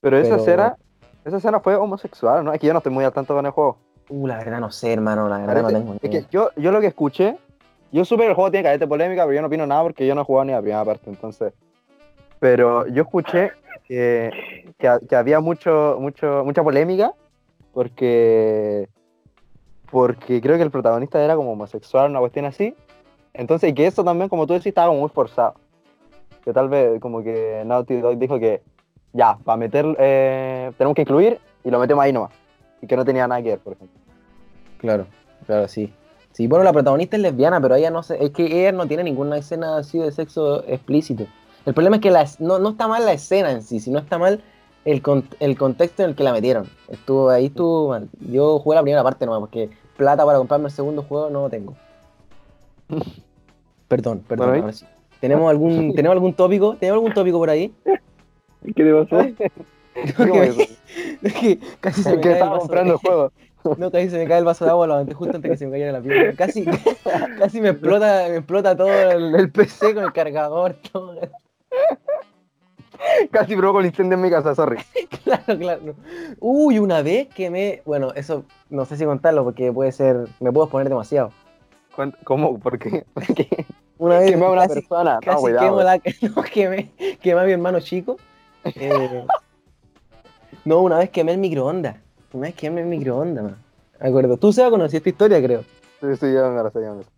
Pero 0.00 0.16
esa 0.18 0.30
Pero- 0.30 0.40
escena, 0.42 0.76
esa 1.24 1.36
escena 1.38 1.60
fue 1.60 1.74
homosexual, 1.74 2.44
¿no? 2.44 2.52
Es 2.52 2.60
que 2.60 2.66
yo 2.66 2.72
no 2.72 2.78
estoy 2.78 2.92
muy 2.92 3.04
al 3.04 3.12
tanto 3.12 3.34
con 3.34 3.44
el 3.44 3.50
juego. 3.52 3.78
Uh, 4.10 4.26
la 4.26 4.38
verdad 4.38 4.60
no 4.60 4.70
sé, 4.70 4.92
hermano, 4.92 5.28
la 5.28 5.38
verdad 5.38 5.54
no 5.56 5.62
Parece- 5.62 5.80
tengo 5.80 5.92
ni 5.94 5.98
es 6.02 6.10
que 6.10 6.30
yo, 6.30 6.50
yo 6.56 6.70
lo 6.70 6.80
que 6.80 6.86
escuché, 6.86 7.36
yo 7.90 8.04
supe 8.04 8.22
que 8.22 8.28
el 8.28 8.34
juego 8.34 8.50
tiene 8.50 8.64
caleta 8.64 8.84
de 8.84 8.88
polémica, 8.88 9.22
pero 9.24 9.34
yo 9.34 9.40
no 9.40 9.48
opino 9.48 9.66
nada 9.66 9.82
porque 9.82 10.06
yo 10.06 10.14
no 10.14 10.20
he 10.20 10.24
jugado 10.24 10.44
ni 10.44 10.52
la 10.52 10.60
primera 10.60 10.84
parte, 10.84 11.10
entonces. 11.10 11.52
Pero 12.38 12.86
yo 12.86 13.02
escuché 13.02 13.50
que, 13.88 14.30
que, 14.78 14.86
ha- 14.88 15.00
que 15.00 15.16
había 15.16 15.40
mucho, 15.40 15.96
mucho, 15.98 16.42
mucha 16.44 16.62
polémica 16.62 17.12
porque, 17.72 18.88
porque 19.90 20.40
creo 20.40 20.56
que 20.56 20.62
el 20.62 20.70
protagonista 20.70 21.22
era 21.24 21.34
como 21.36 21.52
homosexual, 21.52 22.10
una 22.10 22.20
cuestión 22.20 22.44
así. 22.44 22.74
Entonces, 23.34 23.70
y 23.70 23.74
que 23.74 23.86
eso 23.86 24.04
también, 24.04 24.28
como 24.28 24.46
tú 24.46 24.52
decís, 24.52 24.66
estaba 24.68 24.92
muy 24.92 25.08
forzado. 25.08 25.54
Que 26.44 26.52
tal 26.52 26.68
vez 26.68 27.00
como 27.00 27.22
que 27.22 27.62
Naughty 27.64 28.00
Dog 28.00 28.18
dijo 28.18 28.38
que 28.38 28.62
ya, 29.12 29.36
para 29.44 29.56
meter, 29.56 29.86
eh, 29.98 30.70
tenemos 30.76 30.94
que 30.94 31.02
incluir 31.02 31.38
y 31.64 31.70
lo 31.70 31.78
metemos 31.78 32.04
ahí 32.04 32.12
nomás. 32.12 32.32
Y 32.82 32.86
que 32.86 32.96
no 32.96 33.04
tenía 33.04 33.26
nada 33.26 33.42
que 33.42 33.50
ver, 33.50 33.58
por 33.58 33.72
ejemplo. 33.74 33.98
Claro, 34.78 35.06
claro, 35.46 35.68
sí. 35.68 35.92
Sí, 36.32 36.46
bueno, 36.46 36.64
la 36.64 36.72
protagonista 36.72 37.16
es 37.16 37.22
lesbiana, 37.22 37.60
pero 37.60 37.74
ella 37.74 37.90
no 37.90 38.02
sé, 38.02 38.22
es 38.22 38.30
que 38.30 38.44
ella 38.44 38.72
no 38.72 38.86
tiene 38.86 39.02
ninguna 39.04 39.38
escena 39.38 39.78
así 39.78 39.98
de 39.98 40.12
sexo 40.12 40.62
explícito. 40.68 41.26
El 41.68 41.74
problema 41.74 41.96
es 41.96 42.02
que 42.02 42.10
la, 42.10 42.26
no, 42.38 42.58
no 42.58 42.70
está 42.70 42.88
mal 42.88 43.04
la 43.04 43.12
escena 43.12 43.50
en 43.52 43.62
sí, 43.62 43.78
sino 43.78 43.98
está 43.98 44.16
mal 44.18 44.40
el, 44.86 45.02
con- 45.02 45.28
el 45.38 45.58
contexto 45.58 46.02
en 46.02 46.10
el 46.10 46.16
que 46.16 46.24
la 46.24 46.32
metieron. 46.32 46.66
Estuvo 46.88 47.28
ahí, 47.28 47.46
estuvo 47.46 47.90
mal. 47.90 48.08
Yo 48.20 48.58
jugué 48.58 48.74
la 48.76 48.82
primera 48.82 49.02
parte 49.02 49.26
nomás, 49.26 49.40
porque 49.40 49.68
plata 49.96 50.24
para 50.24 50.38
comprarme 50.38 50.68
el 50.68 50.72
segundo 50.72 51.02
juego 51.02 51.28
no 51.30 51.50
tengo. 51.50 51.74
Perdón, 53.88 54.22
perdón. 54.28 54.70
¿Tenemos 55.20 55.50
algún, 55.50 55.94
¿Tenemos 55.96 56.14
algún 56.14 56.34
tópico? 56.34 56.76
¿Tenemos 56.76 56.96
algún 56.98 57.12
tópico 57.14 57.38
por 57.38 57.50
ahí? 57.50 57.72
¿Qué 58.64 58.84
te 58.84 58.92
pasó? 58.94 59.16
¿Cómo 60.16 60.32
que- 60.32 60.44
eso? 60.44 60.60
Es 61.22 61.34
que 61.34 61.58
casi 61.80 62.02
se 62.02 62.16
me 62.16 62.20
cae 62.22 62.40
el 62.40 62.48
vaso 62.50 62.68
de- 62.72 62.92
juego. 62.92 63.32
No, 63.76 63.90
casi 63.90 64.08
se 64.08 64.18
me 64.18 64.26
cae 64.26 64.38
el 64.38 64.44
vaso 64.44 64.64
de 64.64 64.70
agua, 64.70 64.86
lo 64.86 64.94
levanté 64.94 65.14
justo 65.14 65.36
antes 65.36 65.50
que 65.50 65.56
se 65.58 65.66
me 65.66 65.72
cayera 65.72 65.92
la 65.92 66.00
piel. 66.00 66.34
Casi, 66.36 66.64
casi 67.38 67.60
me 67.60 67.70
explota, 67.70 68.26
me 68.28 68.36
explota 68.36 68.76
todo 68.76 68.88
el, 68.92 69.34
el 69.34 69.50
PC 69.50 69.94
con 69.94 70.04
el 70.04 70.12
cargador, 70.12 70.76
todo. 70.92 71.18
Casi 73.30 73.56
provoco 73.56 73.80
el 73.80 73.86
incendio 73.86 74.16
en 74.16 74.22
mi 74.22 74.30
casa, 74.30 74.54
sorry. 74.54 74.78
Claro, 75.24 75.58
claro. 75.58 75.94
Uy, 76.40 76.78
una 76.78 77.02
vez 77.02 77.28
que 77.28 77.50
me. 77.50 77.82
Bueno, 77.84 78.12
eso 78.14 78.44
no 78.70 78.86
sé 78.86 78.96
si 78.96 79.04
contarlo 79.04 79.44
porque 79.44 79.70
puede 79.70 79.92
ser. 79.92 80.26
Me 80.40 80.50
puedo 80.50 80.64
exponer 80.66 80.88
demasiado. 80.88 81.32
¿Cómo? 82.24 82.58
¿Por 82.58 82.78
qué? 82.78 83.04
¿Por 83.14 83.24
qué? 83.34 83.66
Una 83.98 84.20
vez 84.20 84.30
Quemé 84.30 84.46
a 84.46 84.50
una 84.50 84.62
casi, 84.62 84.80
persona. 84.80 85.14
No, 85.16 85.20
casi 85.20 85.40
cuidado. 85.42 85.66
quemo 85.66 85.82
la. 85.82 86.00
No, 86.22 86.42
quemé, 86.42 86.90
quemé 87.20 87.40
a 87.40 87.44
mi 87.44 87.52
hermano 87.52 87.80
chico. 87.80 88.16
Eh, 88.64 89.26
no, 90.64 90.80
una 90.80 90.98
vez 90.98 91.10
quemé 91.10 91.32
el 91.32 91.38
microondas. 91.38 91.96
Una 92.32 92.46
vez 92.46 92.54
quemé 92.54 92.80
el 92.80 92.86
microondas, 92.86 93.44
man. 93.44 93.56
Me 94.00 94.08
acuerdo. 94.08 94.38
Tú, 94.38 94.52
Seba, 94.52 94.70
conocí 94.70 94.96
esta 94.96 95.08
historia, 95.10 95.42
creo. 95.42 95.62
Sí, 96.00 96.16
sí, 96.18 96.32
yo 96.32 96.50
me 96.50 96.62
lo 96.62 96.70
sé, 96.70 96.80
yo 96.80 96.90
me 96.92 96.96
lo 96.98 97.02
sé. 97.02 97.10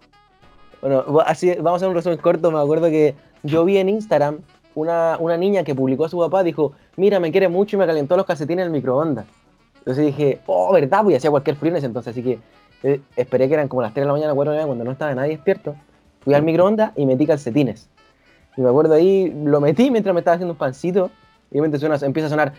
Bueno, 0.81 1.05
así, 1.27 1.51
vamos 1.55 1.73
a 1.73 1.77
hacer 1.77 1.89
un 1.89 1.95
resumen 1.95 2.19
corto. 2.19 2.51
Me 2.51 2.59
acuerdo 2.59 2.89
que 2.89 3.15
yo 3.43 3.65
vi 3.65 3.79
en 3.79 3.89
Instagram 3.89 4.39
una, 4.75 5.17
una 5.19 5.37
niña 5.37 5.65
que 5.65 5.75
publicó 5.75 6.05
a 6.05 6.09
su 6.09 6.19
papá, 6.19 6.43
dijo, 6.43 6.73
mira, 6.97 7.21
me 7.21 7.31
quiere 7.31 7.49
mucho 7.49 7.77
y 7.77 7.79
me 7.79 7.87
calentó 7.87 8.17
los 8.17 8.27
calcetines 8.27 8.63
en 8.63 8.67
el 8.67 8.73
microondas. 8.73 9.27
Entonces 9.79 10.07
dije, 10.07 10.41
oh, 10.47 10.73
¿verdad? 10.73 11.03
Pues 11.03 11.17
hacía 11.17 11.31
cualquier 11.31 11.57
frío 11.57 11.71
en 11.71 11.77
ese 11.77 11.87
entonces, 11.87 12.13
así 12.13 12.23
que 12.23 12.39
Eh, 12.83 12.99
esperé 13.15 13.47
que 13.47 13.53
eran 13.53 13.69
como 13.69 13.83
las 13.83 13.93
3 13.93 14.05
de 14.05 14.07
la 14.07 14.13
mañana, 14.15 14.35
4 14.35 14.53
de 14.53 14.57
la 14.57 14.63
mañana, 14.63 14.67
cuando 14.69 14.85
no 14.85 14.93
estaba 14.93 15.15
nadie 15.15 15.33
despierto. 15.37 15.75
Fui 16.21 16.33
al 16.33 16.43
microondas 16.43 16.93
y 16.97 17.05
metí 17.05 17.27
calcetines. 17.27 17.91
Y 18.57 18.63
me 18.63 18.71
acuerdo 18.71 18.95
ahí, 18.95 19.31
lo 19.45 19.61
metí 19.61 19.91
mientras 19.91 20.15
me 20.15 20.21
estaba 20.21 20.37
haciendo 20.37 20.55
un 20.55 20.59
pancito. 20.59 21.11
Y 21.51 21.57
de 21.57 21.61
repente 21.61 21.79
suena, 21.79 21.97
empieza 22.01 22.29
a 22.29 22.31
sonar, 22.31 22.53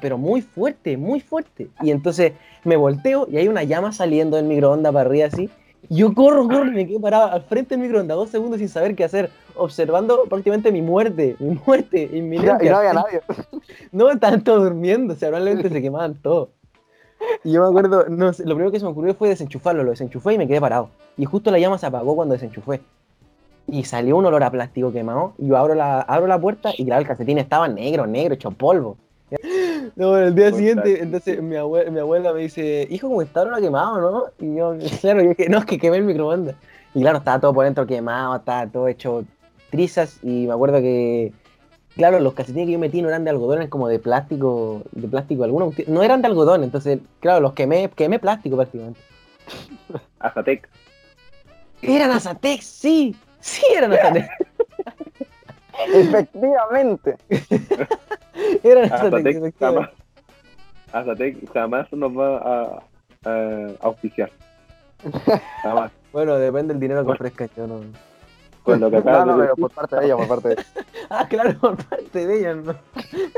pero 0.00 0.18
muy 0.18 0.42
fuerte, 0.42 0.96
muy 0.96 1.20
fuerte. 1.20 1.68
Y 1.80 1.92
entonces 1.92 2.32
me 2.64 2.74
volteo 2.76 3.28
y 3.30 3.36
hay 3.36 3.46
una 3.46 3.62
llama 3.62 3.92
saliendo 3.92 4.36
del 4.36 4.46
microondas 4.46 4.92
para 4.92 5.08
arriba 5.08 5.26
así. 5.26 5.48
Yo 5.88 6.14
corro, 6.14 6.46
corro 6.46 6.66
y 6.66 6.70
me 6.74 6.86
quedé 6.86 7.00
parado 7.00 7.32
al 7.32 7.42
frente 7.42 7.74
del 7.74 7.82
microondas 7.84 8.16
dos 8.16 8.30
segundos 8.30 8.58
sin 8.58 8.68
saber 8.68 8.94
qué 8.94 9.04
hacer, 9.04 9.30
observando 9.56 10.24
prácticamente 10.28 10.70
mi 10.70 10.82
muerte, 10.82 11.36
mi 11.40 11.58
muerte 11.66 12.08
Y, 12.12 12.18
inminente. 12.18 12.66
y 12.66 12.68
no 12.68 12.76
había 12.76 12.92
nadie. 12.92 13.20
No, 13.92 14.10
estaban 14.10 14.44
todos 14.44 14.64
durmiendo, 14.64 15.14
o 15.14 15.16
sea, 15.16 15.28
probablemente 15.28 15.68
se 15.68 15.82
quemaban 15.82 16.14
todos. 16.14 16.50
Y 17.44 17.52
yo 17.52 17.62
me 17.62 17.68
acuerdo, 17.68 18.06
no 18.08 18.32
sé, 18.32 18.44
lo 18.44 18.54
primero 18.54 18.70
que 18.72 18.78
se 18.78 18.84
me 18.84 18.92
ocurrió 18.92 19.14
fue 19.14 19.28
desenchufarlo, 19.28 19.82
lo 19.84 19.90
desenchufé 19.90 20.34
y 20.34 20.38
me 20.38 20.46
quedé 20.46 20.60
parado. 20.60 20.90
Y 21.16 21.24
justo 21.24 21.50
la 21.50 21.58
llama 21.58 21.76
se 21.78 21.86
apagó 21.86 22.14
cuando 22.14 22.32
desenchufé. 22.34 22.80
Y 23.66 23.84
salió 23.84 24.16
un 24.16 24.24
olor 24.26 24.42
a 24.42 24.50
plástico 24.50 24.90
quemado. 24.92 25.34
Y 25.38 25.48
yo 25.48 25.56
abro 25.56 25.74
la, 25.74 26.00
abro 26.00 26.26
la 26.26 26.40
puerta 26.40 26.72
y 26.76 26.84
claro, 26.84 27.02
el 27.02 27.06
calcetín 27.06 27.38
estaba 27.38 27.68
negro, 27.68 28.06
negro, 28.06 28.34
hecho 28.34 28.50
polvo. 28.50 28.96
No, 29.96 30.16
el 30.16 30.34
día 30.34 30.52
siguiente, 30.52 31.02
entonces 31.02 31.42
mi 31.42 31.56
abuela, 31.56 31.90
mi 31.90 31.98
abuela 31.98 32.32
me 32.32 32.40
dice, 32.40 32.86
hijo, 32.90 33.08
como 33.08 33.22
está 33.22 33.40
ahora 33.40 33.60
quemado, 33.60 34.00
¿no? 34.00 34.24
Y 34.38 34.56
yo, 34.56 34.74
claro, 35.00 35.22
yo 35.22 35.30
dije, 35.30 35.48
no, 35.48 35.58
es 35.58 35.64
que 35.64 35.78
quemé 35.78 35.98
el 35.98 36.04
microondas. 36.04 36.56
Y 36.94 37.02
claro, 37.02 37.18
estaba 37.18 37.40
todo 37.40 37.54
por 37.54 37.64
dentro 37.64 37.86
quemado, 37.86 38.36
estaba 38.36 38.66
todo 38.66 38.88
hecho 38.88 39.24
trizas. 39.70 40.18
Y 40.22 40.46
me 40.46 40.52
acuerdo 40.52 40.80
que, 40.80 41.32
claro, 41.94 42.18
los 42.20 42.34
calcetines 42.34 42.66
que 42.66 42.72
yo 42.72 42.78
metí 42.78 43.02
no 43.02 43.08
eran 43.08 43.24
de 43.24 43.30
algodón, 43.30 43.58
eran 43.58 43.70
como 43.70 43.88
de 43.88 43.98
plástico, 43.98 44.82
de 44.92 45.08
plástico 45.08 45.44
alguno. 45.44 45.72
No 45.86 46.02
eran 46.02 46.22
de 46.22 46.28
algodón, 46.28 46.64
entonces, 46.64 46.98
claro, 47.20 47.40
los 47.40 47.52
quemé, 47.52 47.90
quemé 47.94 48.18
plástico 48.18 48.56
prácticamente. 48.56 49.00
Azatec. 50.18 50.68
Eran 51.82 52.10
Azatex, 52.10 52.64
sí, 52.64 53.16
sí 53.40 53.64
eran 53.74 53.92
Azatex. 53.94 54.28
Efectivamente. 55.94 57.16
Azatex, 58.92 59.36
Azatec 59.36 59.54
jamás. 59.58 59.90
Azatec 60.92 61.52
jamás 61.52 61.92
nos 61.92 62.12
va 62.12 62.36
a, 62.38 62.82
a 63.24 63.70
auspiciar. 63.80 64.30
Jamás. 65.62 65.92
Bueno, 66.12 66.36
depende 66.36 66.74
del 66.74 66.80
dinero 66.80 67.04
que 67.06 67.12
ofrezca 67.12 67.48
yo, 67.56 67.66
no. 67.66 67.80
Con 68.62 68.80
lo 68.80 68.90
que 68.90 68.96
No, 68.96 69.00
acabas 69.02 69.26
no, 69.26 69.32
de 69.32 69.38
pero 69.38 69.48
decir, 69.54 69.62
por 69.62 69.70
parte 69.70 69.96
de 69.96 70.04
ella, 70.04 70.16
por 70.16 70.28
parte 70.28 70.48
de 70.48 70.54
ella. 70.54 70.64
Ah, 71.10 71.26
claro, 71.28 71.58
por 71.58 71.76
parte 71.84 72.26
de 72.26 72.38
ella, 72.38 72.54
¿no? 72.54 72.74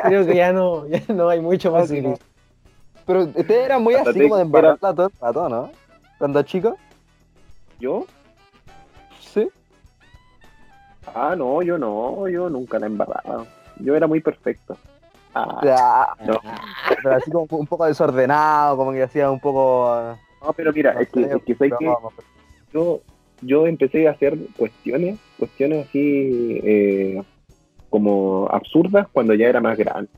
Creo 0.03 0.27
que 0.27 0.35
ya 0.35 0.53
no, 0.53 0.87
ya 0.89 1.03
no 1.15 1.29
hay 1.29 1.41
mucho 1.41 1.71
más. 1.71 1.91
Ok. 1.91 2.19
Pero 3.07 3.23
ustedes 3.25 3.65
eran 3.65 3.83
muy 3.83 3.95
así 3.95 4.21
como 4.23 4.37
de 4.37 4.43
embarrarla 4.43 4.95
todo 4.95 5.07
el 5.07 5.13
rato, 5.21 5.49
¿no? 5.49 5.71
Cuando 6.19 6.43
chico. 6.43 6.77
¿Yo? 7.79 8.07
Sí. 9.21 9.49
Ah, 11.15 11.35
no, 11.37 11.63
yo 11.63 11.79
no, 11.79 12.29
yo 12.29 12.49
nunca 12.49 12.79
la 12.79 12.87
he 12.87 12.89
embarrado. 12.89 13.47
Yo 13.79 13.95
era 13.97 14.07
muy 14.07 14.21
perfecto. 14.21 14.77
Ah, 15.35 16.15
no. 16.27 16.41
pero 17.03 17.17
así 17.17 17.31
como 17.31 17.47
un 17.51 17.67
poco 17.67 17.87
desordenado, 17.87 18.77
como 18.77 18.93
que 18.93 19.03
hacía 19.03 19.31
un 19.31 19.41
poco. 19.41 20.17
No, 20.43 20.53
pero 20.53 20.73
mira, 20.73 20.93
no 20.95 21.01
es 21.01 21.09
que, 21.09 21.25
sé, 21.25 21.37
es 21.37 21.43
que 21.43 21.55
pero 21.55 21.79
que 21.79 21.87
vamos, 21.87 22.13
yo, 22.73 23.01
yo 23.41 23.67
empecé 23.67 24.09
a 24.09 24.13
hacer 24.13 24.37
cuestiones, 24.57 25.19
cuestiones 25.39 25.89
así 25.89 26.61
eh, 26.65 27.23
como 27.89 28.49
absurdas 28.51 29.07
cuando 29.13 29.35
ya 29.35 29.49
era 29.49 29.61
más 29.61 29.79
grande. 29.79 30.11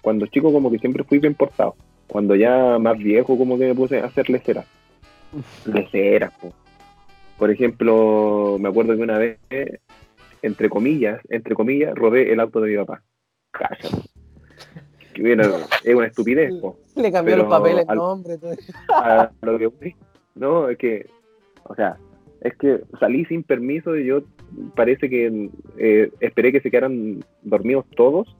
Cuando 0.00 0.26
chico 0.26 0.52
como 0.52 0.70
que 0.70 0.78
siempre 0.78 1.04
fui 1.04 1.18
bien 1.18 1.34
portado. 1.34 1.74
Cuando 2.06 2.34
ya 2.34 2.78
más 2.78 2.98
viejo 2.98 3.38
como 3.38 3.58
que 3.58 3.66
me 3.66 3.74
puse 3.74 4.00
a 4.00 4.06
hacer 4.06 4.28
leceras. 4.28 4.66
Leceras, 5.66 6.32
po. 6.40 6.52
Por 7.38 7.50
ejemplo, 7.50 8.58
me 8.60 8.68
acuerdo 8.68 8.94
que 8.94 9.02
una 9.02 9.18
vez, 9.18 9.38
entre 10.42 10.68
comillas, 10.68 11.20
entre 11.28 11.54
comillas, 11.54 11.94
robé 11.94 12.32
el 12.32 12.40
auto 12.40 12.60
de 12.60 12.70
mi 12.70 12.76
papá. 12.76 13.02
Cállate. 13.50 14.11
Que 15.14 15.32
es 15.84 15.94
una 15.94 16.06
estupidez, 16.06 16.52
po 16.60 16.76
Le 16.96 17.10
cambió 17.12 17.34
Pero 17.36 17.48
los 17.48 17.50
papeles, 17.58 17.84
al- 17.88 17.96
nombre, 17.98 18.38
a 18.88 19.30
lo 19.42 19.58
que. 19.58 19.94
No, 20.34 20.68
es 20.68 20.78
que, 20.78 21.06
o 21.64 21.74
sea, 21.74 21.96
es 22.40 22.56
que 22.56 22.80
salí 22.98 23.24
sin 23.26 23.42
permiso 23.42 23.96
y 23.96 24.06
yo 24.06 24.22
parece 24.74 25.08
que 25.10 25.50
eh, 25.78 26.10
esperé 26.20 26.52
que 26.52 26.60
se 26.60 26.70
quedaran 26.70 27.24
dormidos 27.42 27.84
todos 27.96 28.34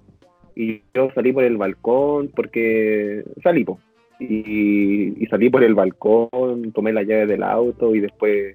y 0.55 0.83
yo 0.95 1.11
salí 1.15 1.33
por 1.33 1.45
el 1.45 1.57
balcón 1.57 2.29
porque 2.35 3.25
salí, 3.43 3.65
po. 3.65 3.79
Y, 4.19 5.23
y 5.23 5.27
salí 5.27 5.51
por 5.51 5.65
el 5.65 5.75
balcón, 5.75 6.73
tomé 6.73 6.93
la 6.93 7.03
llave 7.03 7.27
del 7.27 7.43
auto 7.43 7.95
y 7.95 8.01
después 8.01 8.55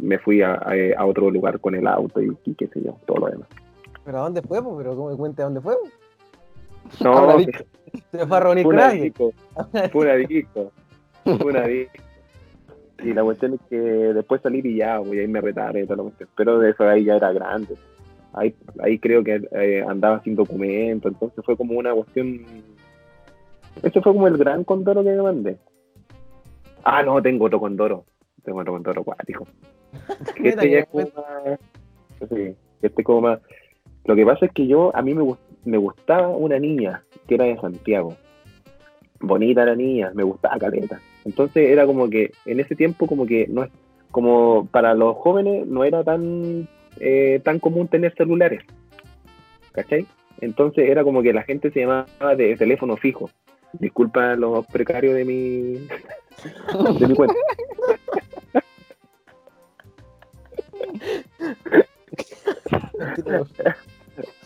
me, 0.00 0.18
fui 0.18 0.42
a, 0.42 0.54
a- 0.54 0.74
a 0.98 1.06
otro 1.06 1.30
lugar 1.30 1.60
con 1.60 1.74
el 1.74 1.86
auto 1.86 2.20
y, 2.22 2.36
y 2.44 2.54
qué 2.54 2.66
sé 2.68 2.82
yo, 2.82 2.96
todo 3.06 3.18
lo 3.18 3.26
demás. 3.28 3.48
¿Pero 4.04 4.18
a 4.18 4.22
dónde 4.22 4.42
fue, 4.42 4.62
po? 4.62 4.76
¿Pero 4.78 4.96
cómo 4.96 5.10
me 5.10 5.16
cuenta 5.16 5.42
dónde 5.44 5.60
fue? 5.60 5.74
po? 5.74 5.88
No, 7.02 7.38
Se 8.12 8.26
fue 8.26 8.36
a 8.36 8.40
reunir 8.40 8.64
fue 8.64 8.74
un 8.74 8.80
adicto, 8.80 9.32
fue 9.92 10.06
un 11.52 11.56
adicto. 11.56 12.00
Y 13.02 13.14
la 13.14 13.22
cuestión 13.24 13.54
es 13.54 13.60
que 13.68 13.76
después 13.78 14.42
salí 14.42 14.60
pillado 14.62 15.12
y 15.14 15.18
ahí 15.18 15.28
me 15.28 15.40
cuestión. 16.02 16.28
Pero 16.36 16.58
de 16.58 16.70
eso 16.70 16.86
ahí 16.88 17.04
ya 17.04 17.16
era 17.16 17.32
grande. 17.32 17.74
Ahí, 18.32 18.54
ahí 18.80 18.98
creo 18.98 19.24
que 19.24 19.40
eh, 19.52 19.84
andaba 19.88 20.22
sin 20.22 20.36
documento, 20.36 21.08
entonces 21.08 21.44
fue 21.44 21.56
como 21.56 21.78
una 21.78 21.92
cuestión. 21.94 22.44
Ese 23.82 24.00
fue 24.00 24.12
como 24.12 24.26
el 24.26 24.36
gran 24.36 24.64
condoro 24.64 25.02
que 25.02 25.10
me 25.10 25.22
mandé. 25.22 25.56
Ah, 26.84 27.02
no, 27.02 27.20
tengo 27.22 27.46
otro 27.46 27.58
condoro. 27.60 28.04
Tengo 28.44 28.60
otro 28.60 28.72
condoro 28.74 29.00
acuático. 29.00 29.46
Este 30.36 30.70
ya 30.70 30.78
es 30.80 30.86
como 30.86 31.04
más. 31.16 31.58
Sí, 32.28 32.54
este 32.82 33.00
es 33.02 33.04
como 33.06 33.20
más. 33.22 33.40
Lo 34.04 34.14
que 34.14 34.24
pasa 34.24 34.46
es 34.46 34.52
que 34.52 34.66
yo, 34.66 34.94
a 34.94 35.02
mí 35.02 35.14
me, 35.14 35.22
gust- 35.22 35.38
me 35.64 35.78
gustaba 35.78 36.28
una 36.28 36.58
niña 36.58 37.02
que 37.26 37.34
era 37.34 37.44
de 37.44 37.58
Santiago. 37.58 38.16
Bonita 39.20 39.64
la 39.64 39.74
niña, 39.74 40.12
me 40.14 40.22
gustaba 40.22 40.58
caleta. 40.58 41.00
Entonces 41.24 41.68
era 41.68 41.86
como 41.86 42.08
que 42.08 42.32
en 42.46 42.60
ese 42.60 42.74
tiempo 42.74 43.06
como 43.06 43.26
que 43.26 43.46
no 43.48 43.64
es 43.64 43.70
como 44.10 44.66
para 44.66 44.94
los 44.94 45.16
jóvenes 45.16 45.66
no 45.66 45.84
era 45.84 46.02
tan 46.02 46.68
eh, 46.98 47.40
tan 47.44 47.58
común 47.58 47.88
tener 47.88 48.14
celulares. 48.14 48.62
¿Cachai? 49.72 50.06
Entonces 50.40 50.88
era 50.88 51.04
como 51.04 51.22
que 51.22 51.32
la 51.32 51.42
gente 51.42 51.70
se 51.70 51.80
llamaba 51.80 52.34
de 52.36 52.56
teléfono 52.56 52.96
fijo. 52.96 53.30
Disculpa 53.74 54.34
los 54.34 54.66
precarios 54.66 55.14
de 55.14 55.24
mi 55.24 55.72
de 56.98 57.06
mi 57.06 57.14
cuenta. 57.14 57.34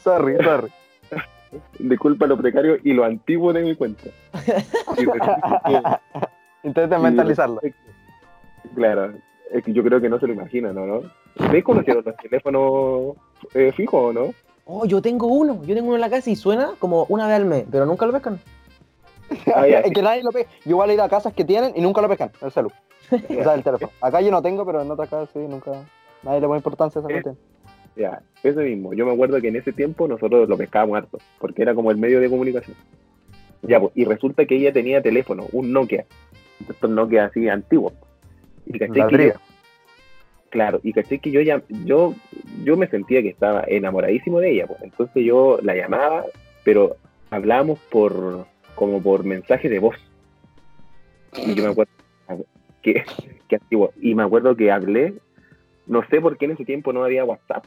Sorry, 0.04 0.36
sorry. 0.44 0.70
Disculpa 1.78 2.26
lo 2.26 2.36
precario 2.36 2.76
y 2.82 2.92
lo 2.92 3.04
antiguo 3.04 3.52
de 3.52 3.62
mi 3.62 3.74
cuenta. 3.74 4.04
Y 6.62 6.68
mentalizarlo. 6.98 7.60
Claro, 8.74 9.12
es 9.52 9.62
que 9.62 9.72
yo 9.72 9.82
creo 9.84 10.00
que 10.00 10.08
no 10.08 10.18
se 10.18 10.26
lo 10.26 10.32
imaginan, 10.32 10.74
¿no? 10.74 11.02
¿Ustedes 11.38 11.64
conocieron 11.64 12.02
los 12.04 12.16
teléfonos 12.16 13.16
eh, 13.54 13.72
fijos 13.72 14.00
o 14.02 14.12
no? 14.12 14.34
Oh, 14.64 14.86
yo 14.86 15.02
tengo 15.02 15.26
uno. 15.26 15.60
Yo 15.64 15.74
tengo 15.74 15.88
uno 15.88 15.96
en 15.96 16.00
la 16.00 16.08
casa 16.10 16.30
y 16.30 16.36
suena 16.36 16.70
como 16.78 17.04
una 17.10 17.26
vez 17.26 17.36
al 17.36 17.44
mes, 17.44 17.64
pero 17.70 17.84
nunca 17.84 18.06
lo 18.06 18.12
pescan. 18.12 18.40
Ah, 19.54 19.66
ya, 19.68 19.82
que 19.94 20.02
nadie 20.02 20.22
lo 20.22 20.30
pesca. 20.32 20.50
Yo 20.64 20.70
igual 20.70 20.90
he 20.90 20.94
ido 20.94 21.02
a 21.04 21.08
casas 21.08 21.34
que 21.34 21.44
tienen 21.44 21.72
y 21.76 21.82
nunca 21.82 22.00
lo 22.00 22.08
pescan, 22.08 22.30
el 22.40 22.50
celu. 22.50 22.70
O 23.12 23.42
sea, 23.42 23.54
el 23.54 23.62
teléfono. 23.62 23.92
Acá 24.00 24.20
yo 24.22 24.30
no 24.30 24.40
tengo, 24.40 24.64
pero 24.64 24.80
en 24.80 24.90
otras 24.90 25.08
casas 25.10 25.28
sí, 25.34 25.40
nunca. 25.40 25.72
Nadie 26.22 26.40
le 26.40 26.46
pone 26.46 26.58
importancia 26.58 27.00
a 27.00 27.04
esa 27.04 27.10
Eh, 27.10 27.12
cuestión. 27.12 27.38
Ya, 27.96 28.22
eso 28.42 28.60
mismo. 28.60 28.92
Yo 28.94 29.06
me 29.06 29.12
acuerdo 29.12 29.40
que 29.40 29.48
en 29.48 29.56
ese 29.56 29.72
tiempo 29.72 30.08
nosotros 30.08 30.48
lo 30.48 30.56
pescábamos 30.56 30.98
harto, 30.98 31.18
porque 31.38 31.62
era 31.62 31.74
como 31.74 31.90
el 31.90 31.96
medio 31.96 32.20
de 32.20 32.28
comunicación. 32.28 32.76
Ya, 33.62 33.80
pues, 33.80 33.92
y 33.94 34.04
resulta 34.04 34.44
que 34.44 34.56
ella 34.56 34.72
tenía 34.72 35.00
teléfono, 35.00 35.46
un 35.52 35.72
Nokia. 35.72 36.04
Estos 36.68 36.90
Nokia 36.90 37.26
así 37.26 37.48
antiguos. 37.48 37.92
Y 38.66 38.78
caché 38.78 38.92
que 39.08 39.16
yo- 39.28 39.32
claro, 40.50 40.80
y 40.82 40.92
caché 40.92 41.18
que 41.18 41.30
yo 41.30 41.40
ya, 41.40 41.62
yo, 41.84 42.14
yo 42.64 42.76
me 42.76 42.88
sentía 42.88 43.22
que 43.22 43.28
estaba 43.30 43.64
enamoradísimo 43.66 44.40
de 44.40 44.50
ella, 44.52 44.66
pues. 44.66 44.82
Entonces 44.82 45.24
yo 45.24 45.58
la 45.62 45.74
llamaba, 45.74 46.24
pero 46.64 46.96
hablábamos 47.30 47.78
por, 47.90 48.46
como 48.74 49.00
por 49.02 49.24
mensaje 49.24 49.68
de 49.68 49.78
voz. 49.78 49.96
Y 51.46 51.54
yo 51.54 51.62
me 51.64 51.70
acuerdo 51.70 51.92
que, 52.82 53.04
que 53.48 53.56
antiguo. 53.56 53.92
Y 54.00 54.14
me 54.14 54.22
acuerdo 54.24 54.54
que 54.56 54.70
hablé, 54.70 55.14
no 55.86 56.02
sé 56.08 56.20
por 56.20 56.36
qué 56.36 56.44
en 56.46 56.52
ese 56.52 56.64
tiempo 56.64 56.92
no 56.92 57.02
había 57.04 57.24
WhatsApp. 57.24 57.64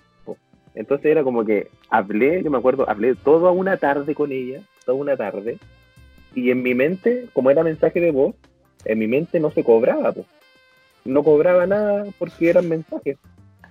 Entonces 0.77 1.07
era 1.07 1.23
como 1.23 1.43
que 1.43 1.69
hablé, 1.89 2.43
yo 2.43 2.51
me 2.51 2.57
acuerdo, 2.57 2.87
hablé 2.89 3.15
toda 3.15 3.51
una 3.51 3.77
tarde 3.77 4.13
con 4.13 4.31
ella, 4.31 4.61
toda 4.85 4.97
una 4.97 5.17
tarde, 5.17 5.57
y 6.35 6.51
en 6.51 6.61
mi 6.61 6.75
mente, 6.75 7.25
como 7.33 7.49
era 7.49 7.63
mensaje 7.63 7.99
de 7.99 8.11
voz, 8.11 8.35
en 8.85 8.99
mi 8.99 9.07
mente 9.07 9.39
no 9.39 9.49
se 9.51 9.63
cobraba, 9.63 10.11
po. 10.11 10.25
no 11.03 11.23
cobraba 11.23 11.65
nada 11.65 12.05
porque 12.19 12.49
eran 12.49 12.69
mensajes, 12.69 13.17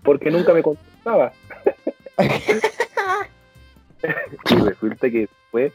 porque 0.02 0.30
nunca 0.30 0.52
me 0.52 0.62
contestaba. 0.62 1.32
y 4.50 4.54
resulta 4.56 5.10
que 5.10 5.20
después 5.20 5.72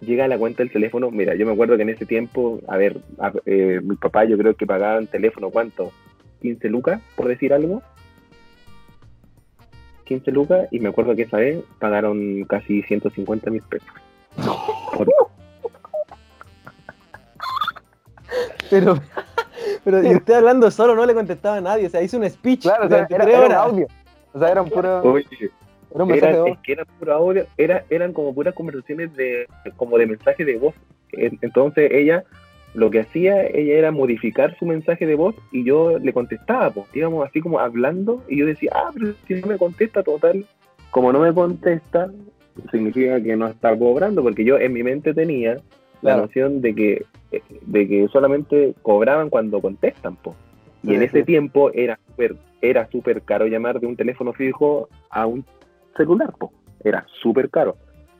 llega 0.00 0.24
a 0.24 0.28
la 0.28 0.38
cuenta 0.38 0.62
del 0.62 0.72
teléfono. 0.72 1.10
Mira, 1.10 1.34
yo 1.34 1.46
me 1.46 1.52
acuerdo 1.52 1.76
que 1.76 1.82
en 1.82 1.90
ese 1.90 2.06
tiempo, 2.06 2.60
a 2.68 2.76
ver, 2.76 2.98
a- 3.18 3.32
eh, 3.46 3.80
mi 3.82 3.96
papá 3.96 4.24
yo 4.24 4.36
creo 4.38 4.54
que 4.54 4.66
pagaban 4.66 5.06
teléfono, 5.06 5.50
¿cuánto? 5.50 5.92
15 6.42 6.68
lucas, 6.68 7.00
por 7.16 7.28
decir 7.28 7.52
algo. 7.52 7.82
15 10.08 10.30
lucas, 10.32 10.68
y 10.70 10.80
me 10.80 10.88
acuerdo 10.88 11.14
que 11.14 11.22
esa 11.22 11.36
vez 11.36 11.62
pagaron 11.78 12.44
casi 12.44 12.82
150 12.82 13.50
mil 13.50 13.62
pesos. 13.62 13.88
Por- 14.96 15.08
Pero, 18.70 18.98
pero 19.84 20.02
y 20.02 20.14
usted 20.14 20.34
hablando 20.34 20.70
solo 20.70 20.94
no 20.94 21.06
le 21.06 21.14
contestaba 21.14 21.56
a 21.56 21.60
nadie, 21.60 21.86
o 21.86 21.90
sea, 21.90 22.02
hizo 22.02 22.18
un 22.18 22.28
speech 22.28 22.62
Claro, 22.62 22.86
o 22.86 22.88
sea, 22.88 23.06
era, 23.08 23.24
era 23.24 23.46
un 23.46 23.52
audio. 23.52 23.86
O 24.32 24.38
sea, 24.38 24.50
era 24.50 24.62
un 24.62 24.68
puro. 24.70 25.00
Oye, 25.02 25.26
Era 25.94 26.04
un 26.04 26.10
mensaje 26.10 26.32
Era- 26.34 26.48
es 26.48 26.58
que 26.58 26.72
era 26.72 26.84
puro 26.84 27.14
audio, 27.14 27.46
era, 27.56 27.84
eran 27.88 28.12
como 28.12 28.34
puras 28.34 28.54
conversaciones 28.54 29.14
de, 29.16 29.46
como 29.76 29.96
de 29.96 30.06
mensaje 30.06 30.44
de 30.44 30.56
voz. 30.58 30.74
En- 31.12 31.38
Entonces 31.40 31.90
ella, 31.92 32.24
lo 32.74 32.90
que 32.90 33.00
hacía, 33.00 33.46
ella 33.46 33.74
era 33.74 33.90
modificar 33.92 34.56
su 34.58 34.66
mensaje 34.66 35.06
de 35.06 35.14
voz 35.14 35.34
y 35.52 35.64
yo 35.64 35.98
le 35.98 36.12
contestaba, 36.12 36.70
pues 36.70 36.86
íbamos 36.94 37.26
así 37.26 37.40
como 37.40 37.58
hablando 37.58 38.22
y 38.28 38.38
yo 38.38 38.46
decía, 38.46 38.70
ah, 38.74 38.90
pero 38.92 39.12
si 39.26 39.34
no 39.34 39.46
me 39.46 39.58
contesta 39.58 40.02
total, 40.02 40.44
como 40.90 41.12
no 41.12 41.20
me 41.20 41.32
contesta, 41.32 42.10
significa 42.70 43.20
que 43.22 43.36
no 43.36 43.46
está 43.48 43.76
cobrando, 43.76 44.22
porque 44.22 44.44
yo 44.44 44.58
en 44.58 44.72
mi 44.72 44.82
mente 44.82 45.14
tenía 45.14 45.56
la 46.02 46.16
noción 46.16 46.60
de 46.60 46.74
que, 46.74 47.04
de 47.62 47.88
que 47.88 48.08
solamente 48.08 48.74
cobraban 48.82 49.30
cuando 49.30 49.60
contestan, 49.60 50.16
pues. 50.16 50.36
Y 50.84 50.88
Sí, 50.88 50.94
en 50.94 51.02
ese 51.02 51.18
sí. 51.20 51.24
tiempo 51.24 51.72
era 51.72 51.98
súper 52.06 52.36
era 52.60 52.88
súper 52.90 53.22
caro 53.22 53.46
llamar 53.46 53.80
de 53.80 53.86
un 53.86 53.96
teléfono 53.96 54.32
fijo 54.32 54.88
a 55.10 55.26
un 55.26 55.44
celular, 55.96 56.32
po. 56.38 56.52
era 56.84 57.06
súper 57.22 57.50
caro. 57.50 57.76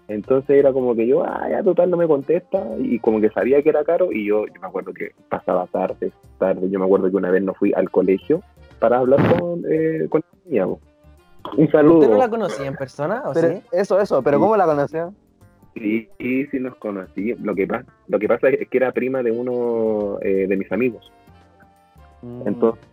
Entonces 0.08 0.56
era 0.56 0.72
como 0.72 0.94
que 0.96 1.06
yo, 1.06 1.22
ah, 1.22 1.46
ya 1.50 1.62
total 1.62 1.90
no 1.90 1.98
me 1.98 2.08
contesta, 2.08 2.66
y 2.78 2.98
como 2.98 3.20
que 3.20 3.28
sabía 3.28 3.62
que 3.62 3.68
era 3.68 3.84
caro, 3.84 4.10
y 4.10 4.26
yo, 4.26 4.46
yo 4.46 4.60
me 4.60 4.66
acuerdo 4.66 4.92
que 4.94 5.12
pasaba 5.28 5.66
tarde, 5.66 6.12
tarde, 6.38 6.70
yo 6.70 6.78
me 6.78 6.86
acuerdo 6.86 7.10
que 7.10 7.16
una 7.16 7.30
vez 7.30 7.42
no 7.42 7.52
fui 7.54 7.72
al 7.74 7.90
colegio 7.90 8.42
para 8.78 8.98
hablar 8.98 9.20
con, 9.38 9.62
eh, 9.70 10.06
con 10.08 10.22
la 10.22 10.38
niña. 10.46 10.66
Un 10.66 11.70
saludo. 11.70 11.98
¿Usted 11.98 12.10
no 12.10 12.18
la 12.18 12.28
conocía 12.30 12.66
en 12.66 12.74
persona 12.76 13.22
o 13.26 13.32
Pero, 13.32 13.48
sí? 13.48 13.62
Eso, 13.70 14.00
eso. 14.00 14.22
Pero 14.22 14.38
Sí. 14.38 14.40
¿cómo 14.42 14.56
la 14.56 14.66
conoció? 14.66 15.14
Sí, 15.74 16.08
sí, 16.18 16.46
sí 16.46 16.58
nos 16.58 16.74
conocí. 16.76 17.34
Lo 17.34 17.54
que 17.54 17.66
pasa, 17.66 17.86
lo 18.08 18.18
que 18.18 18.28
pasa 18.28 18.48
es 18.48 18.68
que 18.68 18.76
era 18.78 18.92
prima 18.92 19.22
de 19.22 19.30
uno 19.30 20.18
eh, 20.22 20.46
de 20.48 20.56
mis 20.56 20.70
amigos. 20.72 21.12
Mm. 22.22 22.48
Entonces, 22.48 22.84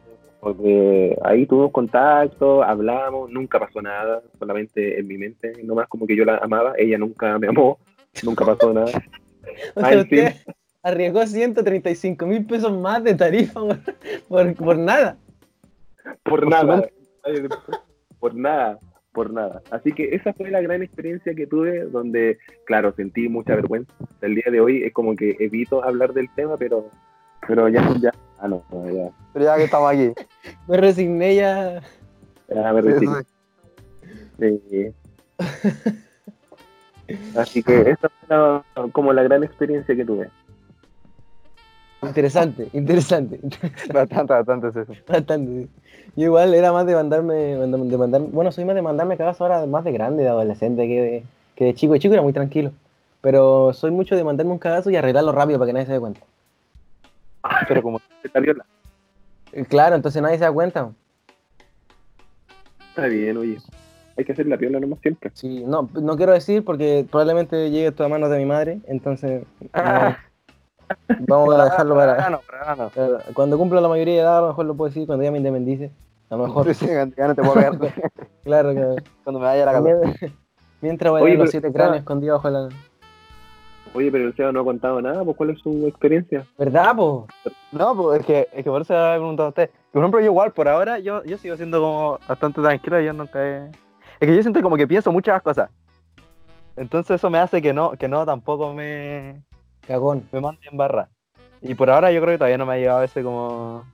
porque 0.45 1.17
ahí 1.23 1.47
tuvimos 1.47 1.71
contacto, 1.71 2.61
hablamos, 2.61 3.31
nunca 3.31 3.59
pasó 3.59 3.81
nada, 3.81 4.21
solamente 4.37 4.99
en 4.99 5.07
mi 5.07 5.17
mente, 5.17 5.53
nomás 5.63 5.87
como 5.87 6.05
que 6.05 6.15
yo 6.15 6.23
la 6.23 6.37
amaba, 6.37 6.73
ella 6.77 6.99
nunca 6.99 7.39
me 7.39 7.47
amó, 7.47 7.79
nunca 8.21 8.45
pasó 8.45 8.71
nada. 8.71 8.91
O 9.75 9.79
sea, 9.79 9.89
Ay, 9.89 9.97
usted 9.97 10.35
arriesgó 10.83 11.25
135 11.25 12.25
mil 12.27 12.45
pesos 12.45 12.77
más 12.77 13.03
de 13.03 13.15
tarifa 13.15 13.59
por, 13.59 13.79
por, 14.27 14.55
por 14.55 14.77
nada. 14.77 15.17
Por 16.21 16.41
Por 16.41 16.47
nada, 16.47 16.89
por 18.19 18.35
nada, 18.35 18.79
por 19.13 19.31
nada. 19.31 19.63
Así 19.71 19.93
que 19.93 20.13
esa 20.13 20.31
fue 20.33 20.51
la 20.51 20.61
gran 20.61 20.83
experiencia 20.83 21.33
que 21.33 21.47
tuve, 21.47 21.85
donde, 21.85 22.37
claro, 22.65 22.93
sentí 22.93 23.29
mucha 23.29 23.55
vergüenza. 23.55 23.91
El 24.21 24.35
día 24.35 24.51
de 24.51 24.61
hoy 24.61 24.83
es 24.83 24.93
como 24.93 25.15
que 25.15 25.37
evito 25.39 25.83
hablar 25.83 26.13
del 26.13 26.29
tema, 26.35 26.55
pero, 26.57 26.91
pero 27.47 27.67
ya, 27.67 27.95
ya, 27.99 28.11
ah, 28.39 28.47
no, 28.47 28.61
no, 28.71 28.89
ya, 28.91 29.09
Pero 29.33 29.45
ya 29.45 29.55
que 29.57 29.63
estamos 29.63 29.91
aquí. 29.91 30.11
Me 30.67 30.77
resigné 30.77 31.35
ya. 31.35 31.81
ya 32.49 32.73
me 32.73 32.81
Sí, 32.81 32.87
resigné. 32.89 33.23
sí. 34.39 34.61
Sí. 34.69 34.93
Así 37.37 37.61
que 37.63 37.81
esa 37.81 38.09
fue 38.09 38.27
la- 38.29 38.63
como 38.91 39.13
la 39.13 39.23
gran 39.23 39.43
experiencia 39.43 39.95
que 39.95 40.05
tuve. 40.05 40.29
Interesante, 42.01 42.67
interesante. 42.73 43.39
Bastante, 43.93 44.33
bastante 44.33 44.67
es 44.67 44.75
eso. 44.75 44.93
Bastante, 45.07 45.63
sí. 45.63 45.69
Yo 46.15 46.25
igual 46.25 46.53
era 46.53 46.71
más 46.71 46.85
de 46.85 46.93
mandarme, 46.93 47.33
de 47.33 47.97
mandar, 47.97 48.21
bueno, 48.21 48.51
soy 48.51 48.63
más 48.63 48.75
de 48.75 48.81
mandarme 48.81 49.17
cagazo 49.17 49.43
ahora 49.43 49.65
más 49.65 49.83
de 49.83 49.91
grande, 49.91 50.23
de 50.23 50.29
adolescente, 50.29 50.87
que 50.87 51.01
de, 51.01 51.23
que 51.55 51.65
de 51.65 51.73
chico. 51.73 51.93
De 51.93 51.99
chico 51.99 52.13
era 52.13 52.21
muy 52.23 52.31
tranquilo. 52.33 52.71
Pero 53.21 53.73
soy 53.73 53.89
mucho 53.91 54.15
de 54.15 54.23
mandarme 54.23 54.51
un 54.51 54.59
cagazo 54.59 54.91
y 54.91 54.95
arreglarlo 54.95 55.31
rápido 55.31 55.57
para 55.57 55.67
que 55.67 55.73
nadie 55.73 55.87
se 55.87 55.93
dé 55.93 55.99
cuenta. 55.99 56.21
Pero 57.67 57.81
como 57.81 57.99
Está 58.23 58.39
bien, 58.39 58.57
Eh, 59.53 59.65
Claro, 59.65 59.95
entonces 59.95 60.21
nadie 60.21 60.37
se 60.37 60.43
da 60.45 60.51
cuenta. 60.51 60.91
está 62.89 63.07
bien, 63.07 63.37
oye. 63.37 63.57
Hay 64.17 64.23
que 64.23 64.31
hacer 64.31 64.47
la 64.47 64.57
piola 64.57 64.79
nomás 64.79 64.99
siempre. 65.01 65.29
Sí, 65.33 65.63
no, 65.65 65.89
no 65.93 66.15
quiero 66.15 66.31
decir 66.31 66.63
porque 66.63 67.05
probablemente 67.09 67.69
llegue 67.69 67.87
esto 67.87 68.05
a 68.05 68.07
manos 68.09 68.29
de 68.29 68.37
mi 68.37 68.45
madre, 68.45 68.79
entonces 68.87 69.43
Ah. 69.73 70.17
no, 71.09 71.15
vamos 71.27 71.55
a 71.59 71.65
dejarlo 71.65 71.95
para, 71.95 72.39
Cuando 73.33 73.57
cumpla 73.57 73.81
la 73.81 73.89
mayoría 73.89 74.13
de 74.15 74.19
edad, 74.21 74.37
a 74.37 74.41
lo 74.41 74.47
mejor 74.47 74.65
lo 74.67 74.75
puedo 74.75 74.89
decir, 74.89 75.05
cuando 75.05 75.23
ya 75.23 75.31
me 75.31 75.37
independice. 75.39 75.91
A 76.29 76.37
lo 76.37 76.47
mejor, 76.47 76.65
Sí, 76.73 76.85
sí, 76.85 76.87
ya 77.17 77.27
no 77.27 77.35
te 77.35 77.41
puedo 77.41 77.53
pegar 77.55 77.77
claro 78.43 78.73
que... 78.73 79.03
cuando 79.23 79.39
me 79.39 79.45
vaya 79.45 79.63
a 79.63 79.65
la 79.65 79.73
casa. 79.73 80.27
Mientras 80.81 81.11
voy 81.11 81.31
a 81.31 81.35
los 81.35 81.49
siete 81.51 81.71
cráneos 81.73 81.97
escondidos 81.99 82.41
bajo 82.41 82.49
la... 82.49 82.69
Oye, 83.95 84.11
pero 84.11 84.27
el 84.27 84.35
Seba 84.35 84.51
no 84.51 84.59
ha 84.59 84.63
contado 84.65 85.01
nada, 85.01 85.23
pues 85.23 85.37
¿cuál 85.37 85.51
es 85.51 85.59
su 85.59 85.87
experiencia? 85.87 86.45
¿Verdad, 86.57 86.93
po? 86.97 87.27
No, 87.71 87.95
pues 87.95 88.19
es 88.19 88.25
que, 88.25 88.47
es 88.51 88.63
que 88.63 88.69
por 88.69 88.81
eso 88.81 88.91
le 88.91 88.99
había 88.99 89.15
preguntado 89.15 89.47
a 89.47 89.49
usted. 89.49 89.69
Por 89.93 90.01
ejemplo, 90.01 90.19
yo 90.19 90.25
igual, 90.25 90.51
por 90.51 90.67
ahora, 90.67 90.99
yo, 90.99 91.23
yo 91.23 91.37
sigo 91.37 91.55
siendo 91.55 91.79
como 91.79 92.19
bastante 92.27 92.61
tranquilo, 92.61 92.99
yo 92.99 93.13
nunca 93.13 93.41
he... 93.41 93.71
Es 94.19 94.27
que 94.27 94.35
yo 94.35 94.41
siento 94.41 94.61
como 94.61 94.75
que 94.75 94.85
pienso 94.85 95.13
muchas 95.13 95.41
cosas. 95.41 95.69
Entonces 96.75 97.15
eso 97.15 97.29
me 97.29 97.37
hace 97.37 97.61
que 97.61 97.73
no, 97.73 97.91
que 97.93 98.09
no 98.09 98.25
tampoco 98.25 98.73
me, 98.73 99.41
Cagón. 99.87 100.27
me 100.33 100.41
mande 100.41 100.59
en 100.69 100.77
barra. 100.77 101.07
Y 101.61 101.73
por 101.73 101.89
ahora 101.89 102.11
yo 102.11 102.19
creo 102.19 102.33
que 102.33 102.37
todavía 102.37 102.57
no 102.57 102.65
me 102.65 102.73
ha 102.73 102.77
llegado 102.77 103.01
ese 103.01 103.23
como... 103.23 103.85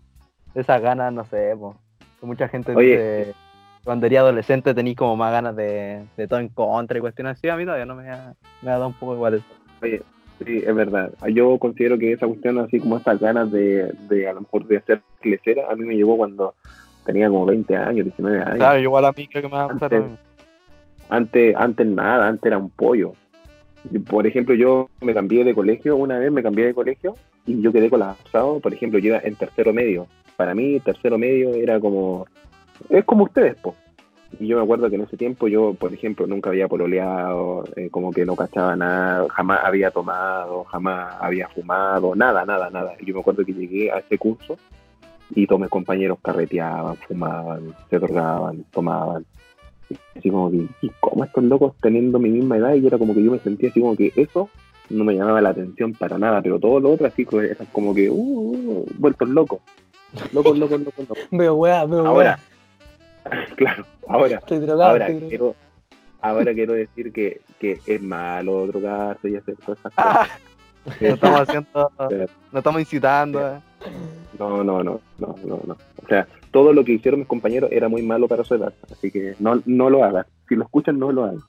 Esas 0.55 0.81
ganas, 0.81 1.13
no 1.13 1.23
sé, 1.25 1.55
pues. 1.59 1.75
Mucha 2.23 2.47
gente 2.47 2.75
Oye. 2.75 2.89
dice... 2.89 3.35
Cuando 3.83 4.05
era 4.05 4.19
adolescente 4.19 4.75
tenía 4.75 4.93
como 4.95 5.15
más 5.15 5.31
ganas 5.31 5.55
de, 5.55 6.05
de 6.15 6.27
todo 6.27 6.39
en 6.39 6.49
contra 6.49 6.97
y 6.97 7.01
cuestiones 7.01 7.37
así. 7.37 7.49
A 7.49 7.55
mí 7.55 7.65
todavía 7.65 7.87
no 7.87 7.95
me 7.95 8.11
ha, 8.11 8.35
me 8.61 8.69
ha 8.69 8.73
dado 8.73 8.87
un 8.87 8.93
poco 8.93 9.15
igual 9.15 9.33
eso. 9.35 9.45
Oye, 9.81 10.01
sí, 10.45 10.63
es 10.65 10.75
verdad. 10.75 11.11
Yo 11.33 11.57
considero 11.57 11.97
que 11.97 12.11
esa 12.13 12.27
cuestión, 12.27 12.59
así 12.59 12.79
como 12.79 12.97
esas 12.97 13.19
ganas 13.19 13.51
de, 13.51 13.91
de 14.09 14.27
a 14.27 14.33
lo 14.33 14.41
mejor 14.41 14.65
de 14.67 14.77
hacer 14.77 15.01
clecera, 15.19 15.63
a 15.69 15.75
mí 15.75 15.83
me 15.85 15.95
llegó 15.95 16.17
cuando 16.17 16.53
tenía 17.05 17.29
como 17.29 17.45
20 17.45 17.75
años, 17.75 18.05
19 18.05 18.39
años. 18.41 18.55
Claro, 18.57 18.79
igual 18.79 19.05
a 19.05 19.11
mí 19.11 19.27
creo 19.27 19.41
que 19.43 19.47
me 19.49 19.55
va 19.55 19.63
a 19.65 19.67
pasar 19.69 19.93
Antes- 19.93 20.01
mismo. 20.01 20.17
Antes, 21.09 21.55
antes 21.57 21.87
nada, 21.87 22.27
antes 22.27 22.45
era 22.45 22.57
un 22.57 22.69
pollo. 22.69 23.13
Por 24.09 24.25
ejemplo, 24.27 24.53
yo 24.55 24.89
me 25.01 25.13
cambié 25.13 25.43
de 25.43 25.53
colegio, 25.55 25.95
una 25.97 26.17
vez 26.19 26.31
me 26.31 26.43
cambié 26.43 26.67
de 26.67 26.73
colegio 26.73 27.15
y 27.45 27.61
yo 27.61 27.71
quedé 27.73 27.89
colapsado. 27.89 28.59
Por 28.59 28.73
ejemplo, 28.73 28.99
yo 28.99 29.07
iba 29.07 29.19
en 29.23 29.35
tercero 29.35 29.73
medio. 29.73 30.07
Para 30.37 30.53
mí, 30.53 30.79
tercero 30.79 31.17
medio 31.17 31.53
era 31.53 31.79
como. 31.79 32.27
Es 32.89 33.03
como 33.03 33.23
ustedes, 33.25 33.55
po. 33.55 33.75
Y 34.39 34.47
yo 34.47 34.57
me 34.57 34.63
acuerdo 34.63 34.89
que 34.89 34.95
en 34.95 35.01
ese 35.01 35.17
tiempo 35.17 35.47
yo, 35.47 35.73
por 35.73 35.93
ejemplo, 35.93 36.25
nunca 36.25 36.49
había 36.49 36.67
pololeado, 36.67 37.63
eh, 37.75 37.89
como 37.89 38.11
que 38.11 38.25
no 38.25 38.35
cachaba 38.35 38.75
nada, 38.75 39.27
jamás 39.29 39.59
había 39.63 39.91
tomado, 39.91 40.63
jamás 40.65 41.15
había 41.19 41.49
fumado, 41.49 42.15
nada, 42.15 42.45
nada, 42.45 42.69
nada. 42.69 42.93
Y 42.99 43.05
yo 43.05 43.13
me 43.13 43.19
acuerdo 43.19 43.45
que 43.45 43.53
llegué 43.53 43.91
a 43.91 43.99
ese 43.99 44.17
curso 44.17 44.57
y 45.35 45.47
todos 45.47 45.61
mis 45.61 45.69
compañeros 45.69 46.17
carreteaban, 46.21 46.95
fumaban, 46.95 47.75
se 47.89 47.99
drogaban, 47.99 48.63
tomaban. 48.71 49.25
Así 50.15 50.29
como 50.29 50.49
que, 50.49 50.65
¿y 50.81 50.91
cómo 50.99 51.25
estos 51.25 51.43
locos 51.43 51.73
teniendo 51.81 52.17
mi 52.17 52.29
misma 52.29 52.57
edad? 52.57 52.75
Y 52.75 52.87
era 52.87 52.97
como 52.97 53.13
que 53.13 53.23
yo 53.23 53.31
me 53.31 53.39
sentía 53.39 53.69
así 53.69 53.81
como 53.81 53.95
que 53.95 54.13
eso 54.15 54.49
no 54.89 55.03
me 55.03 55.15
llamaba 55.15 55.41
la 55.41 55.49
atención 55.49 55.93
para 55.93 56.17
nada, 56.17 56.41
pero 56.41 56.59
todo 56.59 56.79
lo 56.79 56.91
otro 56.91 57.07
así 57.07 57.25
como 57.71 57.93
que, 57.93 58.09
uh, 58.09 58.13
uh, 58.13 58.85
vueltos 58.97 59.29
locos. 59.29 59.59
Locos, 60.33 60.57
locos, 60.57 60.81
locos, 60.81 61.09
locos. 61.09 61.17
Veo 61.31 61.55
weá, 61.55 61.85
veo 61.85 62.05
Ahora, 62.05 62.37
weá. 62.37 62.50
claro, 63.55 63.85
ahora, 64.07 64.37
Estoy 64.37 64.59
drogado, 64.59 64.91
ahora 64.91 65.07
estoy 65.07 65.29
quiero, 65.29 65.55
ahora 66.21 66.53
quiero 66.53 66.73
decir 66.73 67.11
que, 67.13 67.41
que 67.59 67.79
es 67.85 68.01
malo 68.01 68.67
drogarse 68.67 69.29
y 69.29 69.35
hacer 69.35 69.55
todas 69.57 69.79
esas 69.79 69.93
cosas. 69.93 70.29
No 70.99 71.07
estamos 71.09 71.41
haciendo, 71.41 71.91
Pero- 72.09 72.25
no 72.51 72.57
estamos 72.57 72.81
incitando. 72.81 73.39
eh. 73.55 73.59
No, 74.39 74.63
no, 74.63 74.83
no, 74.83 74.99
no, 75.19 75.35
no, 75.45 75.59
no. 75.67 75.73
O 76.03 76.07
sea, 76.09 76.27
todo 76.49 76.73
lo 76.73 76.83
que 76.83 76.93
hicieron 76.93 77.19
mis 77.19 77.27
compañeros 77.29 77.69
era 77.71 77.87
muy 77.87 78.01
malo 78.01 78.27
para 78.27 78.43
su 78.43 78.55
edad, 78.55 78.73
así 78.91 79.11
que 79.11 79.35
no, 79.39 79.61
no 79.67 79.91
lo 79.91 80.03
hagas. 80.03 80.25
Si 80.49 80.55
lo 80.55 80.63
escuchan, 80.63 80.97
no 80.97 81.11
lo 81.11 81.25
hagan. 81.25 81.39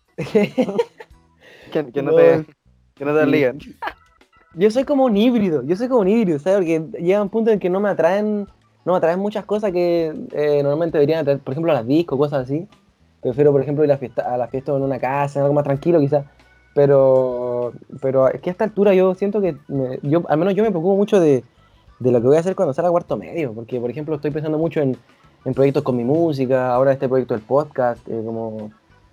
Que, 1.73 1.91
que 1.93 2.03
no, 2.03 2.11
No. 2.11 2.17
te, 2.19 2.45
que 2.95 3.05
no 3.07 3.15
te 3.17 3.25
Sí. 3.25 3.31
liguen. 3.31 3.59
Yo 4.55 4.71
soy 4.71 4.85
como 4.85 5.07
un 5.07 5.17
híbrido, 5.17 5.63
yo 5.65 5.77
soy 5.77 5.89
como 5.89 6.01
un 6.03 6.09
híbrido, 6.09 6.39
¿sabes? 6.39 6.59
Porque 6.59 7.01
llega 7.03 7.23
un 7.23 7.31
punto 7.31 7.51
en 7.51 7.59
que 7.59 7.71
no 7.71 7.81
me 7.81 7.89
atraen, 7.89 8.47
no 8.85 8.93
me 8.93 8.99
atraen 8.99 9.19
muchas 9.21 9.45
cosas 9.45 9.73
que 9.73 10.13
eh, 10.33 10.61
normalmente 10.63 10.99
deberían 10.99 11.25
por 11.41 11.53
ejemplo, 11.53 11.73
a 11.73 11.77
las 11.77 11.87
discos, 11.87 12.19
cosas 12.19 12.45
así. 12.45 12.67
Prefiero, 13.21 13.53
por 13.53 13.63
ejemplo, 13.63 13.85
ir 13.85 13.93
a 13.93 13.99
fiesta, 13.99 14.35
a 14.35 14.37
la 14.37 14.49
fiesta 14.49 14.75
en 14.75 14.83
una 14.83 14.99
casa, 14.99 15.39
en 15.39 15.45
algo 15.45 15.55
más 15.55 15.65
tranquilo 15.65 16.01
quizás. 16.01 16.25
Pero, 16.75 17.73
pero 18.01 18.29
es 18.29 18.41
que 18.41 18.51
a 18.51 18.53
esta 18.53 18.65
altura 18.65 18.95
yo 18.95 19.15
siento 19.15 19.41
que, 19.41 19.57
me- 19.69 19.99
yo, 20.03 20.23
al 20.29 20.39
menos 20.39 20.55
yo 20.55 20.63
me 20.65 20.71
preocupo 20.71 20.97
mucho 20.97 21.21
de, 21.21 21.45
de 22.01 22.11
lo 22.11 22.21
que 22.21 22.27
voy 22.27 22.37
a 22.37 22.41
hacer 22.41 22.57
cuando 22.57 22.73
salga 22.73 22.91
cuarto 22.91 23.17
medio, 23.17 23.53
porque, 23.53 23.79
por 23.79 23.91
ejemplo, 23.91 24.15
estoy 24.17 24.31
pensando 24.31 24.59
mucho 24.59 24.81
en, 24.81 24.97
en 25.45 25.55
proyectos 25.55 25.83
con 25.83 25.97
mi 25.97 26.05
música, 26.05 26.75
ahora 26.75 26.93
este 26.93 27.09
proyecto 27.09 27.35
del 27.35 27.43
podcast, 27.45 28.07
eh, 28.09 28.23
como 28.25 28.71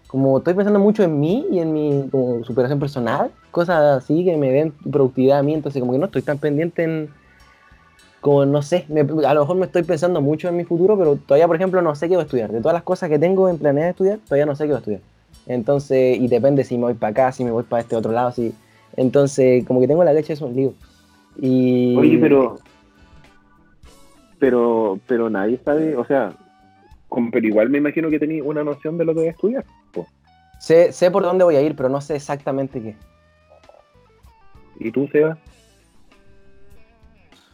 como 0.08 0.40
estoy 0.40 0.56
pensando 0.56 0.80
mucho 0.80 1.04
en 1.04 1.20
mí 1.20 1.46
y 1.52 1.60
en 1.60 1.72
mi 1.72 2.10
como, 2.10 2.44
superación 2.44 2.80
personal, 2.80 3.30
cosas 3.52 4.02
así 4.04 4.26
que 4.26 4.36
me 4.38 4.50
den 4.52 4.72
productividad 4.92 5.38
a 5.38 5.44
mí, 5.44 5.54
entonces 5.54 5.80
como 5.80 5.92
que 5.92 6.00
no 6.00 6.06
estoy 6.06 6.24
tan 6.24 6.40
pendiente 6.40 6.84
en, 6.84 7.10
como 8.22 8.46
no 8.46 8.62
sé, 8.62 8.86
me- 8.90 9.02
a 9.02 9.34
lo 9.34 9.42
mejor 9.42 9.56
me 9.56 9.66
estoy 9.66 9.84
pensando 9.84 10.22
mucho 10.22 10.48
en 10.50 10.58
mi 10.58 10.64
futuro, 10.66 10.98
pero 10.98 11.16
todavía, 11.16 11.48
por 11.48 11.56
ejemplo, 11.56 11.82
no 11.82 11.96
sé 11.96 12.08
qué 12.08 12.16
voy 12.16 12.22
a 12.24 12.26
estudiar. 12.26 12.52
De 12.52 12.60
todas 12.60 12.74
las 12.74 12.84
cosas 12.84 13.10
que 13.10 13.20
tengo 13.20 13.50
en 13.50 13.58
planear 13.58 13.90
estudiar, 13.90 14.20
todavía 14.20 14.46
no 14.46 14.56
sé 14.56 14.64
qué 14.66 14.70
voy 14.70 14.76
a 14.76 14.80
estudiar. 14.80 15.02
Entonces, 15.48 16.18
y 16.18 16.28
depende 16.28 16.64
si 16.64 16.78
me 16.78 16.84
voy 16.84 16.94
para 16.94 17.12
acá, 17.12 17.32
si 17.32 17.44
me 17.44 17.52
voy 17.52 17.64
para 17.64 17.82
este 17.82 17.96
otro 17.96 18.12
lado, 18.12 18.32
si... 18.32 18.54
Entonces, 18.96 19.66
como 19.66 19.80
que 19.80 19.88
tengo 19.88 20.04
la 20.04 20.14
leche 20.14 20.36
de 20.36 20.44
un 20.44 20.56
lío. 20.56 20.74
Y... 21.40 21.96
Oye, 21.98 22.18
pero. 22.18 22.60
Pero, 24.40 25.00
pero 25.08 25.30
nadie 25.30 25.60
sabe, 25.64 25.96
o 25.98 26.06
sea, 26.06 26.34
pero 27.32 27.48
igual 27.48 27.70
me 27.70 27.78
imagino 27.80 28.10
que 28.10 28.20
tenéis 28.20 28.42
una 28.46 28.64
noción 28.64 28.98
de 28.98 29.06
lo 29.06 29.14
que 29.14 29.20
voy 29.20 29.28
a 29.28 29.32
estudiar. 29.32 29.66
Sé, 30.60 30.92
sé 30.92 31.10
por 31.12 31.24
dónde 31.24 31.44
voy 31.44 31.56
a 31.56 31.62
ir, 31.62 31.76
pero 31.76 31.90
no 31.90 32.02
sé 32.02 32.16
exactamente 32.16 32.82
qué. 32.82 32.96
¿Y 34.80 34.92
tú, 34.92 35.08
Seba? 35.12 35.38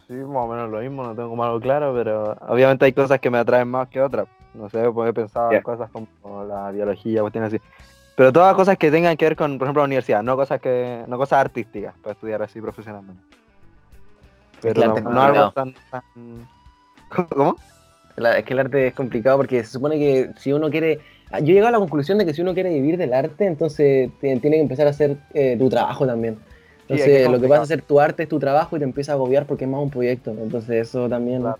Sí, 0.06 0.14
más 0.14 0.44
o 0.44 0.46
menos 0.46 0.70
lo 0.70 0.78
mismo, 0.80 1.02
no 1.02 1.14
tengo 1.14 1.30
como 1.30 1.44
algo 1.44 1.60
claro, 1.60 1.92
pero 1.94 2.36
obviamente 2.48 2.84
hay 2.84 2.92
cosas 2.92 3.18
que 3.18 3.28
me 3.30 3.38
atraen 3.38 3.68
más 3.68 3.88
que 3.88 4.00
otras. 4.00 4.28
No 4.54 4.70
sé, 4.70 4.90
puedo 4.92 5.12
pensar 5.12 5.50
Ya. 5.50 5.56
en 5.58 5.62
cosas 5.62 5.90
como 5.90 6.44
la 6.44 6.70
biología, 6.70 7.20
cuestiones 7.22 7.52
así. 7.52 7.62
Pero 8.16 8.32
todas 8.32 8.54
cosas 8.54 8.78
que 8.78 8.90
tengan 8.90 9.16
que 9.16 9.26
ver 9.26 9.36
con, 9.36 9.58
por 9.58 9.66
ejemplo, 9.66 9.82
la 9.82 9.86
universidad, 9.86 10.22
no 10.22 10.36
cosas 10.36 10.60
que, 10.60 11.04
no 11.06 11.18
cosas 11.18 11.40
artísticas 11.40 11.94
para 12.00 12.12
estudiar 12.12 12.40
así 12.42 12.60
profesionalmente. 12.60 13.22
Pero 14.62 14.74
que 14.80 14.86
no, 14.86 14.94
arte 14.94 15.00
es 15.00 15.06
no 15.06 15.22
algo 15.22 15.50
tan, 15.50 15.74
tan- 15.90 16.02
¿Cómo? 17.28 17.56
La- 18.16 18.38
es 18.38 18.44
que 18.44 18.54
el 18.54 18.60
arte 18.60 18.86
es 18.86 18.94
complicado 18.94 19.36
porque 19.36 19.62
se 19.64 19.70
supone 19.72 19.98
que 19.98 20.30
si 20.38 20.52
uno 20.52 20.70
quiere... 20.70 21.00
Yo 21.32 21.38
he 21.50 21.54
llegado 21.54 21.68
a 21.68 21.72
la 21.72 21.78
conclusión 21.78 22.16
de 22.18 22.24
que 22.24 22.32
si 22.32 22.40
uno 22.40 22.54
quiere 22.54 22.70
vivir 22.70 22.96
del 22.96 23.12
arte, 23.12 23.44
entonces 23.46 24.10
tiene 24.20 24.40
que 24.40 24.60
empezar 24.60 24.86
a 24.86 24.90
hacer 24.90 25.16
eh, 25.34 25.56
tu 25.58 25.68
trabajo 25.68 26.06
también. 26.06 26.38
Sí, 26.88 26.94
es 26.94 27.00
Entonces, 27.00 27.06
es 27.08 27.24
lo 27.24 27.26
que 27.26 27.32
complicado. 27.32 27.48
vas 27.50 27.58
a 27.60 27.62
hacer 27.62 27.82
tu 27.82 28.00
arte 28.00 28.22
es 28.22 28.28
tu 28.28 28.38
trabajo 28.38 28.76
y 28.76 28.78
te 28.78 28.84
empieza 28.84 29.12
a 29.12 29.14
agobiar 29.16 29.46
porque 29.46 29.64
es 29.64 29.70
más 29.70 29.80
un 29.80 29.90
proyecto. 29.90 30.30
Entonces, 30.30 30.88
eso 30.88 31.08
también. 31.08 31.40
Claro. 31.42 31.58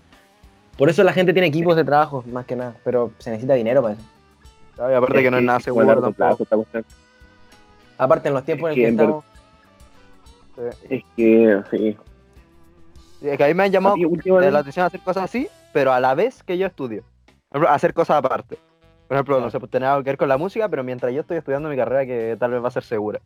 Por 0.77 0.89
eso 0.89 1.03
la 1.03 1.11
gente 1.11 1.33
tiene 1.33 1.47
equipos 1.47 1.75
de 1.75 1.83
trabajo, 1.83 2.23
más 2.31 2.45
que 2.45 2.55
nada. 2.55 2.75
Pero 2.83 3.11
se 3.17 3.31
necesita 3.31 3.55
dinero 3.55 3.81
para 3.81 3.95
eso. 3.95 4.03
Y 4.77 4.93
aparte 4.93 5.23
que 5.23 5.31
no 5.31 5.37
es 5.37 5.43
nada 5.43 5.57
a 5.57 5.61
seguro 5.61 6.01
tampoco. 6.01 6.45
Aparte, 7.97 8.27
en 8.27 8.33
los 8.35 8.45
tiempos 8.45 8.71
en 8.71 8.73
Es 8.73 8.77
los 8.77 8.83
que 8.83 8.87
en 8.87 8.93
estamos. 8.93 9.25
Es 10.89 11.03
que, 11.15 11.61
sí. 11.71 11.97
Sí, 13.19 13.29
es 13.29 13.37
que 13.37 13.43
a 13.43 13.47
mí 13.47 13.53
me 13.53 13.63
han 13.63 13.71
llamado 13.71 13.95
A 13.95 14.51
la 14.51 14.59
atención 14.59 14.85
hacer 14.85 14.99
cosas 15.01 15.23
así, 15.23 15.47
pero 15.73 15.91
a 15.91 15.99
la 15.99 16.13
vez 16.13 16.43
que 16.43 16.57
yo 16.57 16.67
estudio. 16.67 17.03
Por 17.49 17.57
ejemplo, 17.57 17.69
hacer 17.69 17.93
cosas 17.93 18.17
aparte. 18.17 18.57
Por 19.07 19.15
ejemplo, 19.15 19.39
no 19.39 19.49
sé, 19.49 19.59
pues, 19.59 19.71
tener 19.71 19.89
algo 19.89 20.03
que 20.03 20.11
ver 20.11 20.17
con 20.17 20.29
la 20.29 20.37
música, 20.37 20.67
pero 20.69 20.83
mientras 20.83 21.13
yo 21.13 21.21
estoy 21.21 21.37
estudiando 21.37 21.69
mi 21.69 21.75
carrera 21.75 22.05
que 22.05 22.35
tal 22.39 22.51
vez 22.51 22.63
va 22.63 22.67
a 22.67 22.71
ser 22.71 22.83
segura. 22.83 23.19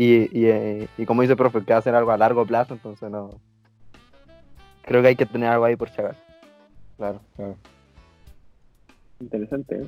Y, 0.00 0.30
y, 0.38 0.46
eh, 0.46 0.88
y 0.96 1.04
como 1.04 1.20
dice 1.20 1.32
el 1.32 1.36
profe, 1.36 1.62
que 1.62 1.72
va 1.72 1.76
a 1.76 1.80
hacer 1.80 1.94
algo 1.94 2.10
a 2.10 2.16
largo 2.16 2.46
plazo, 2.46 2.72
entonces 2.72 3.10
no. 3.10 3.32
Creo 4.82 5.02
que 5.02 5.08
hay 5.08 5.16
que 5.16 5.26
tener 5.26 5.50
algo 5.50 5.66
ahí 5.66 5.76
por 5.76 5.88
acaso. 5.88 6.18
Claro, 6.96 7.20
claro. 7.36 7.56
Interesante, 9.20 9.76
¿eh? 9.82 9.86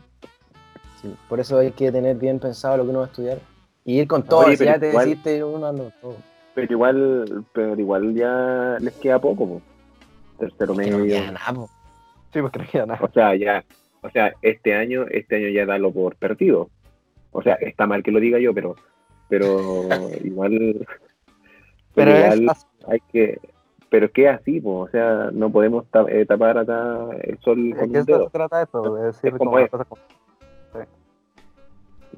Sí. 1.00 1.14
Por 1.28 1.40
eso 1.40 1.58
hay 1.58 1.72
que 1.72 1.90
tener 1.90 2.16
bien 2.16 2.38
pensado 2.38 2.76
lo 2.76 2.84
que 2.84 2.90
uno 2.90 2.98
va 3.00 3.06
a 3.06 3.08
estudiar. 3.08 3.38
Y 3.84 4.00
ir 4.00 4.06
con 4.06 4.22
todo. 4.22 4.40
Oye, 4.40 4.52
si 4.56 4.64
pero 4.64 4.72
ya 4.74 4.80
te 4.80 4.88
igual- 4.90 5.04
decidiste, 5.06 5.44
uno 5.44 5.66
anda 5.66 5.82
con 5.84 5.92
todo. 6.00 6.16
Pero 6.54 6.72
igual, 6.72 7.44
pero 7.54 7.80
igual 7.80 8.14
ya 8.14 8.76
les 8.80 8.92
queda 8.94 9.18
poco, 9.18 9.48
po. 9.48 9.62
Tercero 10.38 10.74
no 10.74 10.78
medio. 10.78 11.04
queda 11.06 11.30
nada, 11.32 11.52
po. 11.54 11.70
Sí, 12.32 12.40
pues 12.40 12.52
creo 12.52 12.66
que 12.70 12.78
ya 12.78 12.86
nada. 12.86 13.00
O 13.02 13.10
sea, 13.10 13.34
ya, 13.34 13.64
o 14.02 14.10
sea, 14.10 14.34
este 14.42 14.74
año, 14.74 15.06
este 15.10 15.36
año 15.36 15.48
ya 15.48 15.64
dalo 15.64 15.90
por 15.90 16.16
perdido. 16.16 16.68
O 17.30 17.42
sea, 17.42 17.54
está 17.54 17.86
mal 17.86 18.02
que 18.02 18.10
lo 18.10 18.20
diga 18.20 18.38
yo, 18.38 18.52
pero, 18.52 18.76
pero 19.32 19.82
igual, 20.24 20.86
Pero 21.94 22.10
es 22.12 22.38
igual 22.40 22.56
hay 22.88 22.98
que, 23.10 23.38
pero 23.88 24.06
es 24.06 24.12
que 24.12 24.28
así, 24.28 24.60
po. 24.60 24.80
o 24.80 24.88
sea, 24.88 25.30
no 25.32 25.50
podemos 25.50 25.86
eh, 26.08 26.26
tapar 26.26 26.58
acá 26.58 26.98
el 27.22 27.38
sol 27.38 27.74
con 27.78 27.96
un 27.96 28.04
dedo. 28.04 28.24
se 28.26 28.30
trata 28.30 28.62
esto, 28.62 28.94
de 28.94 29.06
decir 29.06 29.32
Es 29.32 29.38
como 29.38 29.50
como 29.52 29.58
las 29.58 29.64
es. 29.66 29.70
cosas 29.70 29.86
como- 29.88 30.02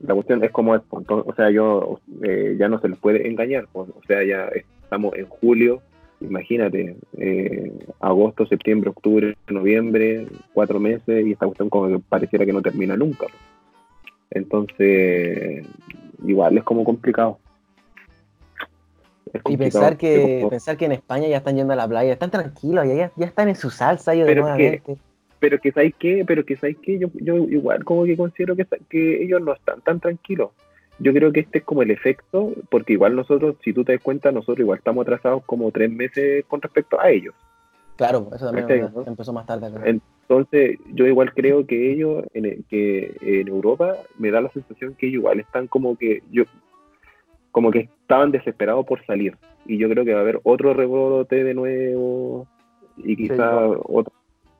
La 0.03 0.15
cuestión 0.15 0.43
es 0.43 0.51
como 0.51 0.75
es, 0.75 0.83
o 0.91 1.35
sea, 1.35 1.51
yo 1.51 2.01
eh, 2.23 2.57
ya 2.59 2.69
no 2.69 2.81
se 2.81 2.89
les 2.89 2.99
puede 2.99 3.29
engañar, 3.29 3.69
po. 3.73 3.83
o 3.83 4.03
sea, 4.09 4.25
ya 4.25 4.49
estamos 4.83 5.15
en 5.15 5.27
julio, 5.27 5.83
imagínate, 6.21 6.97
eh, 7.19 7.73
agosto, 8.01 8.45
septiembre, 8.47 8.91
octubre, 8.91 9.37
noviembre, 9.49 10.27
cuatro 10.53 10.81
meses 10.81 11.25
y 11.25 11.33
esta 11.33 11.47
cuestión 11.47 11.69
como 11.71 11.87
que 11.89 11.99
pareciera 12.09 12.45
que 12.45 12.53
no 12.53 12.61
termina 12.63 12.97
nunca. 12.97 13.27
Entonces, 14.31 15.65
igual 16.25 16.59
es 16.59 16.65
como 16.65 16.85
complicado. 16.85 17.39
Es 19.33 19.43
Y 19.47 19.57
pensar 19.57 19.97
que, 19.97 20.47
pensar 20.49 20.77
que 20.77 20.85
en 20.85 20.93
España 20.93 21.27
ya 21.29 21.39
están 21.39 21.57
yendo 21.57 21.73
a 21.73 21.77
la 21.77 21.89
playa, 21.89 22.13
están 22.13 22.31
tranquilos, 22.31 22.87
ya, 22.87 23.11
ya, 23.17 23.27
están 23.27 23.49
en 23.49 23.57
su 23.57 23.71
salsa 23.71 24.15
ellos 24.15 24.27
Pero 24.27 24.43
que- 24.43 24.43
nuevamente. 24.43 24.97
pero 25.41 25.59
que 25.59 25.73
sabéis 25.73 25.95
qué, 25.99 26.25
pero 26.27 26.45
que 26.47 26.57
sabéis 26.57 26.79
qué, 26.83 26.99
yo, 26.99 27.09
yo 27.15 27.37
igual 27.37 27.85
como 27.85 28.05
que 28.05 28.17
considero 28.17 28.57
que, 28.57 28.67
que 28.89 29.23
ellos 29.23 29.43
no 29.43 29.53
están 29.53 29.81
tan 29.83 30.01
tranquilos. 30.01 30.51
Yo 31.01 31.13
creo 31.13 31.33
que 31.33 31.41
este 31.41 31.59
es 31.59 31.65
como 31.65 31.83
el 31.83 31.91
efecto, 31.91 32.53
porque 32.71 32.93
igual 32.95 33.17
nosotros, 33.17 33.57
si 33.63 33.73
tú 33.73 33.85
te 33.85 33.93
das 33.93 34.03
cuenta, 34.03 34.31
nosotros 34.31 34.61
igual 34.61 34.79
estamos 34.79 35.03
atrasados 35.03 35.43
como 35.45 35.71
tres 35.73 35.91
meses 35.91 36.45
con 36.47 36.63
respecto 36.63 36.99
a 37.01 37.11
ellos. 37.11 37.35
Claro, 37.97 38.31
eso 38.35 38.51
también 38.51 38.91
empezó 39.07 39.33
más 39.33 39.47
tarde. 39.47 39.71
Entonces, 39.85 40.79
yo 40.95 41.07
igual 41.07 41.33
creo 41.33 41.67
que 41.67 41.93
ellos, 41.93 42.25
en, 42.35 42.47
el- 42.47 42.65
que 42.69 43.17
en 43.21 43.49
Europa, 43.49 43.97
me 44.19 44.31
da 44.31 44.41
la 44.41 44.51
sensación 44.51 44.95
que 44.95 45.07
ellos 45.07 45.21
igual 45.21 45.41
están 45.41 45.69
como 45.69 45.97
que, 45.97 46.23
yo, 46.31 46.45
como 47.53 47.71
que 47.71 47.89
estaban 48.03 48.33
desesperados 48.33 48.85
por 48.87 49.05
salir. 49.07 49.37
Y 49.67 49.79
yo 49.79 49.89
creo 49.89 50.05
que 50.05 50.13
va 50.13 50.21
a 50.21 50.23
haber 50.23 50.41
otro 50.43 50.75
rebrote 50.75 51.45
de 51.45 51.55
nuevo, 51.55 52.47
y 52.97 53.17
quizá 53.17 53.35
igual. 53.35 53.81
otro, 53.85 54.13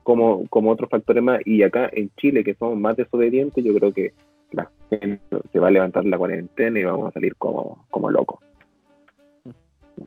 como, 0.03 0.47
como 0.47 0.71
otros 0.71 0.89
factores 0.89 1.23
más. 1.23 1.41
Y 1.45 1.63
acá 1.63 1.89
en 1.91 2.09
Chile, 2.17 2.43
que 2.43 2.53
somos 2.55 2.77
más 2.77 2.95
desobedientes, 2.95 3.63
yo 3.63 3.73
creo 3.75 3.91
que 3.91 4.13
la 4.51 4.69
gente 4.89 5.19
se 5.51 5.59
va 5.59 5.67
a 5.67 5.71
levantar 5.71 6.05
la 6.05 6.17
cuarentena 6.17 6.79
y 6.79 6.83
vamos 6.83 7.09
a 7.09 7.11
salir 7.11 7.35
como, 7.35 7.85
como 7.89 8.09
locos. 8.09 8.39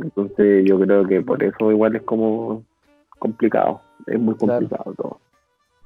Entonces, 0.00 0.64
yo 0.64 0.78
creo 0.78 1.06
que 1.06 1.20
por 1.22 1.42
eso 1.42 1.70
igual 1.70 1.96
es 1.96 2.02
como 2.02 2.62
complicado. 3.18 3.80
Es 4.06 4.18
muy 4.18 4.34
Claro. 4.36 4.60
complicado 4.60 4.94
todo. 4.94 5.20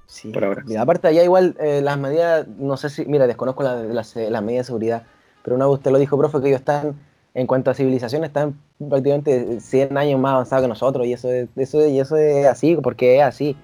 Sí. 0.07 0.31
por 0.31 0.45
ahora. 0.45 0.63
Mira, 0.67 0.83
aparte, 0.83 1.09
allá 1.09 1.25
igual 1.25 1.57
eh, 1.59 1.81
las 1.83 1.97
medidas, 1.99 2.47
no 2.47 2.77
sé 2.77 2.91
si, 2.91 3.07
mira, 3.07 3.27
desconozco 3.27 3.63
la- 3.63 3.83
las, 3.83 4.15
las 4.15 4.43
medidas 4.43 4.67
de 4.67 4.69
seguridad, 4.69 5.03
pero 5.43 5.57
una 5.57 5.67
vez 5.67 5.75
usted 5.75 5.91
lo 5.91 5.99
dijo, 5.99 6.19
profe, 6.19 6.41
que 6.43 6.49
ellos 6.49 6.61
están, 6.61 6.95
en 7.35 7.47
cuanto 7.47 7.71
a 7.71 7.75
civilización, 7.75 8.23
están 8.25 8.55
prácticamente 8.91 9.59
100 9.61 9.97
años 9.97 10.21
más 10.21 10.35
avanzados 10.35 10.65
que 10.65 10.69
nosotros, 10.69 11.07
y 11.07 11.15
eso 11.15 11.31
es, 11.31 11.49
eso, 11.57 11.81
es- 11.81 11.91
y 11.93 11.99
eso 12.01 12.17
es 12.17 12.45
así, 12.47 12.77
porque 12.77 13.17
es 13.17 13.23
así, 13.23 13.57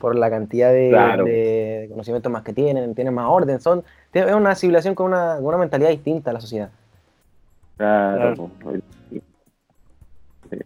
por 0.00 0.14
la 0.14 0.30
cantidad 0.30 0.70
de, 0.70 0.90
Claro. 0.90 1.24
de 1.24 1.86
conocimientos 1.90 2.30
más 2.30 2.42
que 2.44 2.52
tienen, 2.52 2.94
tienen 2.94 3.12
más 3.14 3.26
orden, 3.28 3.60
son, 3.60 3.82
es 4.12 4.32
una 4.32 4.54
civilización 4.54 4.94
con 4.94 5.06
una, 5.06 5.36
con 5.36 5.46
una 5.46 5.58
mentalidad 5.58 5.90
distinta 5.90 6.30
a 6.30 6.34
la 6.34 6.40
sociedad. 6.40 6.70
Claro. 7.78 8.50
Sí. 9.10 9.22
Sí, 10.50 10.58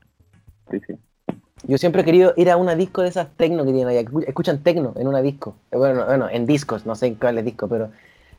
sí, 0.70 0.80
sí. 0.86 0.94
Yo 1.70 1.78
siempre 1.78 2.02
he 2.02 2.04
querido 2.04 2.34
ir 2.36 2.50
a 2.50 2.56
una 2.56 2.74
disco 2.74 3.00
de 3.00 3.10
esas 3.10 3.28
tecno 3.36 3.64
que 3.64 3.70
tienen 3.72 3.86
allá, 3.86 4.00
escuchan 4.26 4.58
tecno 4.60 4.92
en 4.96 5.06
una 5.06 5.22
disco. 5.22 5.54
Bueno, 5.70 6.04
bueno, 6.04 6.28
en 6.28 6.44
discos, 6.44 6.84
no 6.84 6.96
sé 6.96 7.06
en 7.06 7.14
cuál 7.14 7.38
es 7.38 7.44
disco, 7.44 7.68
pero 7.68 7.90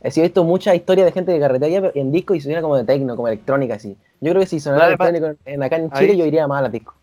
he 0.02 0.22
visto 0.22 0.44
mucha 0.44 0.76
historia 0.76 1.06
de 1.06 1.14
gente 1.14 1.34
que 1.34 1.40
carretea 1.40 1.70
allá 1.70 1.80
pero 1.80 1.94
en 1.96 2.12
disco 2.12 2.36
y 2.36 2.42
suena 2.42 2.62
como 2.62 2.76
de 2.76 2.84
tecno, 2.84 3.16
como 3.16 3.30
electrónica, 3.30 3.76
así. 3.76 3.96
Yo 4.20 4.32
creo 4.32 4.42
que 4.42 4.48
si 4.48 4.60
sonara 4.60 4.88
electrónico 4.88 5.28
en, 5.46 5.64
acá 5.64 5.78
en 5.78 5.84
ahí- 5.94 6.00
Chile, 6.08 6.18
yo 6.18 6.26
iría 6.26 6.46
más 6.46 6.60
a 6.60 6.64
las 6.64 6.74
discos. 6.74 6.94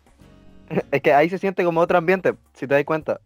Es 0.91 1.01
que 1.01 1.13
ahí 1.13 1.31
se 1.31 1.39
siente 1.39 1.63
como 1.63 1.81
otro 1.81 1.97
ambiente, 1.97 2.35
si 2.53 2.67
te 2.67 2.75
das 2.75 2.83
cuenta. 2.85 3.19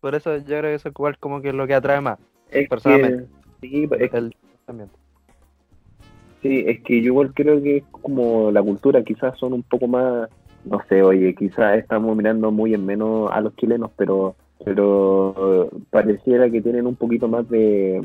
Por 0.00 0.14
eso 0.14 0.36
yo 0.36 0.44
creo 0.44 0.62
que 0.62 0.74
eso 0.74 0.90
igual 0.90 1.18
como 1.18 1.42
que 1.42 1.48
es 1.48 1.54
lo 1.56 1.66
que 1.66 1.74
atrae 1.74 2.00
más. 2.00 2.20
Es 2.52 2.68
Personalmente. 2.68 3.26
que, 3.62 3.68
sí, 3.68 3.88
es, 3.98 4.14
El 4.14 4.32
ambiente. 4.68 4.94
sí, 6.40 6.62
es 6.68 6.80
que 6.82 7.00
yo 7.00 7.06
igual 7.06 7.32
creo 7.34 7.60
que 7.60 7.78
es 7.78 7.84
como 7.90 8.52
la 8.52 8.62
cultura, 8.62 9.02
quizás 9.02 9.36
son 9.38 9.54
un 9.54 9.64
poco 9.64 9.88
más, 9.88 10.28
no 10.64 10.80
sé, 10.88 11.02
oye, 11.02 11.34
quizás 11.34 11.78
estamos 11.78 12.16
mirando 12.16 12.50
muy 12.50 12.74
en 12.74 12.84
menos 12.86 13.30
a 13.32 13.40
los 13.40 13.54
chilenos, 13.56 13.90
pero 13.96 14.34
pero 14.64 15.68
pareciera 15.90 16.48
que 16.48 16.62
tienen 16.62 16.86
un 16.86 16.96
poquito 16.96 17.28
más 17.28 17.46
de, 17.50 18.02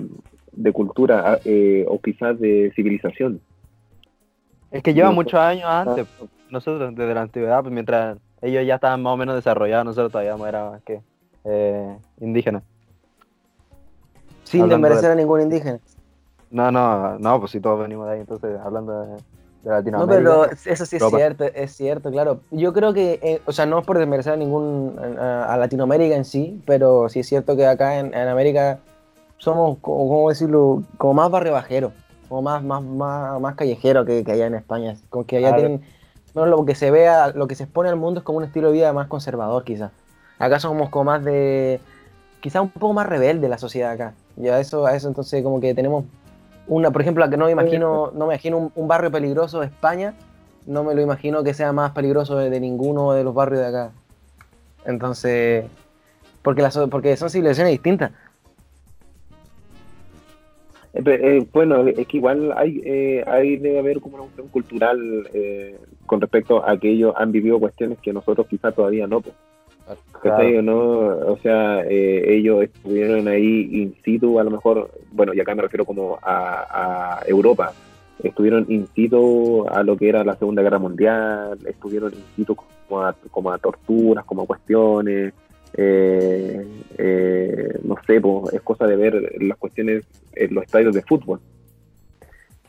de 0.51 0.71
cultura 0.73 1.33
ah, 1.33 1.39
eh, 1.45 1.85
o 1.87 1.99
quizás 2.01 2.37
de 2.39 2.71
civilización. 2.75 3.39
Es 4.71 4.83
que 4.83 4.93
lleva 4.93 5.11
muchos 5.11 5.39
años 5.39 5.65
antes, 5.65 6.05
pues, 6.17 6.29
nosotros 6.49 6.93
desde 6.95 7.13
la 7.13 7.21
antigüedad, 7.21 7.61
pues 7.61 7.73
mientras 7.73 8.17
ellos 8.41 8.65
ya 8.65 8.75
estaban 8.75 9.01
más 9.01 9.13
o 9.13 9.17
menos 9.17 9.35
desarrollados, 9.35 9.85
nosotros 9.85 10.11
todavía 10.11 10.35
no 10.35 10.45
éramos 10.47 10.81
que 10.83 11.01
eh, 11.45 11.97
indígenas. 12.19 12.63
Sin 14.43 14.63
Hablando 14.63 14.87
desmerecer 14.87 15.09
de- 15.09 15.13
a 15.13 15.23
ningún 15.23 15.41
indígena. 15.41 15.79
No, 16.51 16.71
no, 16.71 17.19
no, 17.19 17.39
pues 17.39 17.51
si 17.51 17.59
todos 17.61 17.79
venimos 17.79 18.07
de 18.07 18.13
ahí, 18.13 18.19
entonces 18.21 18.59
hablando 18.59 19.05
de, 19.05 19.17
de 19.63 19.69
No, 19.69 19.75
Latinoamérica. 19.75 20.15
pero 20.17 20.45
eso 20.65 20.85
sí 20.85 20.95
es 20.97 21.01
Europa. 21.01 21.17
cierto, 21.17 21.43
es 21.45 21.75
cierto, 21.75 22.11
claro. 22.11 22.41
Yo 22.51 22.71
creo 22.73 22.93
que, 22.93 23.19
eh, 23.21 23.41
o 23.45 23.51
sea, 23.51 23.65
no 23.65 23.79
es 23.79 23.85
por 23.85 23.97
desmerecer 23.97 24.33
a 24.33 24.37
ningún, 24.37 24.95
a, 25.19 25.53
a 25.53 25.57
Latinoamérica 25.57 26.15
en 26.15 26.25
sí, 26.25 26.61
pero 26.65 27.09
sí 27.09 27.19
es 27.21 27.27
cierto 27.27 27.55
que 27.55 27.65
acá 27.67 27.99
en, 27.99 28.13
en 28.13 28.27
América 28.27 28.79
somos, 29.37 29.77
como, 29.79 30.07
¿cómo 30.09 30.29
decirlo? 30.29 30.83
Como 30.97 31.13
más 31.15 31.29
barrio 31.31 31.53
bajero, 31.53 31.91
como 32.27 32.41
más, 32.41 32.63
más, 32.63 32.81
más, 32.83 33.39
más 33.41 33.55
callejero 33.55 34.05
que, 34.05 34.23
que 34.23 34.31
allá 34.31 34.47
en 34.47 34.55
España. 34.55 34.95
Como 35.09 35.25
que 35.25 35.37
allá 35.37 35.55
tienen, 35.55 35.81
bueno, 36.33 36.49
lo 36.51 36.65
que 36.65 36.75
se 36.75 36.91
vea, 36.91 37.29
lo 37.29 37.47
que 37.47 37.55
se 37.55 37.63
expone 37.63 37.89
al 37.89 37.95
mundo 37.97 38.19
es 38.19 38.23
como 38.23 38.37
un 38.37 38.43
estilo 38.45 38.67
de 38.67 38.73
vida 38.73 38.93
más 38.93 39.07
conservador, 39.07 39.63
quizás. 39.63 39.91
Acá 40.37 40.59
somos 40.59 40.89
como 40.89 41.05
más 41.05 41.23
de, 41.23 41.81
quizás 42.39 42.61
un 42.61 42.69
poco 42.69 42.93
más 42.93 43.07
rebelde 43.07 43.49
la 43.49 43.57
sociedad 43.57 43.91
acá. 43.91 44.13
Ya 44.37 44.59
eso, 44.59 44.85
a 44.85 44.95
eso 44.95 45.09
entonces 45.09 45.43
como 45.43 45.59
que 45.59 45.73
tenemos 45.75 46.05
una, 46.69 46.91
por 46.91 47.01
ejemplo, 47.01 47.29
que 47.29 47.35
no 47.35 47.45
me 47.45 47.51
imagino, 47.51 48.11
no 48.13 48.27
me 48.27 48.35
imagino 48.35 48.57
un, 48.57 48.71
un 48.75 48.87
barrio 48.87 49.11
peligroso 49.11 49.59
de 49.59 49.65
España, 49.65 50.13
no 50.65 50.83
me 50.83 50.95
lo 50.95 51.01
imagino 51.01 51.43
que 51.43 51.53
sea 51.53 51.73
más 51.73 51.91
peligroso 51.91 52.37
de, 52.37 52.49
de 52.49 52.59
ninguno 52.59 53.11
de 53.13 53.23
los 53.23 53.33
barrios 53.33 53.61
de 53.61 53.67
acá. 53.67 53.91
Entonces, 54.85 55.65
porque, 56.41 56.61
las, 56.61 56.77
porque 56.89 57.17
son 57.17 57.29
civilizaciones 57.29 57.73
distintas. 57.73 58.11
Eh, 60.93 61.03
eh, 61.05 61.47
bueno, 61.53 61.87
es 61.87 62.07
que 62.07 62.17
igual 62.17 62.51
hay, 62.55 62.81
eh, 62.83 63.23
hay 63.27 63.57
debe 63.57 63.79
haber 63.79 63.99
como 63.99 64.15
una 64.15 64.23
cuestión 64.23 64.47
cultural 64.47 65.29
eh, 65.33 65.77
con 66.05 66.19
respecto 66.19 66.67
a 66.67 66.77
que 66.77 66.89
ellos 66.89 67.13
han 67.15 67.31
vivido 67.31 67.59
cuestiones 67.59 67.99
que 67.99 68.11
nosotros 68.13 68.47
quizás 68.47 68.73
todavía 68.73 69.05
no. 69.05 69.21
Pues. 69.21 69.35
¿Cachai 70.21 70.57
o 70.57 70.61
no? 70.61 70.79
O 70.79 71.37
sea, 71.41 71.81
eh, 71.87 72.35
ellos 72.35 72.63
estuvieron 72.63 73.27
ahí 73.27 73.69
in 73.71 73.95
situ, 74.03 74.39
a 74.39 74.43
lo 74.43 74.51
mejor, 74.51 74.91
bueno, 75.11 75.33
y 75.33 75.39
acá 75.39 75.55
me 75.55 75.61
refiero 75.61 75.85
como 75.85 76.19
a, 76.21 77.19
a 77.19 77.25
Europa, 77.27 77.73
estuvieron 78.21 78.65
in 78.69 78.87
situ 78.93 79.65
a 79.69 79.81
lo 79.83 79.95
que 79.97 80.09
era 80.09 80.23
la 80.23 80.35
Segunda 80.35 80.61
Guerra 80.61 80.79
Mundial, 80.79 81.57
estuvieron 81.65 82.13
in 82.13 82.23
situ 82.35 82.55
como 82.55 83.01
a, 83.01 83.15
como 83.31 83.51
a 83.51 83.57
torturas, 83.57 84.25
como 84.25 84.43
a 84.43 84.45
cuestiones, 84.45 85.33
eh, 85.77 86.67
eh, 86.97 87.79
no 87.83 87.95
sé, 88.05 88.19
pues, 88.19 88.53
es 88.53 88.61
cosa 88.61 88.85
de 88.87 88.95
ver 88.95 89.35
las 89.41 89.57
cuestiones 89.57 90.03
en 90.33 90.53
los 90.53 90.65
estadios 90.65 90.93
de 90.93 91.01
fútbol. 91.03 91.39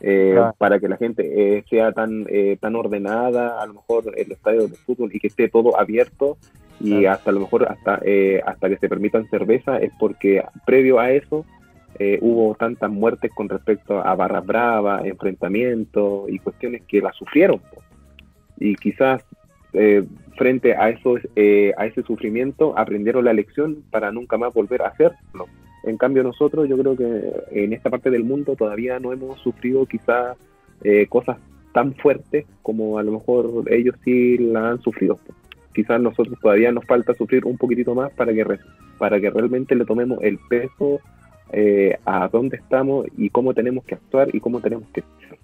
Eh, 0.03 0.31
Claro. 0.33 0.55
para 0.57 0.79
que 0.79 0.87
la 0.87 0.97
gente 0.97 1.57
eh, 1.57 1.63
sea 1.69 1.91
tan 1.91 2.25
eh, 2.27 2.57
tan 2.59 2.75
ordenada 2.75 3.61
a 3.61 3.67
lo 3.67 3.75
mejor 3.75 4.05
en 4.17 4.29
los 4.29 4.37
estadios 4.39 4.71
de 4.71 4.77
fútbol 4.77 5.11
y 5.13 5.19
que 5.19 5.27
esté 5.27 5.47
todo 5.47 5.79
abierto 5.79 6.37
y 6.83 6.89
Claro. 6.89 7.11
hasta 7.11 7.29
a 7.29 7.33
lo 7.33 7.39
mejor 7.41 7.67
hasta 7.69 7.99
eh, 8.03 8.41
hasta 8.45 8.69
que 8.69 8.77
se 8.77 8.89
permitan 8.89 9.29
cerveza 9.29 9.77
es 9.77 9.91
porque 9.99 10.43
previo 10.65 10.99
a 10.99 11.11
eso 11.11 11.45
eh, 11.99 12.17
hubo 12.21 12.55
tantas 12.55 12.89
muertes 12.89 13.31
con 13.33 13.49
respecto 13.49 13.99
a 13.99 14.15
barras 14.15 14.45
bravas, 14.45 15.05
enfrentamientos 15.05 16.29
y 16.29 16.39
cuestiones 16.39 16.81
que 16.87 17.01
las 17.01 17.15
sufrieron 17.15 17.59
po. 17.59 17.81
y 18.59 18.75
quizás 18.75 19.23
eh, 19.73 20.03
frente 20.37 20.75
a 20.75 20.89
esos 20.89 21.19
eh, 21.35 21.73
a 21.77 21.85
ese 21.85 22.01
sufrimiento 22.03 22.73
aprendieron 22.77 23.25
la 23.25 23.33
lección 23.33 23.83
para 23.91 24.11
nunca 24.11 24.37
más 24.37 24.53
volver 24.53 24.81
a 24.81 24.87
hacerlo 24.87 25.47
en 25.83 25.97
cambio 25.97 26.23
nosotros 26.23 26.67
yo 26.67 26.77
creo 26.77 26.95
que 26.95 27.63
en 27.63 27.73
esta 27.73 27.89
parte 27.89 28.09
del 28.09 28.23
mundo 28.23 28.55
todavía 28.55 28.99
no 28.99 29.13
hemos 29.13 29.39
sufrido 29.39 29.85
quizás 29.85 30.37
eh, 30.83 31.05
cosas 31.07 31.37
tan 31.73 31.93
fuertes 31.95 32.45
como 32.63 32.97
a 32.97 33.03
lo 33.03 33.13
mejor 33.13 33.71
ellos 33.71 33.95
sí 34.03 34.37
la 34.37 34.71
han 34.71 34.81
sufrido 34.81 35.15
po 35.15 35.33
quizás 35.73 35.99
nosotros 36.01 36.37
todavía 36.41 36.71
nos 36.71 36.85
falta 36.85 37.13
sufrir 37.15 37.45
un 37.45 37.57
poquitito 37.57 37.93
más 37.95 38.11
para 38.11 38.33
que, 38.33 38.43
re- 38.43 38.59
para 38.97 39.19
que 39.19 39.29
realmente 39.29 39.75
le 39.75 39.85
tomemos 39.85 40.19
el 40.21 40.37
peso 40.49 40.99
eh, 41.51 41.97
a 42.05 42.27
dónde 42.27 42.57
estamos 42.57 43.05
y 43.17 43.29
cómo 43.29 43.53
tenemos 43.53 43.83
que 43.85 43.95
actuar 43.95 44.33
y 44.33 44.39
cómo 44.39 44.59
tenemos 44.61 44.87
que 44.93 45.01
ser. 45.01 45.37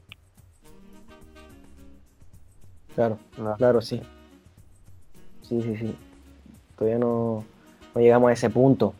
Claro, 2.96 3.18
No. 3.38 3.56
claro, 3.58 3.82
sí. 3.82 4.02
Sí, 5.44 5.62
sí, 5.62 5.76
sí. 5.78 5.96
Todavía 6.78 7.00
no, 7.00 7.44
no 7.94 8.02
llegamos 8.02 8.30
a 8.30 8.34
ese 8.34 8.50
punto. 8.50 8.94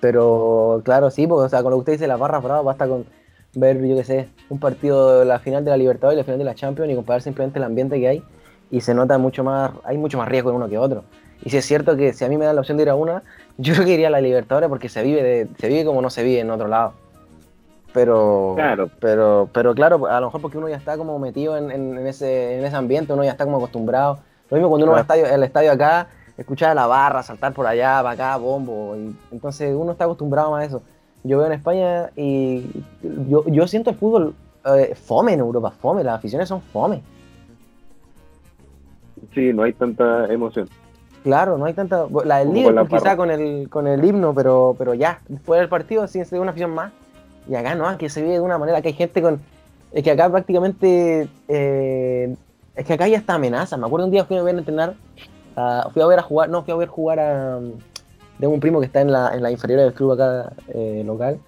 Pero 0.00 0.82
claro, 0.84 1.10
sí, 1.10 1.26
porque 1.26 1.46
o 1.46 1.48
sea, 1.48 1.62
con 1.62 1.70
lo 1.70 1.76
que 1.78 1.80
usted 1.80 1.92
dice, 1.92 2.06
las 2.08 2.18
barras 2.18 2.42
bravas, 2.42 2.64
basta 2.64 2.88
con 2.88 3.04
ver, 3.54 3.80
yo 3.86 3.96
qué 3.96 4.04
sé, 4.04 4.28
un 4.48 4.58
partido 4.58 5.20
de 5.20 5.24
la 5.24 5.38
final 5.38 5.64
de 5.64 5.70
la 5.70 5.76
Libertadores 5.76 6.16
y 6.16 6.20
la 6.20 6.24
final 6.24 6.38
de 6.38 6.44
la 6.44 6.54
Champions 6.54 6.90
y 6.90 6.94
comparar 6.96 7.22
simplemente 7.22 7.58
el 7.58 7.64
ambiente 7.64 8.00
que 8.00 8.08
hay 8.08 8.22
y 8.72 8.80
se 8.80 8.94
nota 8.94 9.18
mucho 9.18 9.44
más, 9.44 9.70
hay 9.84 9.96
mucho 9.98 10.18
más 10.18 10.26
riesgo 10.28 10.50
en 10.50 10.56
uno 10.56 10.68
que 10.68 10.78
otro. 10.78 11.04
Y 11.44 11.50
si 11.50 11.58
es 11.58 11.64
cierto 11.66 11.94
que 11.96 12.12
si 12.12 12.24
a 12.24 12.28
mí 12.28 12.36
me 12.36 12.46
dan 12.46 12.56
la 12.56 12.62
opción 12.62 12.76
de 12.78 12.82
ir 12.84 12.88
a 12.90 12.94
una, 12.96 13.22
yo 13.58 13.74
creo 13.74 13.84
que 13.84 13.92
iría 13.92 14.08
a 14.08 14.10
la 14.10 14.20
Libertadores 14.20 14.68
porque 14.68 14.88
se 14.88 15.02
vive, 15.02 15.22
de- 15.22 15.48
se 15.58 15.68
vive 15.68 15.84
como 15.84 16.02
no 16.02 16.10
se 16.10 16.24
vive 16.24 16.40
en 16.40 16.50
otro 16.50 16.66
lado. 16.66 16.94
Pero, 17.92 18.54
Claro. 18.56 18.88
pero, 19.00 19.48
pero 19.52 19.74
claro, 19.74 20.06
a 20.06 20.18
lo 20.20 20.26
mejor 20.28 20.40
porque 20.40 20.56
uno 20.56 20.68
ya 20.68 20.76
está 20.76 20.96
como 20.96 21.18
metido 21.18 21.56
en, 21.58 21.70
en- 21.70 21.98
en 21.98 22.06
ese, 22.06 22.58
en 22.58 22.64
ese 22.64 22.74
ambiente, 22.74 23.12
uno 23.12 23.22
ya 23.24 23.32
está 23.32 23.44
como 23.44 23.58
acostumbrado. 23.58 24.18
Lo 24.48 24.56
mismo 24.56 24.70
cuando 24.70 24.86
uno 24.86 24.92
va 24.92 24.98
al 24.98 25.02
estadio, 25.02 25.26
al 25.26 25.42
estadio 25.42 25.72
acá, 25.72 26.06
escuchar 26.38 26.70
a 26.70 26.74
la 26.74 26.86
barra, 26.86 27.22
saltar 27.22 27.52
por 27.52 27.66
allá, 27.66 27.98
para 28.02 28.10
acá, 28.10 28.36
bombo. 28.38 28.96
Y, 28.96 29.14
entonces 29.32 29.74
uno 29.76 29.92
está 29.92 30.04
acostumbrado 30.04 30.54
a 30.54 30.64
eso. 30.64 30.82
Yo 31.24 31.36
veo 31.38 31.46
en 31.46 31.52
España 31.52 32.08
y 32.16 32.66
yo, 33.28 33.44
yo 33.46 33.66
siento 33.68 33.90
el 33.90 33.96
fútbol 33.96 34.34
eh, 34.64 34.94
fome 34.94 35.34
en 35.34 35.40
Europa, 35.40 35.70
fome, 35.70 36.02
las 36.02 36.14
aficiones 36.14 36.48
son 36.48 36.62
fome. 36.62 37.02
Sí, 39.34 39.52
no 39.52 39.62
hay 39.62 39.72
tanta 39.72 40.26
emoción. 40.32 40.68
Claro, 41.22 41.56
no 41.56 41.64
hay 41.66 41.72
tanta. 41.74 42.06
La 42.24 42.38
del 42.38 42.48
Liverpool 42.52 42.74
la 42.74 42.82
quizá 42.88 43.16
con 43.16 43.30
el, 43.30 43.68
con 43.70 43.86
el 43.86 44.04
himno, 44.04 44.34
pero, 44.34 44.74
pero 44.76 44.92
ya, 44.94 45.20
después 45.28 45.60
del 45.60 45.68
partido 45.68 46.06
sí 46.08 46.24
se 46.24 46.34
ve 46.34 46.40
una 46.40 46.50
afición 46.50 46.72
más. 46.74 46.92
Y 47.48 47.54
acá 47.54 47.74
no, 47.74 47.86
aquí 47.88 48.08
se 48.08 48.20
vive 48.22 48.34
de 48.34 48.40
una 48.40 48.58
manera 48.58 48.82
que 48.82 48.88
hay 48.88 48.94
gente 48.94 49.22
con. 49.22 49.40
Es 49.92 50.02
que 50.02 50.10
acá 50.10 50.28
prácticamente. 50.30 51.28
eh, 51.48 52.34
es 52.74 52.84
que 52.86 52.92
acá 52.94 53.04
hay 53.04 53.14
hasta 53.14 53.34
amenazas. 53.34 53.78
Me 53.78 53.86
acuerdo 53.86 54.06
un 54.06 54.12
día 54.12 54.24
fui 54.24 54.36
a 54.36 54.42
ver 54.42 54.54
a 54.56 54.58
entrenar. 54.58 54.94
fui 55.92 56.02
a 56.02 56.06
ver 56.06 56.18
a 56.18 56.22
jugar. 56.22 56.48
No, 56.50 56.62
fui 56.64 56.72
a 56.72 56.76
ver 56.76 56.88
jugar 56.88 57.20
a. 57.20 57.60
Tengo 58.40 58.54
un 58.54 58.60
primo 58.60 58.80
que 58.80 58.86
está 58.86 59.00
en 59.00 59.12
la, 59.12 59.34
en 59.34 59.42
la 59.42 59.50
inferior 59.52 59.80
del 59.80 59.92
club 59.94 60.12
acá 60.12 60.52
eh, 60.74 61.02
local. 61.06 61.38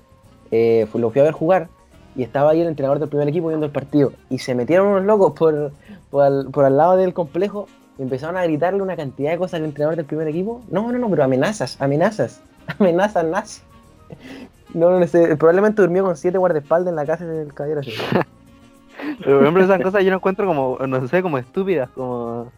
Eh, 0.53 0.87
fui- 0.93 1.01
lo 1.01 1.11
fui 1.11 1.21
a 1.21 1.25
ver 1.25 1.33
jugar. 1.33 1.69
Y 2.17 2.23
estaba 2.23 2.51
ahí 2.51 2.61
el 2.61 2.69
entrenador 2.69 3.01
del 3.01 3.09
primer 3.09 3.29
equipo 3.29 3.49
viendo 3.49 3.67
el 3.67 3.73
partido. 3.73 4.13
Y 4.31 4.39
se 4.39 4.55
metieron 4.55 4.87
unos 4.89 5.05
locos 5.05 5.33
por, 5.33 5.73
por, 6.11 6.65
al, 6.65 6.77
lado 6.77 6.97
del 6.97 7.13
complejo 7.13 7.67
y 7.99 8.03
empezaron 8.03 8.37
a 8.37 8.45
gritarle 8.45 8.83
una 8.83 8.97
cantidad 8.97 9.33
de 9.33 9.39
cosas 9.39 9.55
al 9.55 9.65
entrenador 9.65 9.97
del 9.97 10.05
primer 10.05 10.29
equipo. 10.29 10.63
No, 10.71 10.91
no, 10.93 10.99
no, 10.99 11.11
pero 11.11 11.25
amenazas, 11.25 11.81
amenazas, 11.81 12.41
amenazas 12.79 13.25
nazi. 13.25 13.63
No, 14.73 14.99
no, 14.99 15.07
sé, 15.07 15.37
probablemente 15.37 15.83
durmió 15.83 16.05
con 16.05 16.17
siete 16.17 16.39
guardaespaldas 16.39 16.91
en 16.91 16.97
la 16.97 17.07
casa 17.07 17.25
del 17.25 17.53
caballero. 17.53 17.81
Pero, 19.19 19.37
por 19.37 19.43
ejemplo, 19.43 19.65
esas 19.65 19.83
cosas 19.83 20.03
yo 20.03 20.11
no 20.11 20.17
encuentro 20.17 20.47
como, 20.47 20.79
no 20.87 21.07
sé, 21.09 21.21
como 21.21 21.37
estúpidas, 21.37 21.91
como... 21.91 22.51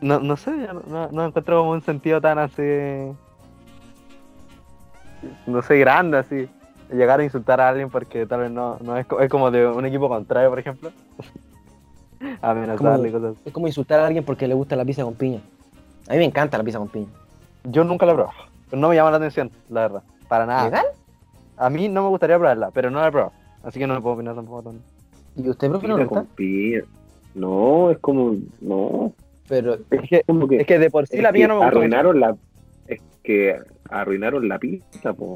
No, 0.00 0.20
no 0.20 0.36
sé, 0.36 0.52
no, 0.88 1.08
no 1.10 1.26
encuentro 1.26 1.58
como 1.58 1.72
un 1.72 1.82
sentido 1.82 2.20
tan 2.20 2.38
así... 2.38 2.62
No 5.46 5.62
sé, 5.62 5.78
grande 5.78 6.18
así. 6.18 6.48
Llegar 6.90 7.20
a 7.20 7.24
insultar 7.24 7.60
a 7.60 7.68
alguien 7.68 7.90
porque 7.90 8.26
tal 8.26 8.40
vez 8.40 8.50
no, 8.50 8.78
no 8.82 8.96
es, 8.96 9.06
co- 9.06 9.20
es 9.20 9.28
como 9.28 9.50
de 9.50 9.66
un 9.66 9.84
equipo 9.84 10.08
contrario, 10.08 10.48
por 10.50 10.58
ejemplo. 10.58 10.90
Amenazarle 12.42 13.08
y 13.08 13.12
cosas 13.12 13.32
así. 13.32 13.40
Es 13.46 13.52
como 13.52 13.66
insultar 13.66 14.00
a 14.00 14.06
alguien 14.06 14.24
porque 14.24 14.48
le 14.48 14.54
gusta 14.54 14.74
la 14.76 14.84
pizza 14.84 15.04
con 15.04 15.14
piña. 15.14 15.40
A 16.08 16.12
mí 16.12 16.18
me 16.18 16.24
encanta 16.24 16.58
la 16.58 16.64
pizza 16.64 16.78
con 16.78 16.88
piña. 16.88 17.06
Yo 17.64 17.84
nunca 17.84 18.06
la 18.06 18.12
he 18.12 18.14
probado. 18.14 18.36
No 18.72 18.88
me 18.88 18.96
llama 18.96 19.10
la 19.10 19.16
atención, 19.18 19.50
la 19.68 19.82
verdad. 19.82 20.02
Para 20.28 20.46
nada. 20.46 20.64
¿Legal? 20.64 20.86
A 21.56 21.70
mí 21.70 21.88
no 21.88 22.02
me 22.02 22.08
gustaría 22.08 22.38
probarla, 22.38 22.70
pero 22.70 22.90
no 22.90 23.00
la 23.00 23.08
he 23.08 23.12
probado. 23.12 23.32
Así 23.62 23.78
que 23.78 23.86
no 23.86 23.94
me 23.94 24.00
puedo 24.00 24.14
opinar 24.16 24.34
tampoco. 24.34 24.62
tan- 24.62 24.80
¿Y 25.36 25.48
usted, 25.48 25.68
profe, 25.68 25.86
no 25.88 25.96
le 25.98 26.06
piña. 26.34 26.82
No, 27.34 27.90
es 27.90 27.98
como, 27.98 28.36
no, 28.60 29.12
Pero, 29.48 29.74
Es 29.90 30.08
que, 30.08 30.22
como 30.26 30.48
que, 30.48 30.56
es 30.56 30.66
que 30.66 30.78
de 30.78 30.90
por 30.90 31.06
sí 31.06 31.20
la 31.20 31.32
piña 31.32 31.48
no 31.48 31.54
me 31.54 31.60
gusta. 31.60 31.66
mucho. 31.70 31.78
arruinaron 31.78 32.20
la, 32.20 32.36
es 32.86 33.00
que 33.22 33.56
arruinaron 33.90 34.48
la 34.48 34.58
pizza, 34.58 35.12
po. 35.12 35.34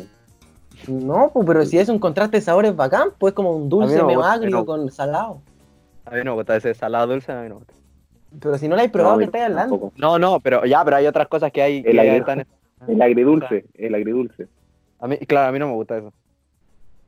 No, 0.89 1.31
pues, 1.33 1.47
pero 1.47 1.65
si 1.65 1.79
es 1.79 1.89
un 1.89 1.99
contraste 1.99 2.39
de 2.39 2.41
sabores 2.43 2.75
bacán, 2.75 3.11
pues 3.19 3.35
como 3.35 3.55
un 3.57 3.69
dulce 3.69 3.97
no 3.97 4.03
me 4.03 4.07
medio 4.09 4.21
mí 4.21 4.27
agrio 4.29 4.51
no. 4.59 4.67
con 4.67 4.91
salado. 4.91 5.39
A 6.05 6.11
mí 6.11 6.19
no 6.19 6.33
me 6.33 6.37
gusta 6.39 6.57
ese 6.57 6.75
salado 6.75 7.07
dulce, 7.13 7.31
a 7.33 7.43
mí 7.43 7.49
no 7.49 7.55
me 7.55 7.59
gusta. 7.61 7.75
Pero 8.41 8.59
si 8.59 8.67
no 8.69 8.77
la 8.77 8.83
hay 8.83 8.89
probado, 8.89 9.15
No, 9.15 9.19
¿qué 9.21 9.25
estáis 9.27 9.45
hablando? 9.45 9.75
tampoco. 9.75 9.93
No, 9.97 10.19
no, 10.19 10.41
pero 10.41 10.65
ya, 10.65 10.85
pero 10.85 10.97
hay 10.97 11.07
otras 11.07 11.29
cosas 11.29 11.53
que 11.53 11.63
hay 11.63 11.83
que 11.83 11.91
El 11.91 11.99
agri- 11.99 12.19
están... 12.21 12.47
El 12.89 13.01
agridulce, 13.01 13.65
el 13.75 13.95
agridulce. 13.95 14.49
A 14.99 15.07
mí, 15.07 15.19
claro, 15.19 15.49
a 15.49 15.53
mí 15.53 15.59
no 15.59 15.69
me 15.69 15.75
gusta 15.75 15.99
eso. 15.99 16.13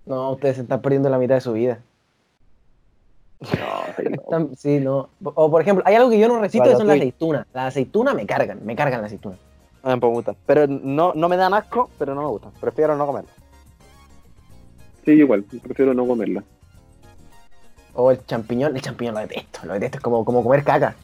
No, 0.06 0.32
ustedes 0.32 0.56
se 0.56 0.62
están 0.62 0.80
perdiendo 0.82 1.08
la 1.08 1.18
mitad 1.18 1.34
de 1.36 1.40
su 1.40 1.52
vida. 1.54 1.80
No, 3.40 3.48
sí, 3.96 4.56
sí, 4.56 4.80
no. 4.80 5.08
O 5.22 5.50
por 5.50 5.60
ejemplo, 5.62 5.82
hay 5.86 5.94
algo 5.96 6.10
que 6.10 6.18
yo 6.18 6.28
no 6.28 6.38
recito, 6.38 6.64
que 6.64 6.76
son 6.76 6.86
las 6.86 6.96
aceitunas. 6.96 7.46
Las 7.52 7.68
aceitunas 7.68 8.14
me 8.14 8.26
cargan, 8.26 8.64
me 8.64 8.76
cargan 8.76 9.00
las 9.00 9.08
aceitunas. 9.08 9.38
A 9.82 9.94
mí 9.94 10.00
me 10.00 10.08
gusta. 10.08 10.34
Pero 10.46 10.66
no, 10.66 11.12
no 11.14 11.28
me 11.28 11.36
dan 11.36 11.52
asco, 11.54 11.90
pero 11.98 12.14
no 12.14 12.22
me 12.22 12.28
gusta. 12.28 12.50
Prefiero 12.60 12.96
no 12.96 13.06
comerlo. 13.06 13.30
Sí, 15.04 15.12
igual, 15.12 15.44
prefiero 15.62 15.92
no 15.94 16.06
comerla. 16.06 16.42
O 17.94 18.10
el 18.10 18.24
champiñón, 18.26 18.74
el 18.74 18.82
champiñón 18.82 19.14
lo 19.14 19.20
detesto, 19.20 19.60
lo 19.64 19.74
detesto, 19.74 19.98
es 19.98 20.02
como, 20.02 20.24
como 20.24 20.42
comer 20.42 20.64
caca. 20.64 20.94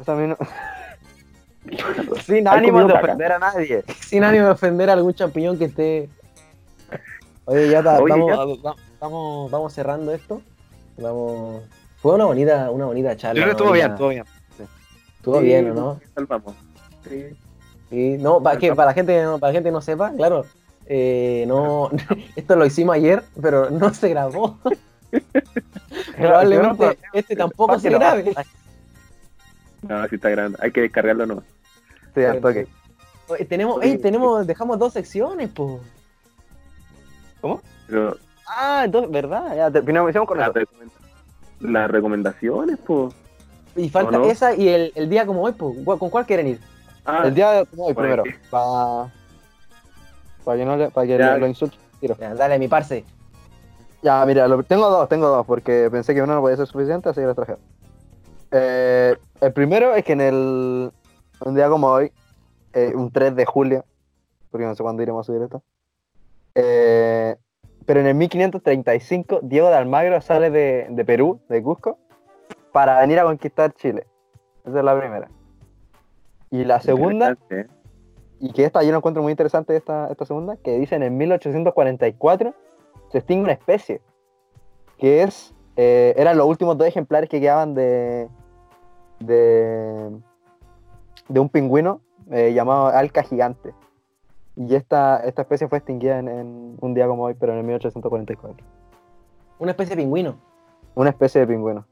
Eso 0.00 0.12
a 0.12 0.16
mí 0.16 0.26
no... 0.28 0.36
Sin 2.24 2.48
ánimo 2.48 2.80
de 2.86 2.92
caca? 2.94 3.00
ofender 3.06 3.32
a 3.32 3.38
nadie. 3.38 3.84
Sin 4.00 4.24
ánimo 4.24 4.46
de 4.46 4.50
ofender 4.52 4.90
a 4.90 4.94
algún 4.94 5.14
champiñón 5.14 5.58
que 5.58 5.66
esté. 5.66 6.08
Oye, 7.44 7.70
ya 7.70 7.78
está, 7.78 8.00
Oye, 8.00 8.10
vamos, 8.12 8.58
ya. 8.62 8.68
va- 8.70 8.76
vamos, 9.00 9.50
vamos 9.50 9.72
cerrando 9.72 10.12
esto. 10.12 10.40
Vamos. 10.98 11.62
Fue 12.00 12.14
una 12.14 12.24
bonita, 12.26 12.70
una 12.70 12.86
bonita 12.86 13.16
charla. 13.16 13.40
Yo 13.40 13.44
creo 13.54 13.56
que 13.56 13.62
una 13.62 13.70
estuvo 13.72 13.72
bien, 13.74 13.90
estuvo 13.92 14.08
bien. 14.08 14.24
Estuvo 15.16 15.38
Sí, 15.40 15.44
bien, 15.44 15.70
¿o 15.70 15.74
¿no? 15.74 16.00
Salvamos. 16.14 16.54
Sí. 17.08 17.26
Sí, 17.90 18.16
no, 18.18 18.42
para 18.42 18.58
que 18.58 18.74
para 18.74 18.86
la 18.90 18.94
gente, 18.94 19.24
para 19.40 19.48
la 19.48 19.52
gente 19.52 19.68
que 19.68 19.72
no 19.72 19.80
sepa, 19.80 20.12
claro, 20.12 20.44
Eh, 20.90 21.44
no, 21.46 21.90
esto 22.36 22.56
lo 22.56 22.66
hicimos 22.66 22.96
ayer, 22.96 23.22
pero 23.40 23.70
no 23.70 23.92
se 23.92 24.08
grabó. 24.08 24.58
Probablemente 26.16 26.98
este 27.12 27.36
tampoco 27.36 27.78
se 27.78 27.90
grabe. 27.90 28.34
No, 29.82 30.08
sí 30.08 30.16
está 30.16 30.30
grande. 30.30 30.58
Hay 30.60 30.72
que 30.72 30.80
descargarlo 30.82 31.26
no. 31.26 31.42
Sí, 32.14 32.24
al 32.24 32.40
toque. 32.40 32.66
Oye, 33.28 33.44
tenemos, 33.44 33.82
ey, 33.82 33.98
tenemos, 33.98 34.46
dejamos 34.46 34.78
dos 34.78 34.94
secciones, 34.94 35.50
po. 35.50 35.80
Pero 37.86 38.16
Ah, 38.48 38.82
entonces, 38.84 39.10
¿verdad? 39.10 39.54
Ya 39.54 39.70
terminamos 39.70 40.10
hicimos 40.10 40.26
con 40.26 40.38
las, 40.38 41.90
recomendaciones, 41.90 42.78
pues. 42.86 43.14
Y 43.76 43.90
falta 43.90 44.22
esa 44.24 44.54
y 44.54 44.68
el, 44.68 44.92
el 44.94 45.08
día 45.10 45.26
como 45.26 45.42
hoy, 45.42 45.52
po. 45.52 45.74
¿Con 45.98 46.10
cuál 46.10 46.26
quieren 46.26 46.48
ir? 46.48 46.60
Ah, 47.04 47.22
El 47.26 47.34
día 47.34 47.50
de 47.52 47.58
hoy 47.76 47.94
Por 47.94 47.96
primero. 47.96 48.22
aquí. 48.22 48.32
Para 50.48 50.56
que 50.60 50.64
no 50.64 50.76
le, 50.78 50.90
para 50.90 51.06
que 51.06 51.18
Ya. 51.18 51.32
lo, 51.34 51.40
lo 51.40 51.46
insulte. 51.46 51.76
Tiro. 52.00 52.16
Ya, 52.18 52.32
dale, 52.34 52.58
mi 52.58 52.68
parce. 52.68 53.04
Ya, 54.00 54.24
mira, 54.24 54.48
lo- 54.48 54.62
tengo 54.62 54.88
dos, 54.88 55.06
tengo 55.06 55.28
dos, 55.28 55.44
porque 55.44 55.90
pensé 55.90 56.14
que 56.14 56.22
uno 56.22 56.34
no 56.36 56.40
podía 56.40 56.56
ser 56.56 56.66
suficiente, 56.66 57.10
así 57.10 57.20
que 57.20 57.26
los 57.26 57.36
traje. 57.36 57.56
Eh, 58.50 59.14
el 59.42 59.52
primero 59.52 59.94
es 59.94 60.04
que 60.04 60.14
en 60.14 60.22
el. 60.22 60.90
Un 61.44 61.54
día 61.54 61.68
como 61.68 61.88
hoy, 61.88 62.10
eh, 62.72 62.92
un 62.94 63.10
3 63.12 63.36
de 63.36 63.44
julio, 63.44 63.84
porque 64.50 64.64
no 64.64 64.74
sé 64.74 64.82
cuándo 64.82 65.02
iremos 65.02 65.20
a 65.20 65.26
subir 65.26 65.42
esto. 65.42 65.62
eh, 66.54 67.36
pero 67.84 68.00
en 68.00 68.06
el 68.06 68.14
1535, 68.14 69.40
Diego 69.42 69.68
de 69.68 69.74
Almagro 69.74 70.18
sale 70.22 70.50
de, 70.50 70.86
de 70.88 71.04
Perú, 71.04 71.40
de 71.50 71.62
Cusco, 71.62 71.98
para 72.72 73.00
venir 73.00 73.18
a 73.18 73.24
conquistar 73.24 73.74
Chile. 73.74 74.06
Esa 74.64 74.78
es 74.78 74.84
la 74.84 74.98
primera. 74.98 75.28
Y 76.50 76.64
la 76.64 76.80
segunda, 76.80 77.36
¿eh? 77.50 77.66
Y 78.40 78.52
que 78.52 78.64
esta 78.64 78.82
yo 78.82 78.90
lo 78.92 78.98
encuentro 78.98 79.22
muy 79.22 79.32
interesante, 79.32 79.76
esta, 79.76 80.08
esta 80.10 80.24
segunda, 80.24 80.56
que 80.56 80.78
dicen 80.78 81.02
en 81.02 81.16
1844 81.16 82.54
se 83.10 83.18
extingue 83.18 83.44
una 83.44 83.52
especie, 83.52 84.00
que 84.98 85.22
es, 85.22 85.54
eh, 85.76 86.14
eran 86.16 86.36
los 86.36 86.46
últimos 86.46 86.76
dos 86.76 86.86
ejemplares 86.86 87.28
que 87.30 87.40
quedaban 87.40 87.74
de, 87.74 88.28
de, 89.20 90.10
de 91.28 91.40
un 91.40 91.48
pingüino 91.48 92.00
eh, 92.30 92.52
llamado 92.52 92.88
alca 92.88 93.22
gigante. 93.22 93.74
Y 94.56 94.74
esta, 94.74 95.18
esta 95.20 95.42
especie 95.42 95.68
fue 95.68 95.78
extinguida 95.78 96.18
en, 96.18 96.28
en 96.28 96.76
un 96.80 96.94
día 96.94 97.06
como 97.06 97.24
hoy, 97.24 97.34
pero 97.34 97.52
en 97.52 97.58
el 97.58 97.64
1844. 97.64 98.66
Una 99.60 99.70
especie 99.70 99.94
de 99.96 100.02
pingüino. 100.02 100.36
Una 100.94 101.10
especie 101.10 101.40
de 101.40 101.46
pingüino. 101.46 101.84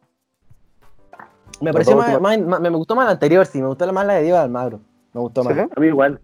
Me 1.61 1.73
pareció 1.73 1.97
más, 1.97 2.09
últimas- 2.09 2.39
más- 2.41 2.47
más- 2.49 2.61
me 2.61 2.69
gustó 2.71 2.95
más 2.97 3.07
la 3.07 3.13
anterior, 3.13 3.47
sí, 3.47 3.63
me 3.63 3.69
gustó 3.69 3.91
más 3.93 4.05
la 4.07 4.15
de 4.15 4.23
Diego 4.23 4.37
de 4.37 4.45
Almagro. 4.45 4.81
Me 5.15 5.21
gustó 5.21 5.43
más. 5.45 5.55
¿Sí? 5.55 5.61
A 5.61 5.81
mí 5.81 5.87
igual. 5.87 6.21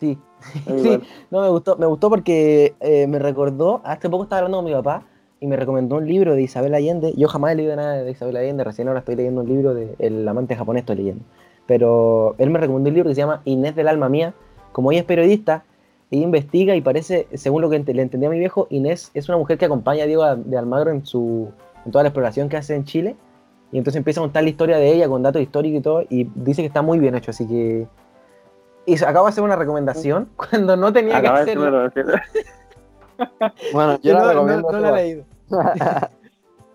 Sí. 0.00 0.18
Sí, 0.66 1.00
no, 1.30 1.40
me 1.40 1.48
gustó, 1.48 1.76
me 1.76 1.86
gustó 1.86 2.10
porque 2.10 2.74
eh, 2.80 3.06
me 3.06 3.18
recordó, 3.18 3.80
hace 3.82 4.10
poco 4.10 4.24
estaba 4.24 4.40
hablando 4.40 4.58
con 4.58 4.66
mi 4.66 4.72
papá 4.72 5.06
y 5.40 5.46
me 5.46 5.56
recomendó 5.56 5.96
un 5.96 6.06
libro 6.06 6.34
de 6.34 6.42
Isabel 6.42 6.74
Allende. 6.74 7.12
Yo 7.16 7.28
jamás 7.28 7.52
he 7.52 7.54
leído 7.54 7.74
nada 7.76 8.02
de 8.02 8.10
Isabel 8.10 8.36
Allende, 8.36 8.64
recién 8.64 8.88
ahora 8.88 9.00
estoy 9.00 9.16
leyendo 9.16 9.40
un 9.40 9.48
libro 9.48 9.74
de 9.74 9.94
El 9.98 10.26
amante 10.28 10.54
japonés, 10.54 10.82
estoy 10.82 10.96
leyendo. 10.96 11.24
Pero 11.66 12.34
él 12.38 12.50
me 12.50 12.58
recomendó 12.58 12.88
un 12.88 12.94
libro 12.94 13.08
que 13.08 13.14
se 13.14 13.20
llama 13.20 13.40
Inés 13.44 13.74
del 13.74 13.88
alma 13.88 14.08
mía. 14.08 14.34
Como 14.72 14.92
ella 14.92 15.00
es 15.00 15.06
periodista, 15.06 15.64
ella 16.10 16.22
investiga 16.22 16.76
y 16.76 16.80
parece, 16.80 17.26
según 17.34 17.62
lo 17.62 17.70
que 17.70 17.78
le 17.80 18.02
entendí 18.02 18.26
a 18.26 18.30
mi 18.30 18.38
viejo, 18.38 18.66
Inés 18.70 19.10
es 19.14 19.28
una 19.28 19.38
mujer 19.38 19.58
que 19.58 19.64
acompaña 19.64 20.04
a 20.04 20.06
Diego 20.06 20.36
de 20.36 20.56
Almagro 20.56 20.90
en, 20.90 21.04
su, 21.04 21.50
en 21.84 21.92
toda 21.92 22.04
la 22.04 22.08
exploración 22.08 22.48
que 22.48 22.56
hace 22.56 22.74
en 22.74 22.84
Chile. 22.84 23.16
Y 23.72 23.78
entonces 23.78 23.98
empieza 23.98 24.20
a 24.20 24.24
contar 24.24 24.44
la 24.44 24.50
historia 24.50 24.76
de 24.78 24.92
ella 24.92 25.08
con 25.08 25.22
datos 25.22 25.42
históricos 25.42 25.78
y 25.78 25.82
todo, 25.82 26.02
y 26.08 26.30
dice 26.34 26.62
que 26.62 26.68
está 26.68 26.82
muy 26.82 26.98
bien 26.98 27.14
hecho, 27.14 27.30
así 27.30 27.46
que... 27.46 27.86
Y 28.86 29.02
acabo 29.02 29.26
de 29.26 29.30
hacer 29.30 29.42
una 29.44 29.56
recomendación 29.56 30.28
cuando 30.36 30.76
no 30.76 30.92
tenía 30.92 31.20
que 31.20 31.26
Acabas 31.28 31.46
de 31.46 31.52
hacerlo. 31.52 31.90
Bueno, 33.72 33.98
Yo 34.02 34.12
yo 34.12 34.12
no, 34.14 34.18
la 34.18 34.24
no- 34.24 34.30
recomiendo. 34.32 34.72
no 34.72 34.78
la 34.80 34.88
he 34.90 34.94
leído. 35.04 35.24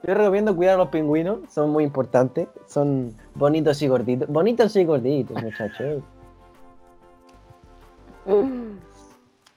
Yo 0.04 0.14
recomiendo 0.14 0.56
cuidar 0.56 0.76
a 0.76 0.78
los 0.78 0.88
pingüinos, 0.88 1.40
son 1.52 1.72
muy 1.72 1.84
importantes, 1.84 2.48
son 2.68 3.14
bonitos 3.36 3.82
y 3.82 3.88
gorditos. 3.90 4.30
Bonitos 4.30 4.74
y 4.78 4.86
gorditos, 4.86 5.42
muchachos. 5.44 6.02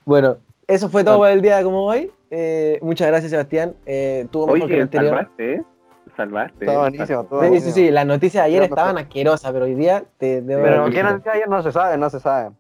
Bueno, 0.05 0.39
eso 0.67 0.89
fue 0.89 1.05
todo 1.05 1.19
por 1.19 1.29
el 1.29 1.41
día 1.43 1.63
como 1.63 1.85
hoy. 1.85 2.11
Eh, 2.31 2.79
muchas 2.83 3.07
gracias, 3.09 3.31
Sebastián. 3.31 3.75
Eh, 3.87 4.27
tuvo 4.33 4.49
mejor 4.49 4.61
que 4.61 4.65
el 4.67 4.73
Oye, 4.73 4.83
anterior. 4.83 5.11
salvaste, 5.15 5.55
¿eh? 5.55 5.63
Salvaste. 6.17 6.65
Está 6.67 6.79
buenísimo, 6.79 7.07
Salvaste. 7.07 7.29
todo 7.31 7.41
Sí, 7.41 7.45
sí, 7.47 7.51
buenísimo. 7.51 7.75
sí, 7.75 7.91
las 7.91 8.07
noticias 8.07 8.43
de 8.45 8.47
ayer 8.49 8.59
no 8.61 8.65
estaban 8.67 8.99
asquerosas, 8.99 9.53
pero 9.53 9.65
hoy 9.65 9.75
día 9.75 10.05
te 10.19 10.43
debo 10.43 10.63
Pero 10.63 10.77
decir- 10.85 10.93
¿quién 10.93 11.07
nos 11.07 11.15
decía 11.17 11.33
ayer? 11.33 11.49
No 11.49 11.63
se 11.63 11.73
sabe, 11.73 11.97
no 11.97 12.11
se 12.11 12.21
sabe. 12.21 12.51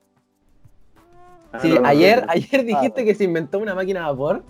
Ah, 1.52 1.58
Sí, 1.60 1.74
no, 1.74 1.80
no, 1.82 1.88
ayer, 1.88 2.24
no. 2.24 2.32
ayer 2.32 2.64
dijiste 2.64 2.88
bueno. 3.02 3.06
que 3.06 3.14
se 3.14 3.24
inventó 3.24 3.58
una 3.58 3.74
máquina 3.74 4.06
a 4.06 4.10
vapor. 4.12 4.42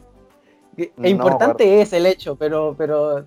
No 0.97 1.05
e 1.05 1.11
importante 1.11 1.83
es 1.83 1.93
el 1.93 2.07
hecho, 2.07 2.37
pero, 2.37 2.75
pero 2.79 3.25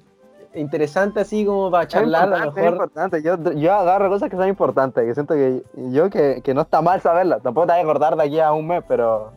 interesante 0.55 1.19
así 1.19 1.45
como 1.45 1.69
para 1.69 1.85
charlar 1.87 2.23
a 2.33 2.45
lo 2.45 2.49
es 2.49 2.55
mejor. 2.55 2.71
importante. 2.71 3.21
Yo, 3.21 3.35
yo 3.53 3.73
agarro 3.73 4.09
cosas 4.09 4.29
que 4.29 4.37
son 4.37 4.47
importantes, 4.47 5.03
que 5.05 5.13
siento 5.13 5.33
que 5.35 5.61
yo 5.91 6.09
que, 6.09 6.41
que 6.41 6.53
no 6.53 6.61
está 6.61 6.81
mal 6.81 7.01
saberlas. 7.01 7.43
Tampoco 7.43 7.67
te 7.67 7.73
voy 7.73 7.79
a 7.81 7.83
acordar 7.83 8.15
de 8.15 8.23
aquí 8.23 8.39
a 8.39 8.53
un 8.53 8.65
mes, 8.67 8.83
pero. 8.87 9.31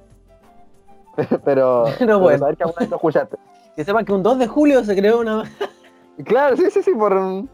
Pero. 1.45 1.85
pero 1.99 2.21
bueno. 2.21 2.39
saber 2.39 2.57
que 2.57 2.63
alguna 2.63 2.79
vez 2.81 2.91
lo 2.91 2.97
escuchaste. 2.97 3.37
Que 3.75 3.85
sepan 3.85 4.05
que 4.05 4.13
un 4.13 4.23
2 4.23 4.39
de 4.39 4.47
julio 4.47 4.85
se 4.85 4.95
creó 4.97 5.19
una 5.21 5.43
Claro, 6.25 6.57
sí, 6.57 6.71
sí, 6.71 6.83
sí, 6.83 6.93
por. 6.93 7.45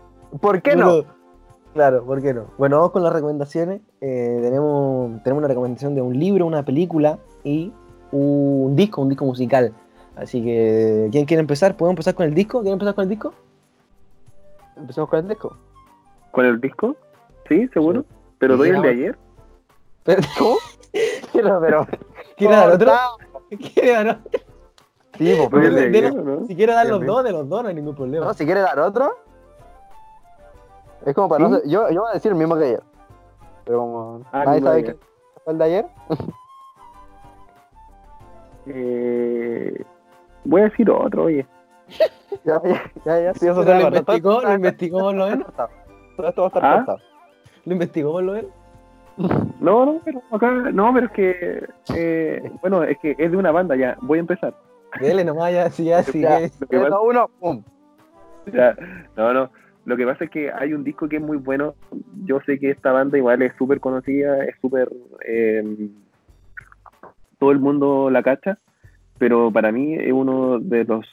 ¿Por 0.40 0.62
qué 0.62 0.74
no? 0.76 1.04
Claro, 1.74 2.04
¿por 2.04 2.22
qué 2.22 2.32
no? 2.32 2.46
Bueno, 2.56 2.76
vamos 2.76 2.92
con 2.92 3.02
las 3.02 3.12
recomendaciones. 3.12 3.80
Eh, 4.00 4.38
tenemos, 4.42 5.22
tenemos 5.22 5.38
una 5.40 5.48
recomendación 5.48 5.94
de 5.94 6.02
un 6.02 6.18
libro, 6.18 6.46
una 6.46 6.64
película 6.64 7.18
y 7.42 7.72
un 8.12 8.74
disco, 8.76 9.02
un 9.02 9.08
disco 9.08 9.24
musical. 9.24 9.72
Así 10.16 10.42
que, 10.42 11.08
¿quién 11.10 11.24
quiere 11.24 11.40
empezar? 11.40 11.76
¿Podemos 11.76 11.94
empezar 11.94 12.14
con 12.14 12.26
el 12.26 12.34
disco? 12.34 12.60
¿Quieren 12.60 12.74
empezar 12.74 12.94
con 12.94 13.02
el 13.02 13.08
disco? 13.10 13.34
Empecemos 14.76 15.10
con 15.10 15.18
el 15.20 15.28
disco. 15.28 15.56
¿Con 16.30 16.46
el 16.46 16.60
disco? 16.60 16.96
Sí, 17.48 17.68
seguro. 17.72 18.04
Pero 18.38 18.56
doy 18.56 18.70
el 18.70 18.82
de 18.82 18.88
ayer. 18.90 19.18
Pero- 20.04 20.22
¿Cómo? 20.38 20.56
Pero, 21.32 21.60
pero. 21.60 21.86
¿Quiere 22.36 22.54
dar 22.54 22.70
otro? 22.70 22.92
¿Quiere 23.74 23.90
dar 23.90 24.08
otro? 24.08 24.40
Sí, 25.18 25.34
pues, 25.36 25.50
Doy 25.50 25.64
el 25.66 25.74
pero- 25.74 25.74
de 25.74 25.90
de- 25.90 25.98
ayer, 25.98 26.18
¿o 26.18 26.22
¿no? 26.22 26.46
Si 26.46 26.56
quiere 26.56 26.72
dar 26.72 26.86
los 26.86 27.04
dos, 27.06 27.24
de 27.24 27.32
los 27.32 27.48
dos, 27.48 27.62
no 27.62 27.68
hay 27.68 27.74
ningún 27.74 27.94
problema. 27.94 28.26
No, 28.26 28.34
si 28.34 28.44
quieres 28.44 28.62
dar 28.64 28.78
otro. 28.80 29.16
Es 31.06 31.14
como 31.14 31.28
para 31.28 31.48
no 31.48 31.54
¿Sí? 31.56 31.60
ser- 31.62 31.70
yo, 31.70 31.90
yo 31.90 32.00
voy 32.02 32.10
a 32.10 32.14
decir 32.14 32.32
el 32.32 32.38
mismo 32.38 32.56
que 32.56 32.64
ayer. 32.64 32.82
Pero 33.64 33.78
como 33.78 34.20
Ah, 34.32 34.44
nadie 34.44 34.60
sabe 34.62 34.84
qué 34.84 34.96
fue 35.44 35.52
el 35.52 35.58
de 35.58 35.64
ayer. 35.64 35.86
Eh, 38.66 39.84
voy 40.44 40.62
a 40.62 40.64
decir 40.64 40.90
otro, 40.90 41.24
oye. 41.24 41.46
Ya, 42.44 42.60
ya, 42.64 42.82
ya, 43.04 43.20
ya. 43.20 43.34
Sí, 43.34 43.46
eso 43.46 43.62
se 43.62 43.74
lo 43.74 43.88
investigó, 43.88 44.40
lo 44.42 44.54
investigó 44.54 44.98
por 45.00 45.14
lo 45.14 45.26
menos. 45.28 45.46
Todo 46.16 46.28
esto 46.28 46.40
va 46.42 46.46
a 46.46 46.48
estar 46.48 46.64
¿Ah? 46.64 46.76
cortado. 46.76 46.98
Lo 47.64 47.72
investigó 47.74 48.12
por 48.12 48.22
lo 48.24 48.32
menos. 48.32 48.50
No, 49.60 49.86
no, 49.86 50.00
pero 50.04 50.20
acá, 50.32 50.50
no, 50.50 50.92
pero 50.92 51.06
es 51.06 51.12
que, 51.12 51.68
eh, 51.94 52.52
bueno, 52.60 52.82
es 52.82 52.98
que 52.98 53.14
es 53.18 53.30
de 53.30 53.36
una 53.36 53.52
banda 53.52 53.76
ya. 53.76 53.96
Voy 54.00 54.18
a 54.18 54.20
empezar. 54.20 54.54
Dele 55.00 55.24
nomás, 55.24 55.52
ya, 55.52 55.70
si 55.70 55.84
ya, 55.84 56.02
si 56.02 56.20
Ya. 56.20 56.40
pasa- 56.70 57.00
Uno, 57.00 57.02
uno, 57.02 57.30
pum. 57.40 57.62
Ya, 58.52 58.76
no, 59.16 59.32
no. 59.32 59.50
Lo 59.84 59.96
que 59.96 60.06
pasa 60.06 60.24
es 60.24 60.30
que 60.30 60.50
hay 60.52 60.72
un 60.72 60.84
disco 60.84 61.08
que 61.08 61.16
es 61.16 61.22
muy 61.22 61.36
bueno. 61.36 61.74
Yo 62.24 62.40
sé 62.46 62.58
que 62.58 62.70
esta 62.70 62.92
banda 62.92 63.18
igual 63.18 63.42
es 63.42 63.52
súper 63.56 63.80
conocida, 63.80 64.44
es 64.44 64.54
súper... 64.60 64.88
eh, 65.26 65.88
todo 67.38 67.50
el 67.50 67.58
mundo 67.58 68.08
la 68.10 68.22
cacha, 68.22 68.58
pero 69.18 69.50
para 69.50 69.72
mí 69.72 69.94
es 69.94 70.12
uno 70.12 70.58
de 70.60 70.84
los 70.84 71.06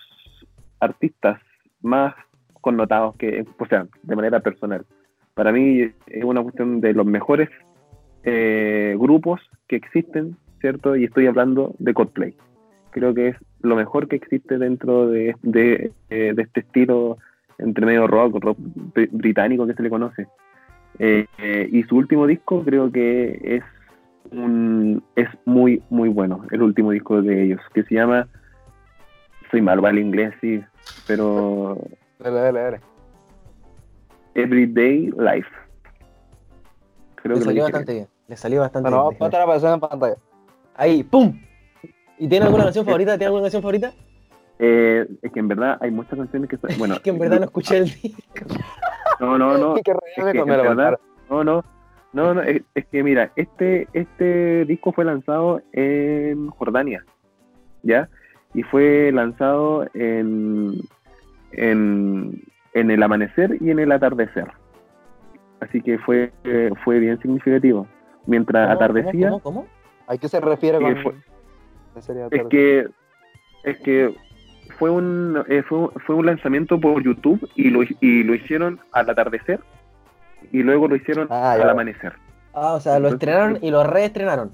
artistas 0.79 1.41
más 1.81 2.13
connotados 2.61 3.15
que, 3.17 3.45
o 3.57 3.65
sea, 3.65 3.87
de 4.03 4.15
manera 4.15 4.39
personal. 4.39 4.85
Para 5.33 5.51
mí 5.51 5.81
es 6.07 6.23
una 6.23 6.41
cuestión 6.43 6.79
de 6.79 6.93
los 6.93 7.05
mejores 7.05 7.49
eh, 8.23 8.95
grupos 8.97 9.41
que 9.67 9.75
existen, 9.75 10.37
¿cierto? 10.61 10.95
Y 10.95 11.05
estoy 11.05 11.25
hablando 11.27 11.73
de 11.79 11.93
Coldplay. 11.93 12.35
Creo 12.91 13.13
que 13.13 13.29
es 13.29 13.35
lo 13.63 13.75
mejor 13.75 14.07
que 14.07 14.15
existe 14.15 14.57
dentro 14.57 15.07
de, 15.07 15.35
de, 15.41 15.91
eh, 16.09 16.33
de 16.35 16.41
este 16.41 16.61
estilo 16.61 17.17
entre 17.57 17.85
medio 17.85 18.07
rock, 18.07 18.43
rock 18.43 18.57
br- 18.59 19.09
británico 19.11 19.67
que 19.67 19.73
se 19.73 19.83
le 19.83 19.89
conoce. 19.89 20.27
Eh, 20.99 21.25
eh, 21.37 21.69
y 21.71 21.83
su 21.83 21.95
último 21.95 22.27
disco 22.27 22.63
creo 22.63 22.91
que 22.91 23.39
es 23.43 23.63
un, 24.31 25.03
es 25.15 25.27
muy, 25.45 25.81
muy 25.89 26.09
bueno, 26.09 26.45
el 26.51 26.61
último 26.61 26.91
disco 26.91 27.21
de 27.21 27.43
ellos, 27.43 27.61
que 27.73 27.83
se 27.83 27.95
llama, 27.95 28.27
soy 29.49 29.61
malo 29.61 29.81
para 29.81 29.93
el 29.93 29.99
inglés, 29.99 30.33
sí, 30.41 30.61
pero 31.05 31.77
Dale, 32.19 32.39
dale, 32.39 32.59
dale. 32.59 32.79
Everyday 34.35 35.11
Life. 35.17 35.49
Creo 37.15 37.35
le 37.35 37.39
que 37.39 37.45
salió 37.45 37.63
bastante 37.63 37.93
bien. 37.93 38.07
Le 38.27 38.37
salió 38.37 38.61
bastante 38.61 38.89
Bueno, 38.89 39.09
bien. 39.09 39.19
vamos 39.19 39.33
a 39.33 39.43
apareciendo 39.43 39.73
en 39.75 39.79
pantalla. 39.81 40.15
Ahí, 40.75 41.03
¡pum! 41.03 41.37
¿Y 42.21 42.27
tiene 42.27 42.45
alguna 42.45 42.65
canción 42.65 42.85
favorita? 42.85 43.13
¿Tiene 43.17 43.25
alguna 43.25 43.41
canción 43.45 43.63
favorita? 43.63 43.91
Eh, 44.59 45.07
es 45.23 45.31
que 45.31 45.39
en 45.39 45.47
verdad 45.47 45.79
hay 45.81 45.89
muchas 45.89 46.15
canciones 46.19 46.47
que 46.51 46.57
son, 46.57 46.69
bueno, 46.77 46.93
Es 46.97 46.99
que 47.01 47.09
en 47.09 47.17
verdad 47.17 47.39
no 47.39 47.45
escuché 47.45 47.77
el 47.77 47.85
disco. 48.03 48.45
no, 49.19 49.39
no, 49.39 49.57
no, 49.57 49.73
que 49.83 49.91
es 49.91 50.35
en 50.35 50.45
verdad, 50.45 50.99
no, 51.31 51.43
no, 51.43 51.63
No, 52.13 52.33
no, 52.35 52.41
es, 52.43 52.61
es 52.75 52.85
que 52.85 53.01
mira, 53.01 53.31
este, 53.35 53.87
este 53.93 54.65
disco 54.65 54.93
fue 54.93 55.03
lanzado 55.03 55.63
en 55.73 56.47
Jordania, 56.51 57.03
¿ya? 57.81 58.07
Y 58.53 58.61
fue 58.61 59.11
lanzado 59.11 59.87
en, 59.95 60.73
en, 61.53 62.43
en 62.75 62.91
el 62.91 63.01
amanecer 63.01 63.57
y 63.59 63.71
en 63.71 63.79
el 63.79 63.91
atardecer. 63.91 64.45
Así 65.59 65.81
que 65.81 65.97
fue, 65.97 66.31
eh, 66.43 66.69
fue 66.83 66.99
bien 66.99 67.19
significativo. 67.19 67.87
Mientras 68.27 68.67
¿Cómo, 68.67 68.75
atardecía, 68.75 69.29
¿Cómo, 69.29 69.39
cómo, 69.41 69.61
cómo? 69.61 69.67
¿A 70.05 70.17
qué 70.17 70.27
se 70.27 70.39
refiere 70.39 70.77
Sí, 70.77 70.83
con 70.83 70.97
fue- 71.01 71.13
sería 71.99 72.27
es 72.31 72.43
que, 72.47 72.87
es 73.63 73.77
que 73.79 74.13
fue 74.79 74.89
un, 74.89 75.43
eh, 75.49 75.63
fue, 75.63 75.89
fue 76.05 76.15
un 76.15 76.25
lanzamiento 76.25 76.79
por 76.79 77.03
YouTube 77.03 77.49
y 77.55 77.69
lo, 77.69 77.81
y 77.99 78.23
lo 78.23 78.33
hicieron 78.33 78.79
al 78.93 79.09
atardecer 79.09 79.59
y 80.51 80.63
luego 80.63 80.87
lo 80.87 80.95
hicieron 80.95 81.27
Ah, 81.29 81.51
al 81.53 81.59
ya. 81.61 81.71
amanecer. 81.71 82.13
Ah, 82.53 82.73
o 82.73 82.79
sea, 82.79 82.99
lo 82.99 83.09
estrenaron 83.09 83.57
y 83.61 83.71
lo 83.71 83.83
reestrenaron. 83.83 84.51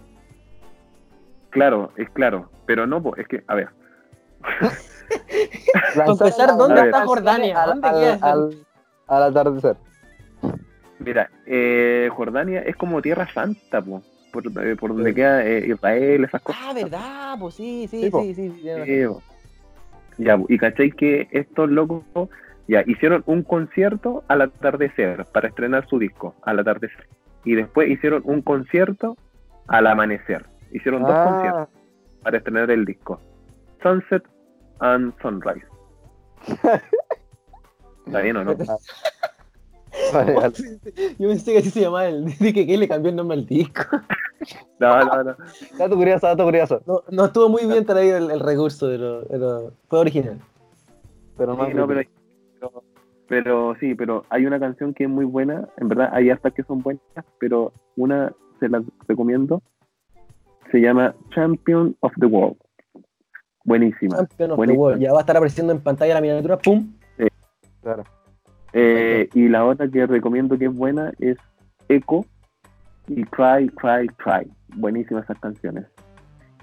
Claro, 1.50 1.92
es 1.96 2.10
claro, 2.12 2.50
pero 2.66 2.86
no, 2.88 3.02
po, 3.02 3.16
es 3.16 3.28
que, 3.28 3.44
a 3.48 3.56
ver, 3.56 3.70
empezar, 6.06 6.56
¿dónde 6.58 6.80
A 6.80 6.84
ver. 6.84 6.94
está 6.94 7.06
Jordania? 7.06 7.64
Al- 8.22 8.66
al 9.08 9.24
atardecer. 9.24 9.78
mira, 11.00 11.30
eh, 11.46 12.10
Jordania 12.14 12.62
es 12.62 12.76
como 12.76 13.02
Tierra 13.02 13.28
Santa, 13.34 13.82
po, 13.82 14.02
por, 14.32 14.43
eh, 14.45 14.75
por 14.75 14.93
donde 14.93 15.11
Sí. 15.11 15.15
queda 15.15 15.45
eh, 15.45 15.65
Israel, 15.67 16.25
esas 16.25 16.41
cosas. 16.41 16.61
Ah, 16.65 16.73
verdad, 16.73 17.36
pues 17.39 17.55
sí, 17.55 17.88
sí, 17.89 18.03
Sí, 18.03 18.09
po. 18.09 18.21
sí, 18.23 19.05
po. 19.07 19.21
Ya, 20.17 20.39
y 20.49 20.57
cachai 20.57 20.91
que 20.91 21.28
estos 21.32 21.69
locos 21.69 22.03
ya 22.67 22.84
hicieron 22.88 23.23
un 23.28 23.43
concierto 23.43 24.23
al 24.28 24.41
atardecer 24.41 25.25
para 25.32 25.47
estrenar 25.49 25.88
su 25.88 25.99
disco 25.99 26.36
al 26.43 26.59
atardecer. 26.59 27.07
Y 27.45 27.55
después 27.55 27.89
hicieron 27.89 28.21
un 28.25 28.41
concierto 28.41 29.15
al 29.67 29.88
amanecer. 29.88 30.45
Hicieron 30.71 31.03
dos 31.03 31.17
conciertos 31.19 31.67
Ah, 31.71 31.80
para 32.23 32.38
estrenar 32.39 32.69
el 32.71 32.84
disco. 32.84 33.21
Sunset 33.82 34.23
and 34.80 35.13
Sunrise. 35.21 35.65
¿Está 38.05 38.21
bien 38.21 38.38
o 38.38 38.43
no? 38.43 38.55
vale, 40.14 40.34
vale. 40.34 40.53
Yo 41.20 41.30
pensé 41.30 41.53
que 41.53 41.60
así 41.60 41.70
se 41.70 41.82
llamaba 41.82 42.08
el. 42.08 42.26
Dije 42.39 42.66
que 42.66 42.78
le 42.78 42.88
cambió 42.88 43.10
el 43.10 43.16
nombre 43.16 43.38
al 43.38 43.45
disco. 43.45 43.84
No, 44.80 45.03
no, 45.03 45.24
no. 45.24 45.36
Dato 45.78 45.95
curioso, 45.95 46.28
dato 46.28 46.43
curioso. 46.43 46.82
No, 46.86 47.03
no 47.10 47.26
estuvo 47.26 47.49
muy 47.49 47.66
bien 47.66 47.86
traído 47.86 48.18
el, 48.18 48.32
el 48.32 48.39
recurso, 48.39 48.88
pero, 48.88 49.24
pero 49.30 49.74
fue 49.88 49.99
original. 49.99 50.39
Pero 51.38 51.53
Sí, 51.53 51.60
más 51.60 51.74
no, 51.74 51.88
pero, 51.88 52.01
pero, 52.60 52.84
pero 53.28 53.76
sí, 53.80 53.95
pero 53.95 54.26
hay 54.30 54.45
una 54.45 54.60
canción 54.60 54.93
que 54.93 55.03
es 55.03 55.10
muy 55.10 55.26
buena. 55.26 55.68
En 55.78 55.88
verdad, 55.88 56.10
hay 56.14 56.30
hasta 56.30 56.51
que 56.51 56.64
son 56.64 56.82
buenas, 56.82 57.01
pero 57.39 57.74
una 57.95 58.34
se 58.60 58.70
la 58.70 58.84
recomiendo. 59.08 59.62
Se 60.72 60.80
llama 60.80 61.16
Champion 61.34 61.95
of 62.01 62.12
the 62.20 62.26
World. 62.26 62.58
Buenísima. 63.64 64.18
Champion 64.18 64.51
of 64.51 64.66
the. 64.66 64.74
World. 64.74 65.01
Ya 65.01 65.12
va 65.12 65.20
a 65.20 65.22
estar 65.22 65.38
apareciendo 65.38 65.74
en 65.74 65.82
pantalla 65.82 66.14
la 66.14 66.22
miniatura. 66.22 66.58
¡Pum! 66.58 66.93
claro. 67.82 68.03
Eh, 68.74 69.30
y 69.34 69.47
la 69.47 69.65
otra 69.65 69.88
que 69.88 70.05
recomiendo 70.05 70.57
que 70.57 70.65
es 70.65 70.74
buena 70.74 71.13
es 71.20 71.38
Echo 71.89 72.26
y 73.07 73.24
Cry, 73.24 73.70
Cry, 73.70 74.07
Cry. 74.18 74.51
Buenísimas 74.76 75.24
esas 75.24 75.39
canciones. 75.39 75.86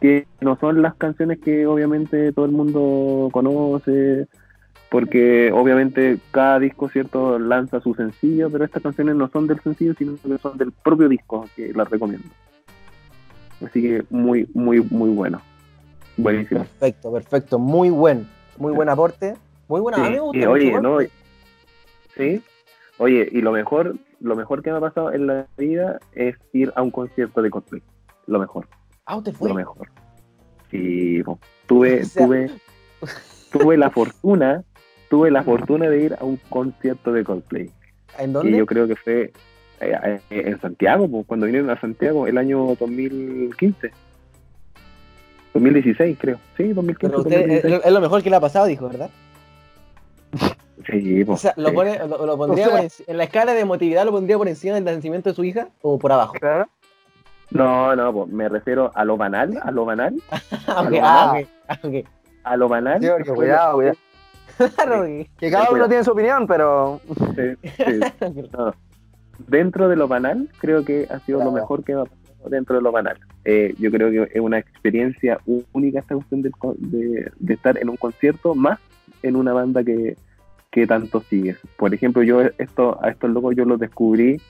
Que 0.00 0.26
no 0.40 0.56
son 0.58 0.82
las 0.82 0.94
canciones 0.94 1.38
que 1.40 1.66
obviamente 1.66 2.32
todo 2.32 2.44
el 2.44 2.52
mundo 2.52 3.30
conoce, 3.32 4.26
porque 4.90 5.50
obviamente 5.52 6.18
cada 6.30 6.58
disco, 6.58 6.88
¿cierto?, 6.88 7.38
lanza 7.38 7.80
su 7.80 7.94
sencillo, 7.94 8.50
pero 8.50 8.64
estas 8.64 8.82
canciones 8.82 9.16
no 9.16 9.28
son 9.28 9.46
del 9.46 9.60
sencillo, 9.60 9.94
sino 9.94 10.16
que 10.16 10.38
son 10.38 10.58
del 10.58 10.72
propio 10.72 11.08
disco, 11.08 11.48
que 11.56 11.72
las 11.72 11.88
recomiendo. 11.88 12.28
Así 13.64 13.80
que 13.80 14.04
muy, 14.10 14.48
muy, 14.52 14.80
muy 14.82 15.10
bueno. 15.10 15.40
Buenísimo. 16.16 16.60
Perfecto, 16.60 17.12
perfecto. 17.12 17.58
Muy 17.58 17.90
buen. 17.90 18.26
Muy 18.58 18.72
buen 18.72 18.88
aporte. 18.88 19.34
Muy 19.68 19.80
buena. 19.80 19.98
a 20.04 20.10
mí 20.10 20.10
me 20.10 20.16
Sí, 20.16 20.20
gusta 20.20 20.38
y 20.38 20.46
mucho 20.46 20.50
oye, 20.52 20.80
no, 20.80 20.98
sí. 22.16 22.42
Oye, 22.98 23.28
y 23.32 23.40
lo 23.40 23.50
mejor, 23.52 23.96
lo 24.20 24.36
mejor 24.36 24.62
que 24.62 24.70
me 24.70 24.76
ha 24.76 24.80
pasado 24.80 25.12
en 25.12 25.26
la 25.26 25.46
vida 25.58 25.98
es 26.12 26.36
ir 26.52 26.72
a 26.76 26.82
un 26.82 26.90
concierto 26.92 27.42
de 27.42 27.50
Coldplay. 27.50 27.82
Lo 28.26 28.38
mejor, 28.38 28.68
Ah, 29.06 29.16
¿usted 29.16 29.32
fue? 29.32 29.48
lo 29.48 29.54
mejor. 29.54 29.88
Sí, 30.70 31.22
tuve, 31.66 32.00
O 32.02 32.04
sea- 32.04 32.24
tuve, 32.26 32.50
tuve 33.52 33.76
la 33.76 33.90
fortuna, 33.90 34.62
tuve 35.10 35.30
la 35.30 35.42
fortuna 35.42 35.88
de 35.88 36.00
ir 36.04 36.16
a 36.20 36.24
un 36.24 36.36
concierto 36.48 37.12
de 37.12 37.24
Coldplay. 37.24 37.70
¿En 38.18 38.32
dónde? 38.32 38.56
yo 38.56 38.64
creo 38.64 38.86
que 38.86 38.94
fue 38.96 39.32
eh, 39.80 40.20
eh, 40.30 40.42
en 40.46 40.60
Santiago, 40.60 41.08
po, 41.10 41.24
cuando 41.24 41.46
vinieron 41.46 41.68
a 41.70 41.80
Santiago 41.80 42.26
el 42.28 42.38
año 42.38 42.76
2015. 42.78 43.90
2016, 45.52 46.16
creo. 46.20 46.38
Sí, 46.56 46.72
2015. 46.72 46.98
Pero 47.08 47.18
usted 47.22 47.38
2016. 47.40 47.82
es 47.84 47.92
lo 47.92 48.00
mejor 48.00 48.22
que 48.22 48.30
le 48.30 48.36
ha 48.36 48.40
pasado, 48.40 48.66
dijo, 48.66 48.88
¿verdad? 48.88 49.10
Sí. 50.86 51.24
O 51.26 51.36
sea, 51.36 51.54
¿lo, 51.56 51.68
Sí. 51.70 51.74
pone, 51.74 51.98
lo, 52.06 52.26
lo 52.26 52.36
pondría 52.36 52.66
O 52.66 52.70
sea- 52.70 52.76
por 52.78 52.86
enci- 52.86 53.04
en 53.06 53.16
la 53.16 53.24
escala 53.24 53.54
de 53.54 53.60
emotividad, 53.60 54.04
¿lo 54.04 54.12
pondría 54.12 54.36
por 54.38 54.48
encima 54.48 54.74
del 54.74 54.84
nacimiento 54.84 55.30
de 55.30 55.34
su 55.36 55.44
hija 55.44 55.68
o 55.82 55.98
por 55.98 56.12
abajo? 56.12 56.34
Claro. 56.34 56.68
No, 57.50 57.94
no, 57.94 58.12
po, 58.12 58.26
me 58.26 58.48
refiero 58.48 58.90
a 58.94 59.04
lo 59.04 59.16
banal, 59.16 59.58
a 59.62 59.70
lo 59.70 59.84
banal, 59.84 60.14
ok, 60.68 60.90
lo 60.90 60.98
ah, 61.02 61.26
banal. 61.82 62.04
a 62.44 62.56
lo 62.56 62.68
banal. 62.68 63.00
Sí, 63.00 63.08
porque 63.16 63.30
cuidado, 63.32 63.74
cuidado. 63.76 63.96
Claro, 64.76 65.00
ok. 65.02 65.28
Que 65.38 65.50
cada 65.50 65.70
uno 65.70 65.88
tiene 65.88 66.04
su 66.04 66.12
opinión, 66.12 66.46
pero. 66.46 67.00
Sí, 67.36 67.70
sí. 67.76 68.00
No. 68.52 68.74
Dentro 69.48 69.88
de 69.88 69.96
lo 69.96 70.06
banal, 70.06 70.48
creo 70.60 70.84
que 70.84 71.08
ha 71.10 71.18
sido 71.20 71.42
lo 71.42 71.50
mejor 71.50 71.82
que 71.82 71.94
me 71.94 72.02
ha 72.02 72.04
pasado 72.04 72.50
dentro 72.50 72.76
de 72.76 72.82
lo 72.82 72.92
banal. 72.92 73.18
Eh, 73.44 73.74
yo 73.80 73.90
creo 73.90 74.10
que 74.10 74.30
es 74.32 74.40
una 74.40 74.58
experiencia 74.58 75.38
única 75.72 75.98
esta 75.98 76.14
cuestión 76.14 76.42
del 76.42 76.52
co- 76.52 76.76
de, 76.78 77.30
de 77.40 77.54
estar 77.54 77.76
en 77.78 77.88
un 77.90 77.96
concierto, 77.96 78.54
más 78.54 78.78
en 79.24 79.34
una 79.34 79.52
banda 79.52 79.82
que, 79.82 80.16
que 80.74 80.88
tanto 80.88 81.20
sigues. 81.30 81.56
Por 81.76 81.94
ejemplo, 81.94 82.24
yo 82.24 82.40
esto, 82.58 82.98
a 83.00 83.08
estos 83.10 83.30
locos 83.30 83.54
yo 83.56 83.64
los 83.64 83.78
descubrí, 83.78 84.40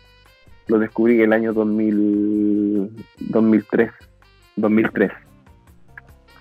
los 0.68 0.80
descubrí 0.80 1.20
el 1.20 1.34
año 1.34 1.52
2000, 1.52 2.90
2003, 3.18 3.90
2003. 4.56 5.12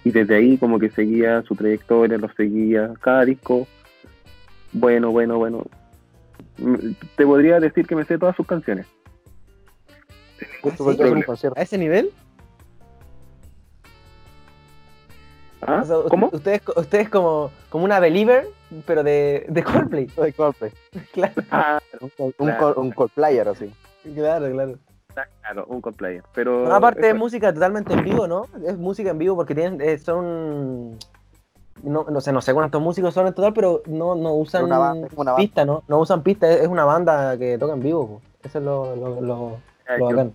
Y 0.06 0.12
desde 0.12 0.36
ahí 0.38 0.58
como 0.58 0.80
que 0.80 0.90
seguía 0.90 1.42
su 1.44 1.56
trayectoria, 1.56 2.18
los 2.18 2.34
seguía, 2.36 2.94
cada 3.02 3.26
disco, 3.26 3.68
bueno, 4.72 5.12
bueno, 5.12 5.38
bueno. 5.38 5.66
Mm, 6.60 6.94
Te 7.18 7.26
podría 7.26 7.60
decir 7.60 7.86
que 7.86 7.96
me 7.98 8.06
sé 8.06 8.18
todas 8.18 8.38
sus 8.38 8.48
canciones. 8.48 8.86
Concierto. 10.62 11.60
¿A 11.60 11.62
ese 11.62 11.78
nivel? 11.78 12.10
¿Ah? 15.62 15.82
O 15.84 15.86
sea, 15.86 15.98
u- 16.00 16.08
¿Cómo? 16.10 16.30
Usted 16.32 16.54
es, 16.54 16.62
co- 16.62 16.74
usted 16.80 17.00
es 17.02 17.10
como, 17.10 17.52
como 17.70 17.86
una 17.86 18.00
believer, 18.00 18.48
pero 18.86 19.03
de, 19.03 19.45
de 19.49 19.63
Coldplay. 19.63 20.05
De 20.07 20.34
Coldplay. 20.34 20.71
Claro, 21.13 21.34
Ah, 21.51 21.80
Un, 22.01 22.09
col- 22.09 22.36
un, 22.38 22.47
Claro. 22.47 22.74
un 22.82 22.91
Coldplayer 22.91 23.47
así. 23.47 23.71
claro, 24.15 24.49
claro. 24.51 24.74
claro, 25.41 25.65
un 25.67 25.82
cosplayer. 25.82 26.24
Pero 26.34 26.65
No, 26.67 26.74
aparte 26.76 27.07
es 27.09 27.15
música 27.15 27.53
totalmente 27.53 27.93
en 27.93 28.03
vivo, 28.03 28.28
¿no? 28.28 28.47
Es 28.65 28.78
música 28.78 29.11
en 29.11 29.17
vivo 29.19 29.36
porque 29.36 29.53
tienen, 29.55 29.80
eh, 29.82 29.97
son... 29.97 30.97
No, 31.84 32.05
no 32.09 32.21
sé, 32.21 32.32
no 32.32 32.41
sé 32.41 32.53
cuántos 32.53 32.82
músicos 32.82 33.13
son 33.13 33.28
en 33.28 33.34
total, 33.34 33.51
pero 33.53 33.82
no, 33.88 34.15
no 34.15 34.34
usan 34.36 34.65
Una 34.65 34.78
banda, 34.78 35.07
una 35.15 35.32
banda. 35.32 35.36
pista, 35.43 35.65
¿no? 35.65 35.84
No 35.88 35.99
usan 35.99 36.21
pista, 36.24 36.49
es 36.51 36.67
una 36.67 36.86
banda 36.86 37.38
que 37.38 37.57
toca 37.57 37.74
en 37.74 37.82
vivo. 37.82 38.07
po. 38.07 38.21
Eso 38.43 38.59
es 38.59 38.63
lo, 38.65 38.95
lo, 38.95 39.21
lo, 39.21 39.21
lo 39.21 39.59
yo- 39.99 40.05
bacán. 40.05 40.34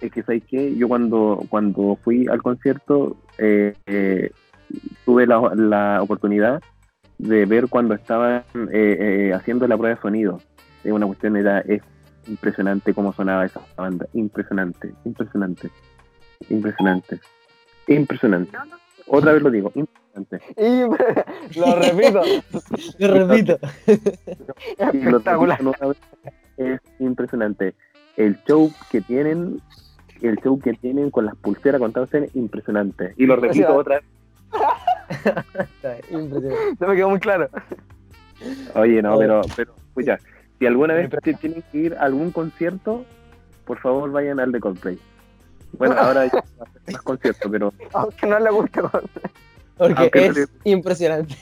es 0.00 0.12
que 0.12 0.22
sabes 0.22 0.42
que 0.44 0.74
yo 0.76 0.88
cuando 0.88 1.42
cuando 1.50 1.96
fui 2.02 2.26
al 2.28 2.40
concierto 2.42 3.16
eh, 3.38 3.74
eh, 3.86 4.30
tuve 5.04 5.26
la, 5.26 5.40
la 5.54 6.02
oportunidad 6.02 6.62
de 7.18 7.46
ver 7.46 7.68
cuando 7.68 7.94
estaban 7.94 8.44
eh, 8.72 8.96
eh, 9.00 9.32
haciendo 9.34 9.66
la 9.66 9.76
prueba 9.76 9.94
de 9.94 10.02
sonido. 10.02 10.40
Es 10.82 10.92
una 10.92 11.06
cuestión 11.06 11.36
era 11.36 11.60
es 11.60 11.82
impresionante 12.26 12.94
cómo 12.94 13.12
sonaba 13.12 13.44
esa 13.44 13.60
banda. 13.76 14.06
Impresionante 14.12 14.92
impresionante 15.04 15.70
impresionante 16.48 17.20
impresionante. 17.88 18.56
Otra 19.06 19.32
vez 19.32 19.42
lo 19.42 19.50
digo 19.50 19.72
impresionante. 19.74 20.40
Y 20.56 20.80
lo 21.58 21.74
repito. 21.76 22.22
Yo 22.98 23.08
repito. 23.08 23.58
y 24.92 25.00
lo 25.02 25.18
Espectacular. 25.18 25.60
repito 25.60 25.86
vez, 25.86 25.96
es 26.56 26.80
impresionante. 26.98 27.74
El 28.16 28.38
show 28.44 28.70
que 28.90 29.00
tienen 29.00 29.60
el 30.22 30.36
show 30.40 30.58
que 30.58 30.72
tienen 30.74 31.10
con 31.10 31.26
las 31.26 31.36
pulseras 31.36 31.80
con 31.80 31.92
todo 31.92 32.04
es 32.04 32.34
impresionante. 32.34 33.12
Y 33.16 33.26
lo 33.26 33.36
repito 33.36 33.74
otra 33.74 33.96
vez 33.96 34.04
Impresionante. 36.10 36.76
Se 36.78 36.86
me 36.86 36.96
quedó 36.96 37.10
muy 37.10 37.20
claro. 37.20 37.48
Oye, 38.74 39.00
no, 39.02 39.18
pero, 39.18 39.40
pero, 39.56 39.74
escucha, 39.88 40.18
si 40.58 40.66
alguna 40.66 40.94
vez 40.94 41.10
te 41.10 41.34
tienen 41.34 41.62
que 41.70 41.78
ir 41.78 41.94
a 41.94 42.02
algún 42.02 42.30
concierto, 42.30 43.04
por 43.64 43.78
favor 43.78 44.10
vayan 44.12 44.40
al 44.40 44.52
de 44.52 44.60
Coldplay. 44.60 44.98
Bueno, 45.78 45.94
ahora 45.98 46.28
ser 46.28 46.42
más 46.92 47.02
conciertos, 47.02 47.50
pero 47.50 47.72
Aunque 47.92 48.26
no 48.26 48.38
le 48.38 48.50
guste 48.50 48.80
Coldplay. 48.80 49.32
Porque 49.76 49.94
Aunque 49.96 50.28
no 50.28 50.34
es 50.34 50.50
impresionante. 50.64 51.34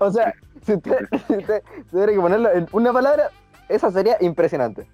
O 0.00 0.10
sea, 0.10 0.32
si 0.64 0.74
usted, 0.74 1.08
si 1.26 1.36
usted 1.36 1.62
tuviera 1.90 2.12
que 2.12 2.20
ponerlo 2.20 2.52
en 2.52 2.66
una 2.72 2.92
palabra, 2.92 3.30
esa 3.68 3.90
sería 3.90 4.16
impresionante. 4.20 4.86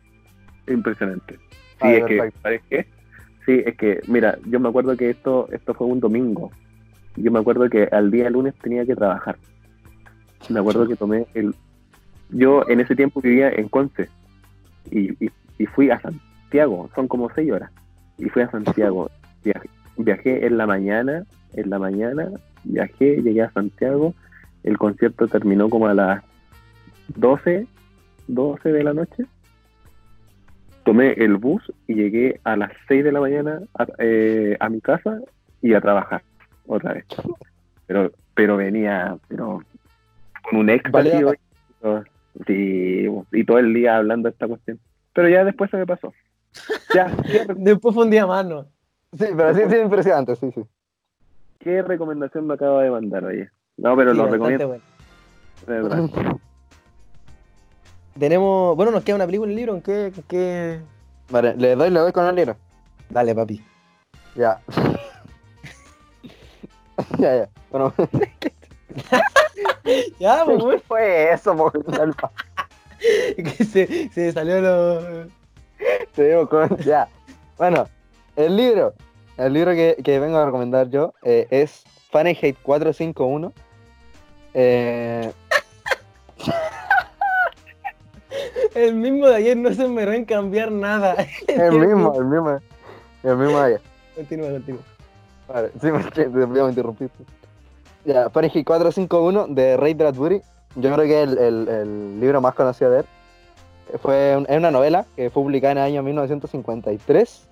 Impresionante. 0.68 1.34
Sí, 1.34 1.40
Ah, 1.80 1.92
es 1.94 2.04
que, 2.04 2.16
perfecto. 2.16 2.40
¿sabes 2.42 2.62
qué? 2.70 2.86
Sí, 3.44 3.62
es 3.66 3.76
que, 3.76 4.00
mira, 4.06 4.38
yo 4.46 4.60
me 4.60 4.68
acuerdo 4.68 4.96
que 4.96 5.10
esto, 5.10 5.48
esto 5.52 5.74
fue 5.74 5.88
un 5.88 5.98
domingo. 6.00 6.50
Yo 7.16 7.30
me 7.30 7.38
acuerdo 7.38 7.68
que 7.68 7.88
al 7.90 8.10
día 8.10 8.30
lunes 8.30 8.54
tenía 8.54 8.86
que 8.86 8.94
trabajar. 8.94 9.36
Me 10.48 10.60
acuerdo 10.60 10.86
que 10.86 10.96
tomé 10.96 11.26
el... 11.34 11.54
Yo 12.30 12.68
en 12.68 12.80
ese 12.80 12.96
tiempo 12.96 13.20
vivía 13.20 13.50
en 13.50 13.68
Conce 13.68 14.08
y, 14.90 15.12
y, 15.24 15.30
y 15.58 15.66
fui 15.66 15.90
a 15.90 16.00
Santiago, 16.00 16.88
son 16.94 17.08
como 17.08 17.30
seis 17.34 17.52
horas. 17.52 17.70
Y 18.18 18.28
fui 18.28 18.42
a 18.42 18.50
Santiago. 18.50 19.10
Viajé, 19.44 19.68
viajé 19.96 20.46
en 20.46 20.56
la 20.56 20.66
mañana, 20.66 21.24
en 21.54 21.68
la 21.68 21.78
mañana, 21.80 22.28
viajé, 22.62 23.20
llegué 23.22 23.42
a 23.42 23.50
Santiago. 23.50 24.14
El 24.62 24.78
concierto 24.78 25.26
terminó 25.26 25.68
como 25.68 25.88
a 25.88 25.94
las 25.94 26.22
12, 27.16 27.66
12 28.28 28.72
de 28.72 28.84
la 28.84 28.94
noche 28.94 29.24
tomé 30.84 31.12
el 31.12 31.36
bus 31.36 31.62
y 31.86 31.94
llegué 31.94 32.40
a 32.44 32.56
las 32.56 32.72
6 32.88 33.04
de 33.04 33.12
la 33.12 33.20
mañana 33.20 33.60
a, 33.78 33.86
eh, 33.98 34.56
a 34.58 34.68
mi 34.68 34.80
casa 34.80 35.20
y 35.60 35.74
a 35.74 35.80
trabajar 35.80 36.22
otra 36.76 36.94
vez. 36.94 37.04
Pero, 37.86 38.10
pero 38.34 38.56
venía 38.56 39.16
pero 39.28 39.62
con 40.48 40.58
un 40.60 40.70
éxtasis 40.70 41.22
hoy. 41.24 41.36
Y 43.32 43.44
todo 43.44 43.58
el 43.58 43.74
día 43.74 43.96
hablando 43.96 44.28
de 44.28 44.32
esta 44.32 44.48
cuestión. 44.48 44.78
Pero 45.12 45.28
ya 45.28 45.44
después 45.44 45.70
se 45.70 45.76
me 45.76 45.86
pasó. 45.86 46.12
Ya, 46.94 47.06
¿qué, 47.30 47.44
re- 47.44 47.54
Después 47.56 47.94
fue 47.94 48.04
un 48.04 48.10
día 48.10 48.26
más, 48.26 48.44
¿no? 48.46 48.62
Sí, 49.12 49.26
pero 49.36 49.54
sí, 49.54 49.60
sí, 49.68 49.76
impresionante, 49.76 50.36
sí, 50.36 50.50
sí. 50.54 50.62
qué 51.58 51.82
recomendación 51.82 52.46
me 52.46 52.54
acaba 52.54 52.82
de 52.82 52.90
mandar, 52.90 53.24
oye? 53.24 53.50
No, 53.76 53.94
pero 53.96 54.12
Sí, 54.12 54.16
lo 54.18 54.26
recomiendo, 54.26 54.68
bueno. 54.68 54.82
de 55.66 55.72
verdad. 55.74 56.10
Tenemos, 58.18 58.76
bueno, 58.76 58.92
nos 58.92 59.04
queda 59.04 59.16
una 59.16 59.26
película, 59.26 59.50
un 59.50 59.56
libro, 59.56 59.74
¿en 59.74 59.82
qué, 59.82 60.06
en 60.06 60.22
qué? 60.28 60.80
Vale, 61.30 61.54
le 61.56 61.74
doy, 61.76 61.90
le 61.90 61.98
doy 62.00 62.12
con 62.12 62.26
el 62.26 62.34
libro. 62.34 62.56
Dale, 63.10 63.34
papi. 63.34 63.62
Ya. 64.34 64.58
Ya, 67.18 67.36
ya. 67.36 67.48
Bueno, 67.70 67.92
Ya, 70.18 70.42
pues, 70.44 70.58
¿qué 70.58 70.64
bueno, 70.64 70.82
fue 70.86 71.32
eso, 71.32 71.56
po? 71.56 71.72
Alfa? 72.00 72.30
que 73.36 73.64
se, 73.64 74.08
se 74.10 74.32
salió 74.32 74.60
lo... 74.60 75.26
Te 76.14 76.28
digo 76.28 76.48
con- 76.48 76.76
Ya. 76.78 77.08
Bueno, 77.58 77.88
el 78.36 78.56
libro. 78.56 78.94
El 79.36 79.52
libro 79.54 79.72
que, 79.72 79.96
que 80.04 80.20
vengo 80.20 80.36
a 80.38 80.44
recomendar 80.46 80.88
yo 80.90 81.14
eh, 81.22 81.46
es 81.50 81.84
Fahrenheit 82.10 82.56
451. 82.62 83.52
Eh, 84.54 85.32
El 88.74 88.94
mismo 88.94 89.26
de 89.26 89.36
ayer 89.36 89.56
no 89.56 89.72
se 89.72 89.86
me 89.88 90.02
en 90.02 90.24
cambiar 90.24 90.70
nada. 90.70 91.14
el 91.48 91.72
mismo, 91.78 92.14
el 92.18 92.24
mismo. 92.24 92.58
El 93.22 93.36
mismo 93.36 93.58
de 93.60 93.64
ayer. 93.66 93.80
Continúa, 94.14 94.50
continúa. 94.50 94.82
Vale, 95.52 95.70
sí, 95.80 95.88
porque 95.90 96.28
me 96.28 96.60
interrumpiste. 96.68 97.24
Ya, 98.04 98.30
Fahrenheit 98.30 98.66
451 98.66 99.46
de 99.48 99.76
Ray 99.76 99.94
Bradbury. 99.94 100.42
Yo 100.76 100.92
creo 100.94 101.04
que 101.06 101.22
es 101.22 101.28
el, 101.30 101.68
el- 101.68 102.20
libro 102.20 102.40
más 102.40 102.54
conocido 102.54 102.90
de 102.90 103.00
él. 103.00 103.06
Fue 104.00 104.42
es 104.48 104.56
una 104.56 104.70
novela 104.70 105.04
que 105.14 105.28
fue 105.28 105.42
publicada 105.42 105.72
en 105.72 105.78
el 105.78 105.84
año 105.84 106.02
1953 106.02 107.48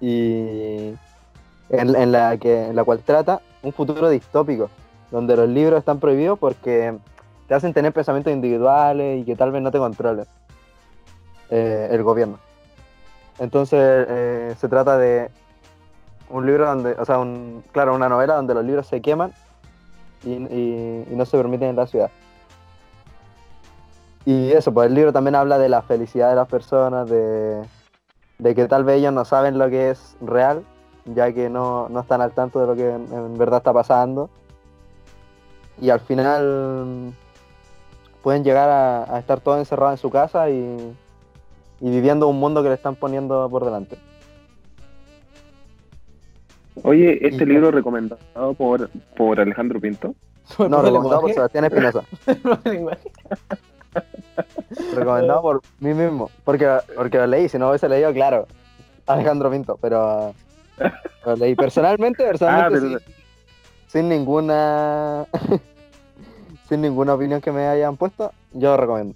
y 0.00 0.94
en, 1.70 1.96
en 1.96 2.12
la 2.12 2.36
que, 2.36 2.66
en 2.68 2.76
la 2.76 2.84
cual 2.84 3.00
trata 3.00 3.40
un 3.62 3.72
futuro 3.72 4.08
distópico, 4.08 4.70
donde 5.10 5.36
los 5.36 5.48
libros 5.48 5.80
están 5.80 5.98
prohibidos 5.98 6.38
porque 6.38 6.94
te 7.48 7.54
hacen 7.54 7.72
tener 7.72 7.92
pensamientos 7.92 8.32
individuales 8.32 9.20
y 9.22 9.24
que 9.24 9.34
tal 9.34 9.50
vez 9.50 9.62
no 9.62 9.70
te 9.72 9.78
controle 9.78 10.24
eh, 11.50 11.88
el 11.90 12.02
gobierno. 12.04 12.38
Entonces 13.40 13.80
eh, 14.08 14.54
se 14.58 14.68
trata 14.68 14.96
de 14.98 15.28
un 16.30 16.46
libro 16.46 16.66
donde, 16.66 16.92
o 16.92 17.04
sea, 17.04 17.18
un, 17.18 17.64
claro, 17.72 17.94
una 17.94 18.08
novela 18.08 18.34
donde 18.34 18.54
los 18.54 18.64
libros 18.64 18.86
se 18.86 19.00
queman 19.00 19.32
y, 20.24 20.32
y- 20.32 21.06
no 21.10 21.24
se 21.24 21.36
permiten 21.36 21.70
en 21.70 21.76
la 21.76 21.86
ciudad. 21.86 22.10
Y 24.24 24.52
eso, 24.52 24.72
pues 24.72 24.88
el 24.88 24.94
libro 24.94 25.12
también 25.12 25.34
habla 25.34 25.58
de 25.58 25.68
la 25.68 25.82
felicidad 25.82 26.30
de 26.30 26.36
las 26.36 26.48
personas, 26.48 27.08
de, 27.10 27.62
de 28.38 28.54
que 28.54 28.68
tal 28.68 28.84
vez 28.84 28.98
ellos 28.98 29.12
no 29.12 29.24
saben 29.24 29.58
lo 29.58 29.68
que 29.68 29.90
es 29.90 30.16
real, 30.20 30.64
ya 31.06 31.32
que 31.32 31.50
no, 31.50 31.88
no 31.88 32.00
están 32.00 32.20
al 32.20 32.32
tanto 32.32 32.60
de 32.60 32.66
lo 32.66 32.76
que 32.76 32.88
en, 32.88 33.36
verdad 33.36 33.58
está 33.58 33.72
pasando. 33.72 34.30
Y 35.80 35.90
al 35.90 36.00
final 36.00 37.12
pueden 38.22 38.44
llegar 38.44 38.68
a, 38.70 39.18
estar 39.18 39.40
todos 39.40 39.58
encerrados 39.58 39.94
en 39.94 39.98
su 39.98 40.10
casa 40.10 40.48
y 40.48 40.96
viviendo 41.80 42.28
un 42.28 42.38
mundo 42.38 42.62
que 42.62 42.68
le 42.68 42.76
están 42.76 42.94
poniendo 42.94 43.48
por 43.50 43.64
delante. 43.64 43.98
Oye, 46.82 47.18
este 47.26 47.44
libro 47.46 47.70
recomendado 47.70 48.54
por, 48.54 48.88
por 49.16 49.40
Alejandro 49.40 49.80
Pinto. 49.80 50.14
No, 50.58 50.82
recomendado 50.82 51.20
por 51.22 51.32
Sebastián 51.32 51.64
Espinosa. 51.66 52.02
recomendado 54.94 55.42
por 55.42 55.60
mí 55.80 55.94
mismo. 55.94 56.30
Porque, 56.44 56.68
porque 56.96 57.18
lo 57.18 57.26
leí, 57.26 57.48
si 57.48 57.58
no 57.58 57.68
hubiese 57.68 57.88
leído, 57.88 58.12
claro. 58.12 58.46
Alejandro 59.06 59.50
Pinto, 59.50 59.78
pero 59.80 60.34
lo 61.26 61.36
leí 61.36 61.54
personalmente, 61.54 62.24
personalmente 62.24 62.78
Ah, 62.78 62.80
pero- 62.82 62.98
sí, 62.98 63.04
sin 63.88 64.08
ninguna 64.08 65.26
sin 66.68 66.80
ninguna 66.80 67.14
opinión 67.14 67.40
que 67.40 67.52
me 67.52 67.66
hayan 67.66 67.96
puesto, 67.96 68.32
yo 68.52 68.70
lo 68.70 68.76
recomiendo. 68.78 69.14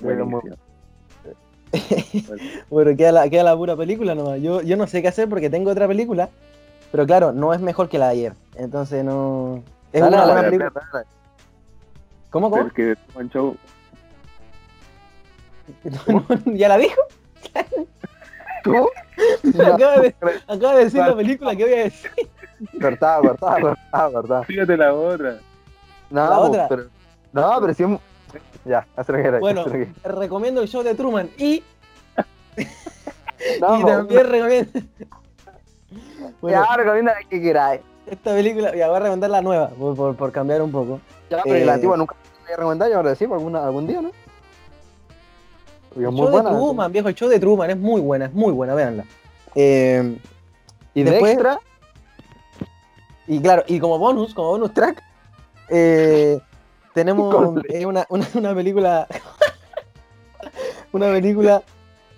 Buenísimo. 0.00 0.40
Bueno, 0.40 0.56
queda 2.96 3.12
la, 3.12 3.28
queda 3.30 3.42
la 3.44 3.56
pura 3.56 3.76
película 3.76 4.14
nomás. 4.14 4.40
Yo, 4.40 4.62
yo 4.62 4.76
no 4.76 4.86
sé 4.86 5.02
qué 5.02 5.08
hacer 5.08 5.28
porque 5.28 5.50
tengo 5.50 5.70
otra 5.70 5.86
película, 5.88 6.28
pero 6.90 7.06
claro, 7.06 7.32
no 7.32 7.52
es 7.52 7.60
mejor 7.60 7.88
que 7.88 7.98
la 7.98 8.06
de 8.06 8.12
ayer. 8.12 8.32
Entonces 8.56 9.04
no. 9.04 9.62
Es 9.92 10.00
Dale, 10.00 10.16
una 10.16 10.24
buena 10.26 10.42
película. 10.42 10.72
dale. 10.92 11.06
¿Cómo, 12.30 12.50
cómo? 12.50 12.62
Porque 12.64 12.94
Truman 13.06 13.30
Show 13.30 13.56
No, 15.84 16.24
no, 16.28 16.28
¿Ya 16.56 16.68
la 16.68 16.78
dijo? 16.78 17.00
¿Tú? 18.64 18.74
Acaba 19.60 19.98
de, 20.00 20.14
acaba 20.46 20.74
de 20.76 20.84
decir 20.84 21.00
la 21.00 21.16
película 21.16 21.56
que 21.56 21.64
voy 21.64 21.72
a 21.74 21.84
decir. 21.84 22.10
Cortado, 22.80 23.22
cortado, 23.22 23.60
cortado, 23.60 24.12
cortado. 24.12 24.42
Fíjate 24.44 24.76
la 24.76 24.94
otra. 24.94 25.38
No, 26.10 26.28
La 26.30 26.38
otra. 26.38 26.68
pero, 26.68 26.84
no, 27.32 27.60
pero 27.60 27.74
si 27.74 27.82
un... 27.84 27.98
Ya, 28.64 28.86
haz 28.96 29.08
lo 29.08 29.16
que 29.16 29.30
Bueno, 29.38 29.64
que- 29.64 29.88
recomiendo 30.04 30.60
el 30.60 30.68
show 30.68 30.82
de 30.82 30.94
Truman 30.94 31.30
y, 31.38 31.62
No, 33.60 33.80
y 33.80 33.84
también 33.84 34.26
recomiendo. 34.28 34.80
Bueno, 36.40 36.64
Ya, 36.68 36.76
recomienda 36.76 37.14
la 37.14 37.28
que 37.28 37.40
queráis. 37.40 37.80
esta 38.06 38.32
película, 38.34 38.74
ya 38.74 38.88
voy 38.88 38.96
a 38.96 39.00
recomendar 39.00 39.30
la 39.30 39.42
nueva, 39.42 39.68
por, 39.68 39.96
por- 39.96 40.16
por 40.16 40.32
cambiar 40.32 40.60
un 40.62 40.70
poco. 40.72 41.00
Ya, 41.30 41.42
pero 41.44 41.64
la 41.64 41.72
Eh, 41.72 41.74
antigua 41.74 41.96
nunca 41.96 42.14
te 42.14 42.42
voy 42.44 42.52
a 42.52 42.56
recomendar, 42.56 42.90
yo 42.90 42.96
ahora 42.96 43.10
alguna, 43.36 43.64
algún 43.64 43.86
día, 43.86 44.00
¿no? 44.02 44.10
El 45.96 46.02
muy 46.10 46.16
show 46.20 46.30
buena. 46.30 46.50
de 46.50 46.56
Truman, 46.56 46.92
viejo, 46.92 47.08
el 47.08 47.14
show 47.14 47.28
de 47.28 47.40
Truman 47.40 47.70
es 47.70 47.76
muy 47.76 48.00
buena, 48.00 48.26
es 48.26 48.32
muy 48.32 48.52
buena, 48.52 48.74
véanla. 48.74 49.04
Eh, 49.54 50.18
Y 50.94 51.02
de 51.04 51.10
Después- 51.12 51.32
extra, 51.34 51.58
Y 53.26 53.40
claro, 53.40 53.62
y 53.66 53.78
como 53.78 53.98
bonus, 53.98 54.34
como 54.34 54.48
bonus 54.48 54.72
track, 54.72 55.02
eh, 55.68 56.40
tenemos 56.98 57.34
eh, 57.68 57.86
una, 57.86 58.06
una, 58.10 58.26
una 58.34 58.54
película. 58.54 59.06
una 60.92 61.06
película 61.12 61.62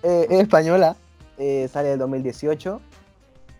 eh, 0.02 0.26
española. 0.30 0.96
eh, 1.38 1.68
sale 1.72 1.88
del 1.90 1.98
2018. 1.98 2.80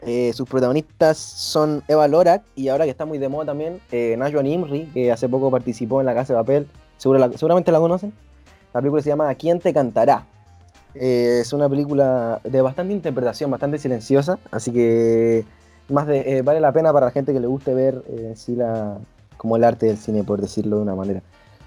eh, 0.03 0.33
sus 0.35 0.49
protagonistas 0.49 1.19
son 1.19 1.83
Eva 1.89 2.09
Lorak 2.09 2.43
y 2.55 2.69
ahora 2.69 2.85
que 2.85 2.91
está 2.91 3.05
muy 3.05 3.19
de 3.19 3.29
moda 3.29 3.47
también, 3.47 3.81
eh, 3.93 4.17
Najwa 4.19 4.43
Nimri, 4.43 4.87
que 4.95 5.13
hace 5.13 5.29
poco 5.29 5.51
participó 5.51 6.01
en 6.01 6.07
La 6.07 6.15
Casa 6.15 6.33
de 6.33 6.39
Papel. 6.41 6.67
Seguro 6.97 7.19
la- 7.19 7.33
seguramente 7.33 7.71
la 7.73 7.79
conocen. 7.81 8.13
La 8.73 8.81
película 8.81 9.03
se 9.03 9.09
llama 9.11 9.35
¿Quién 9.35 9.59
te 9.61 9.73
cantará? 9.75 10.27
Es 10.95 11.53
una 11.53 11.69
película 11.69 12.41
de 12.45 12.61
bastante 12.63 12.93
interpretación, 12.93 13.51
bastante 13.51 13.79
silenciosa, 13.79 14.39
así 14.51 14.73
que 14.73 15.45
más 15.89 16.07
de, 16.07 16.39
eh, 16.39 16.43
vale 16.43 16.61
la 16.61 16.73
pena 16.73 16.93
para 16.93 17.07
la 17.07 17.13
gente 17.13 17.33
que 17.33 17.41
le 17.41 17.47
guste 17.47 17.75
ver 17.75 18.03
eh, 18.09 18.33
sí 18.37 18.57
la, 18.57 18.99
como 19.41 19.57
el 19.57 19.65
arte 19.65 19.87
del 19.87 19.97
cine, 19.97 20.23
por 20.23 20.39
decirlo 20.39 20.77
de 20.77 20.83
una 20.83 20.95
manera. 20.95 21.23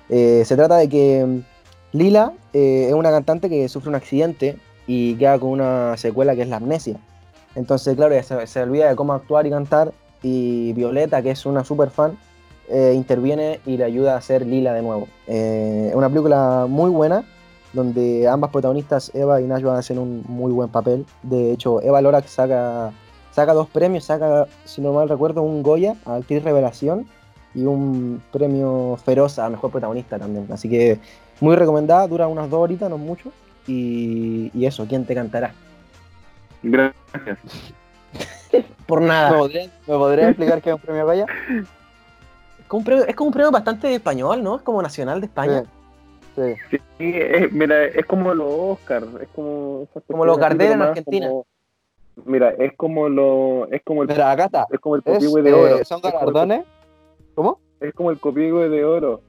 Eh, 0.08 0.44
se 0.46 0.56
trata 0.56 0.78
de 0.78 0.88
que 0.88 1.26
mm, 1.26 1.98
Lila 1.98 2.34
eh, 2.54 2.86
es 2.90 2.94
una 2.94 3.10
cantante 3.10 3.50
que 3.50 3.68
sufre 3.68 3.90
un 3.90 3.96
accidente 3.96 4.60
y 4.86 5.16
queda 5.16 5.40
con 5.40 5.50
una 5.50 5.98
secuela 5.98 6.36
que 6.36 6.44
es 6.44 6.50
la 6.50 6.58
amnesia. 6.58 7.00
Entonces, 7.56 7.96
claro, 7.96 8.14
se, 8.22 8.46
se 8.46 8.62
olvida 8.62 8.90
de 8.90 8.96
cómo 8.96 9.14
actuar 9.14 9.48
y 9.48 9.50
cantar 9.50 9.92
y 10.22 10.74
Violeta, 10.74 11.24
que 11.24 11.32
es 11.32 11.48
una 11.48 11.64
super 11.64 11.90
fan, 11.90 12.16
eh, 12.70 12.94
interviene 12.96 13.60
y 13.66 13.78
le 13.78 13.86
ayuda 13.86 14.18
a 14.18 14.22
ser 14.22 14.46
Lila 14.46 14.72
de 14.74 14.84
nuevo. 14.84 15.08
Es 15.26 15.96
una 15.96 16.10
película 16.10 16.68
muy 16.70 16.92
buena 16.92 17.26
donde 17.74 18.28
ambas 18.28 18.52
protagonistas, 18.52 19.10
Eva 19.16 19.42
y 19.42 19.46
Najwa, 19.46 19.80
hacen 19.80 19.98
un 19.98 20.24
muy 20.28 20.52
buen 20.52 20.70
papel. 20.70 21.08
De 21.24 21.52
hecho, 21.52 21.82
Eva 21.82 22.04
Lorak 22.04 22.28
saca, 22.28 22.92
saca 23.32 23.54
dos 23.54 23.68
premios, 23.68 24.04
saca, 24.04 24.46
si 24.64 24.80
no 24.80 24.94
mal 24.94 25.10
recuerdo, 25.10 25.42
un 25.42 25.64
Goya 25.64 25.96
a 26.06 26.18
Actriz 26.18 26.44
Revelación 26.44 27.08
y 27.56 27.66
un 27.66 28.22
premio 28.32 28.98
Feroz 29.04 29.38
a 29.40 29.50
Mejor 29.50 29.72
Protagonista 29.72 30.18
también. 30.20 30.48
Así 30.52 30.70
que 30.70 31.00
muy 31.40 31.56
recomendada, 31.56 32.08
dura 32.08 32.28
unas 32.28 32.50
dos 32.50 32.60
horitas, 32.62 32.90
no 32.90 32.98
mucho. 32.98 33.32
Y, 33.68 34.52
y 34.54 34.66
eso, 34.66 34.86
¿quién 34.88 35.06
te 35.06 35.16
cantará? 35.16 35.54
Gracias. 36.62 37.38
Por 38.88 39.02
¿Me 39.02 39.08
nada. 39.08 39.38
podrías 39.38 39.68
me 39.88 39.96
podría 39.96 40.28
explicar 40.30 40.62
qué 40.62 40.70
es 40.70 40.76
un 40.76 40.82
premio 40.82 41.06
Goya? 41.06 41.26
Es 42.60 42.66
como 42.68 42.80
un 42.80 42.86
premio, 42.86 43.06
es 43.06 43.16
como 43.16 43.28
un 43.30 43.34
premio 43.34 43.52
bastante 43.52 43.94
español, 43.96 44.44
¿no? 44.44 44.56
Es 44.58 44.62
como 44.62 44.82
nacional 44.82 45.20
de 45.22 45.28
España. 45.28 45.64
Sí. 46.36 46.56
Sí, 46.98 47.14
es, 47.16 47.52
mira, 47.52 47.86
es 47.86 48.06
como 48.06 48.34
los 48.34 48.48
Oscar, 48.50 49.04
es 49.22 49.28
como 49.36 49.88
Como 50.08 50.26
los 50.26 50.38
Gardel 50.38 50.72
en 50.74 50.82
Argentina. 50.82 51.28
como- 51.28 51.46
mira, 52.26 52.50
es 52.52 52.74
como 52.76 53.10
lo, 53.10 53.68
es 53.72 53.82
como 53.84 54.04
el, 54.04 54.08
Mira, 54.10 54.32
acá 54.32 54.46
está. 54.46 54.68
es 54.72 54.80
como 54.80 54.96
el 54.96 55.04
Es, 55.06 55.32
de 55.34 55.50
eh, 55.50 55.54
oro. 55.54 55.86
son 55.86 56.02
como 56.02 56.14
el- 56.14 56.20
galardones. 56.20 56.66
¿Cómo? 57.36 57.60
Es 57.80 57.94
como 57.94 58.12
el 58.12 58.20
copihue 58.20 58.70
de 58.70 58.86
oro. 58.86 59.22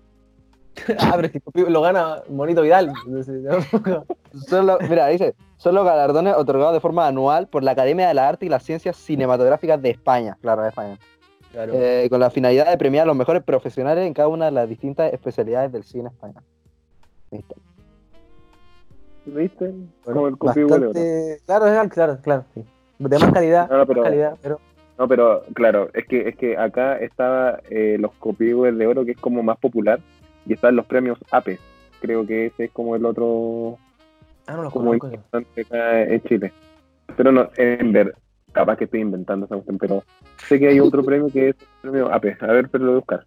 ah, 0.99 1.13
pero 1.17 1.29
es 1.29 1.33
que 1.33 1.71
lo 1.71 1.81
gana 1.83 2.23
Monito 2.29 2.63
Vidal. 2.63 2.93
Son 4.49 4.67
los- 4.67 4.81
mira, 4.89 5.07
dice, 5.09 5.35
son 5.57 5.77
los 5.77 5.85
galardones 5.85 6.35
otorgados 6.37 6.75
de 6.75 6.81
forma 6.81 7.07
anual 7.07 7.47
por 7.47 7.63
la 7.63 7.71
Academia 7.71 8.09
de 8.09 8.15
las 8.15 8.29
Artes 8.29 8.47
y 8.47 8.51
las 8.51 8.65
Ciencias 8.65 8.97
Cinematográficas 8.97 9.81
de 9.81 9.91
España. 9.91 10.37
Claro, 10.41 10.63
de 10.63 10.69
España. 10.71 10.99
Claro. 11.53 11.73
Eh, 11.77 12.09
con 12.11 12.19
la 12.19 12.31
finalidad 12.31 12.69
de 12.69 12.77
premiar 12.77 13.05
a 13.05 13.07
los 13.07 13.17
mejores 13.17 13.45
profesionales 13.45 14.05
en 14.05 14.13
cada 14.13 14.27
una 14.27 14.47
de 14.47 14.51
las 14.51 14.69
distintas 14.69 15.13
especialidades 15.13 15.71
del 15.71 15.85
cine 15.85 16.09
español. 16.09 16.43
¿Viste? 19.27 19.73
Bueno, 20.05 20.37
como 20.37 20.53
el 20.53 20.55
de 20.55 20.65
oro. 20.65 20.93
Claro, 21.47 21.89
claro, 21.89 22.19
claro. 22.21 22.45
sí. 22.55 22.65
De 22.99 23.19
más 23.19 23.33
calidad, 23.33 23.71
No, 23.71 23.79
no, 23.79 23.87
pero- 23.87 24.03
más 24.03 24.11
calidad, 24.11 24.37
pero 24.43 24.61
No, 24.99 25.09
pero 25.09 25.43
claro, 25.55 25.89
es 25.93 26.07
que 26.07 26.29
es 26.29 26.37
que 26.37 26.57
acá 26.57 26.97
estaba 26.99 27.59
eh, 27.69 27.97
los 27.99 28.13
copihues 28.15 28.77
de 28.79 28.87
oro, 28.87 29.05
que 29.05 29.13
es 29.13 29.19
como 29.19 29.43
más 29.43 29.59
popular, 29.59 29.99
y 30.47 30.53
están 30.53 30.77
los 30.77 30.87
premios 30.87 31.19
APE. 31.31 31.59
Creo 32.01 32.25
que 32.27 32.47
ese 32.47 32.65
es 32.67 32.71
como 32.71 32.95
el 32.97 33.05
otro, 33.05 33.79
Ah, 34.47 34.53
no 34.55 34.63
los 34.65 34.73
como 34.73 34.87
conozco. 34.91 35.07
importante 35.09 35.61
acá 35.63 36.03
en 36.03 36.23
Chile. 36.23 36.53
Pero 37.17 37.33
no, 37.33 37.49
en 37.57 37.93
ver, 37.93 38.15
capaz 38.53 38.77
que 38.77 38.85
estoy 38.85 39.01
inventando 39.01 39.47
esa 39.47 39.55
cuestión, 39.57 39.79
pero 39.79 40.05
sé 40.47 40.61
que 40.61 40.69
hay 40.69 40.81
otro 40.81 41.03
premio 41.05 41.29
que 41.33 41.49
es 41.51 41.57
el 41.59 41.67
premio 41.91 42.13
APE. 42.13 42.37
A 42.41 42.47
ver, 42.47 42.69
pero 42.69 42.85
lo 42.85 42.91
voy 42.93 42.97
a 42.99 43.01
buscar. 43.01 43.27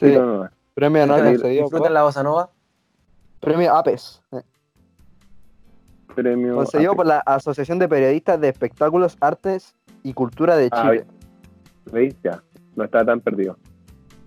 Nomás. 0.00 0.50
Premio 0.74 1.02
anual 1.04 1.40
Disfrutan 1.40 1.94
la 1.94 2.02
bossa 2.02 2.22
nova. 2.22 2.50
Premio 3.40 3.72
APES. 3.76 4.22
eh, 4.32 4.40
Premio 6.14 6.54
concedido 6.56 6.92
APE. 6.92 6.96
por 6.96 7.06
la 7.06 7.18
Asociación 7.20 7.78
de 7.78 7.88
Periodistas 7.88 8.40
de 8.40 8.48
Espectáculos, 8.48 9.16
Artes 9.20 9.74
y 10.02 10.12
Cultura 10.12 10.56
de 10.56 10.68
Ah, 10.72 10.82
Chile. 10.90 11.06
¿Veis? 11.92 12.14
Ya, 12.22 12.42
no 12.76 12.84
estaba 12.84 13.04
tan 13.04 13.20
perdido. 13.20 13.56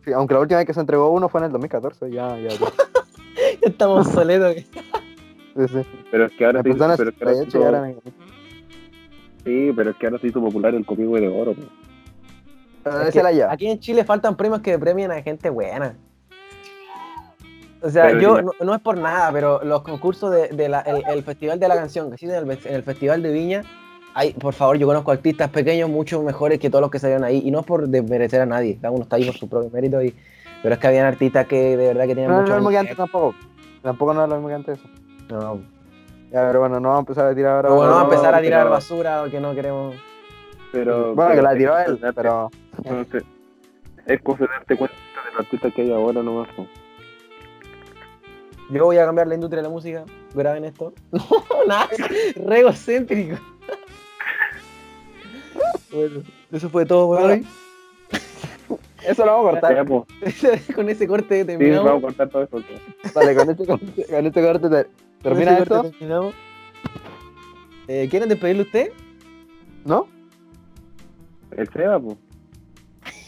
Sí, 0.06 0.14
aunque 0.14 0.34
la 0.36 0.40
última 0.42 0.58
vez 0.60 0.68
que 0.68 0.74
se 0.74 0.80
entregó 0.80 1.10
uno 1.10 1.28
fue 1.30 1.42
en 1.42 1.46
el 1.46 1.52
2014, 1.52 2.12
ya, 2.12 2.38
ya. 2.40 2.50
ya. 2.50 2.58
Estamos 3.62 4.08
soletos. 4.08 4.56
Sí, 4.56 5.68
sí. 5.68 5.82
Pero 6.12 6.26
es 6.26 6.32
que 6.34 6.46
ahora, 6.46 6.62
pero 6.64 6.74
es 6.74 6.78
que 6.78 6.84
ahora 6.84 6.96
se 6.98 7.06
78 7.06 7.60
y 7.60 7.64
ahora 7.64 7.90
hizo- 7.92 8.02
en- 8.06 8.14
sí, 9.44 9.74
pero 9.76 9.90
es 9.92 9.96
que 9.98 10.06
ahora 10.08 10.20
se 10.20 10.28
hizo 10.28 10.42
popular 10.42 10.76
el 10.76 10.86
copihue 10.86 11.20
de 11.22 11.28
oro. 11.30 11.54
pues. 11.54 11.68
Pero 12.84 13.02
Es 13.02 13.08
ese 13.10 13.20
que 13.20 13.24
la 13.24 13.32
lleva. 13.32 13.52
Aquí 13.52 13.68
en 13.68 13.80
Chile 13.80 14.04
faltan 14.06 14.38
premios 14.38 14.62
que 14.62 14.78
premien 14.80 15.12
a 15.12 15.22
gente 15.22 15.50
buena. 15.50 15.98
O 17.82 17.90
sea, 17.90 18.04
Pero 18.08 18.20
yo 18.20 18.42
no, 18.42 18.52
no 18.60 18.74
es 18.76 18.82
por 18.82 18.98
nada, 18.98 19.32
pero 19.32 19.64
los 19.64 19.82
concursos 19.84 20.32
de, 20.32 20.48
de 20.50 20.68
la- 20.70 20.82
el, 20.82 21.04
el 21.08 21.24
Festival 21.24 21.60
de 21.60 21.68
la 21.68 21.76
Canción, 21.76 22.08
que 22.10 22.16
existe 22.16 22.36
en 22.36 22.50
el, 22.50 22.60
en 22.66 22.74
el 22.76 22.84
Festival 22.84 23.22
de 23.22 23.32
Viña, 23.32 23.62
hay, 24.16 24.34
por 24.34 24.54
favor, 24.56 24.78
yo 24.78 24.88
conozco 24.88 25.12
artistas 25.12 25.50
pequeños 25.52 25.88
mucho 25.90 26.22
mejores 26.24 26.58
que 26.60 26.70
todos 26.72 26.82
los 26.82 26.90
que 26.90 26.98
salieron 26.98 27.24
ahí, 27.24 27.42
y 27.46 27.52
no 27.52 27.60
es 27.60 27.66
por 27.68 27.88
desmerecer 27.88 28.42
a 28.42 28.46
nadie, 28.48 28.78
cada 28.82 28.92
uno 28.92 29.04
está 29.04 29.18
ahí 29.18 29.26
por 29.26 29.36
su 29.38 29.48
propio 29.48 29.70
mérito, 29.70 30.02
y, 30.02 30.16
pero 30.64 30.74
es 30.74 30.80
que 30.80 30.88
habían 30.88 31.06
artistas 31.06 31.46
que 31.46 31.78
de 31.78 31.88
verdad 31.88 32.04
que 32.08 32.16
tenían 32.16 32.32
No 32.32 32.38
es 32.38 32.42
mucho... 32.42 32.54
lo 32.54 32.58
mismo 32.58 32.70
que 32.72 32.78
antes 32.80 32.98
tampoco. 32.98 33.36
Tampoco 33.84 34.14
no 34.16 34.24
es 34.24 34.30
lo 34.30 34.36
mismo 34.38 34.48
que 34.50 34.54
antes 34.56 34.80
eso. 34.80 34.90
No, 35.30 35.58
Ya, 36.32 36.48
pero 36.48 36.60
bueno, 36.62 36.80
no 36.80 36.90
vamos 36.90 36.98
a 36.98 37.02
empezar 37.02 37.26
a 37.28 37.36
tirar 37.36 37.56
ahora. 37.58 37.70
bueno, 37.70 37.82
vamos 37.92 37.98
a 37.98 38.08
no, 38.08 38.14
empezar 38.14 38.34
a 38.36 38.42
tirar 38.42 38.62
pero- 38.64 38.72
basura 38.72 39.24
que 39.30 39.40
no 39.40 39.54
queremos... 39.54 39.96
Pero, 40.72 41.14
Bueno, 41.16 41.36
que 41.36 41.42
la 41.44 41.52
es 41.54 41.58
tiró 41.60 41.78
él, 41.78 42.00
pero. 42.16 42.50
entonces, 42.84 43.24
es 44.06 44.22
cosa 44.22 44.44
de 44.46 44.50
darte 44.50 44.76
cuenta 44.76 44.96
de 45.26 45.32
los 45.32 45.40
artistas 45.42 45.74
que 45.74 45.82
hay 45.84 45.92
ahora 45.94 46.22
nomás. 46.24 46.50
pues. 46.56 46.68
Yo 48.70 48.84
voy 48.86 48.98
a 48.98 49.06
cambiar 49.06 49.28
la 49.28 49.36
industria 49.36 49.62
de 49.62 49.68
la 49.68 49.74
música, 49.74 50.06
graben 50.34 50.66
esto. 50.66 50.94
No, 51.12 51.24
nada, 51.68 51.90
re 52.36 52.60
egocéntrico. 52.60 53.38
Bueno, 55.92 56.22
eso 56.52 56.70
fue 56.70 56.86
todo 56.86 57.08
por 57.08 57.22
hoy. 57.22 57.46
Eso 59.04 59.26
lo 59.26 59.32
vamos 59.32 59.48
a 59.48 59.52
cortar. 59.52 59.76
Ya, 59.76 59.86
pues, 59.86 60.66
Con 60.76 60.90
ese 60.90 61.08
corte 61.08 61.40
sí, 61.42 61.46
terminamos. 61.46 61.86
vamos 61.86 62.00
a 62.00 62.02
cortar 62.08 62.30
todo 62.30 62.44
eso. 62.44 62.52
con 63.14 63.50
este 63.50 63.66
corte, 63.66 64.06
con 64.06 64.26
este 64.26 64.42
corte 64.42 64.70
te- 64.70 64.84
Con 64.86 64.94
termina 65.24 65.58
esto, 65.58 65.76
corte 65.76 65.92
terminamos. 65.92 66.34
Eh, 67.88 68.08
¿Quieren 68.10 68.28
despedirle 68.30 68.64
usted? 68.64 68.92
¿no? 69.86 70.08
El 71.52 71.70
Seba, 71.70 72.00
pues. 72.00 72.18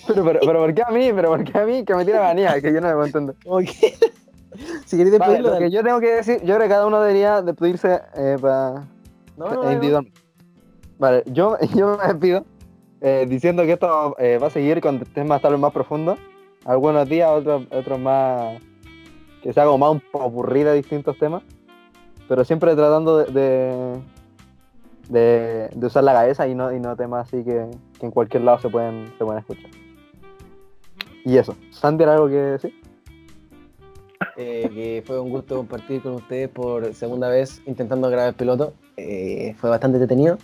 Pero, 0.07 0.25
pero, 0.25 0.39
pero 0.41 0.59
¿por 0.59 0.73
qué 0.73 0.83
a 0.85 0.91
mí? 0.91 1.11
¿Pero 1.15 1.29
por 1.29 1.43
qué 1.43 1.57
a 1.57 1.65
mí? 1.65 1.85
Que 1.85 1.95
me 1.95 2.03
tira 2.03 2.21
manía, 2.21 2.59
que 2.61 2.73
yo 2.73 2.81
no 2.81 2.95
me 2.97 3.05
entender. 3.05 3.35
Ok. 3.45 3.69
Si 4.85 4.97
queréis 4.97 5.17
Vale, 5.17 5.33
despedirlo, 5.33 5.49
lo 5.49 5.57
que 5.57 5.63
dale. 5.65 5.75
yo 5.75 5.83
tengo 5.83 5.99
que 5.99 6.15
decir, 6.15 6.37
yo 6.41 6.55
creo 6.55 6.59
que 6.61 6.69
cada 6.69 6.85
uno 6.87 7.01
debería 7.01 7.41
despedirse 7.41 8.01
eh, 8.15 8.37
para 8.41 8.85
No, 9.37 9.49
no, 9.53 9.63
no, 9.63 9.71
individualmente. 9.71 10.19
Vale, 10.97 11.23
yo, 11.27 11.57
yo 11.75 11.97
me 11.97 12.07
despido 12.07 12.45
eh, 13.01 13.25
diciendo 13.29 13.63
que 13.63 13.73
esto 13.73 14.15
eh, 14.19 14.37
va 14.41 14.47
a 14.47 14.49
seguir 14.49 14.81
con 14.81 14.99
temas 14.99 15.41
tal 15.41 15.53
vez 15.53 15.61
más 15.61 15.71
profundos. 15.71 16.19
Algunos 16.65 17.07
días, 17.07 17.29
otros, 17.31 17.63
otros 17.71 17.99
más. 17.99 18.57
que 19.41 19.53
sea 19.53 19.63
como 19.65 19.77
más 19.77 19.91
un 19.91 20.01
popurrí 20.11 20.63
de 20.63 20.73
distintos 20.73 21.17
temas. 21.17 21.41
Pero 22.27 22.43
siempre 22.43 22.75
tratando 22.75 23.17
de, 23.19 23.31
de, 23.31 23.99
de- 25.09 25.69
de 25.73 25.85
usar 25.87 26.03
la 26.03 26.13
cabeza 26.13 26.47
y 26.47 26.53
no, 26.55 26.71
y 26.73 26.79
no 26.79 26.95
temas 26.97 27.27
así 27.27 27.43
que, 27.43 27.67
que 27.99 28.05
en 28.05 28.11
cualquier 28.11 28.43
lado 28.43 28.59
se 28.59 28.69
pueden, 28.69 29.07
se 29.17 29.23
pueden 29.25 29.39
escuchar. 29.39 29.71
Y 31.25 31.37
eso. 31.37 31.55
¿Santi 31.71 32.03
era 32.03 32.13
algo 32.15 32.27
que 32.27 32.35
decir? 32.35 32.73
Eh, 34.37 34.69
que 34.73 35.03
fue 35.05 35.19
un 35.19 35.29
gusto 35.29 35.57
compartir 35.57 36.01
con 36.01 36.13
ustedes 36.13 36.49
por 36.49 36.93
segunda 36.93 37.29
vez 37.29 37.61
intentando 37.65 38.09
grabar 38.09 38.29
el 38.29 38.35
piloto. 38.35 38.73
Eh, 38.97 39.55
fue 39.57 39.69
bastante 39.69 39.97
detenido. 39.99 40.37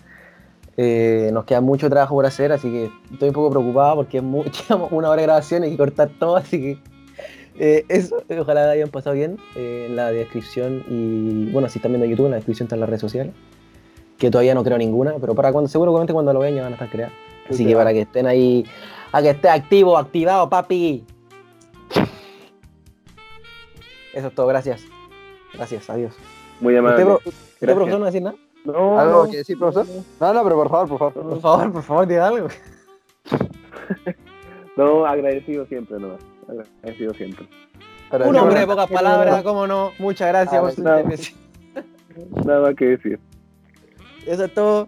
Eh, 0.78 1.30
nos 1.34 1.46
queda 1.46 1.62
mucho 1.62 1.90
trabajo 1.90 2.16
por 2.16 2.26
hacer, 2.26 2.52
así 2.52 2.70
que 2.70 2.90
estoy 3.14 3.30
un 3.30 3.34
poco 3.36 3.50
preocupado 3.52 3.96
porque 3.98 4.18
es 4.18 4.24
mu- 4.24 4.44
llevamos 4.70 4.92
una 4.92 5.10
hora 5.10 5.22
de 5.22 5.28
grabación 5.28 5.64
y 5.64 5.68
hay 5.68 5.72
que 5.72 5.78
cortar 5.78 6.10
todo, 6.20 6.36
así 6.36 6.60
que 7.58 7.86
eso, 7.88 8.22
ojalá 8.38 8.70
hayan 8.72 8.90
pasado 8.90 9.16
bien 9.16 9.38
en 9.56 9.96
la 9.96 10.12
descripción 10.12 10.84
y 10.90 11.50
bueno, 11.52 11.70
si 11.70 11.80
están 11.80 11.94
viendo 11.94 12.06
YouTube, 12.06 12.26
en 12.26 12.32
la 12.32 12.38
descripción 12.38 12.66
están 12.66 12.82
las 12.82 12.90
redes 12.90 13.00
sociales, 13.02 13.34
que 14.18 14.30
todavía 14.30 14.54
no 14.54 14.64
creo 14.66 14.78
ninguna, 14.78 15.14
pero 15.22 15.34
para 15.36 15.54
cuando 15.54 15.70
seguramente 15.70 16.12
cuando 16.12 16.34
lo 16.34 16.40
vean 16.40 16.56
ya 16.56 16.64
van 16.64 16.74
a 16.74 16.76
estar 16.76 16.90
creadas. 16.90 17.14
Así 17.46 17.58
Sí, 17.60 17.66
que 17.68 17.76
para 17.76 17.94
que 17.94 18.02
estén 18.02 18.28
ahí, 18.28 18.66
a 19.14 19.22
que 19.22 19.30
esté 19.30 19.48
activo, 19.48 19.98
activado, 19.98 20.50
papi. 20.50 21.06
Eso 24.16 24.28
es 24.28 24.34
todo, 24.36 24.48
gracias. 24.48 24.82
Gracias, 25.54 25.88
adiós. 25.90 26.16
Muy 26.62 26.76
amable. 26.76 27.04
¿Usted, 27.04 27.06
pro- 27.06 27.18
usted, 27.30 27.32
Gracias. 27.62 27.76
profesor, 27.76 28.00
no 28.00 28.06
decir 28.08 28.22
nada? 28.24 28.36
No, 28.66 29.00
¿Algo 29.00 29.26
no, 29.26 29.30
que 29.32 29.38
decir, 29.38 29.60
profesor? 29.60 29.86
No, 30.20 30.34
no, 30.34 30.44
pero 30.44 30.56
por 30.56 30.70
favor, 30.70 30.88
por 30.90 30.98
favor. 31.00 31.14
Por 31.30 31.42
favor, 31.42 31.72
por 31.74 31.84
favor, 31.84 32.08
diga 32.08 32.28
algo. 32.28 32.48
no, 34.78 35.06
agradecido 35.06 35.66
siempre, 35.68 36.00
no. 36.00 36.18
Agradecido 36.48 37.14
siempre. 37.14 37.48
Pero 38.10 38.30
Un 38.30 38.36
hombre 38.36 38.60
de 38.60 38.68
pocas 38.68 38.90
palabras, 38.90 39.44
cómo 39.44 39.68
no. 39.68 39.92
Muchas 40.00 40.28
gracias 40.30 40.56
Ah, 40.56 40.62
por 40.62 40.72
su 40.72 40.82
intervención. 40.82 41.38
Nada 42.46 42.62
más 42.62 42.76
que 42.76 42.86
decir. 42.86 43.20
Eso 44.26 44.46
es 44.46 44.54
todo. 44.54 44.88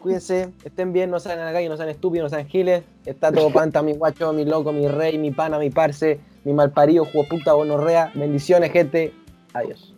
Cuídense, 0.00 0.50
estén 0.64 0.92
bien, 0.92 1.10
no 1.10 1.18
salgan 1.18 1.40
a 1.40 1.44
la 1.46 1.52
calle, 1.52 1.68
no 1.68 1.76
sean 1.78 1.88
estúpidos, 1.88 2.30
no 2.30 2.36
sean 2.36 2.46
giles. 2.48 2.82
Está 3.06 3.32
todo 3.32 3.50
panta, 3.50 3.82
mi 3.82 3.94
guacho, 3.94 4.32
mi 4.34 4.44
loco, 4.44 4.70
mi 4.70 4.86
rey, 4.86 5.16
mi 5.18 5.30
pana, 5.30 5.58
mi 5.58 5.70
parce, 5.70 6.20
mi 6.44 6.52
malparido, 6.52 7.04
juego 7.04 7.28
puta, 7.28 7.52
bonorrea. 7.52 8.10
Bendiciones, 8.14 8.72
gente. 8.72 9.12
Adiós. 9.52 9.94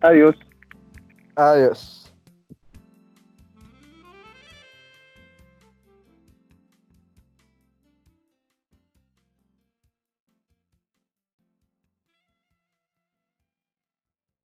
Adiós. 0.00 0.36
Adiós. 1.36 2.03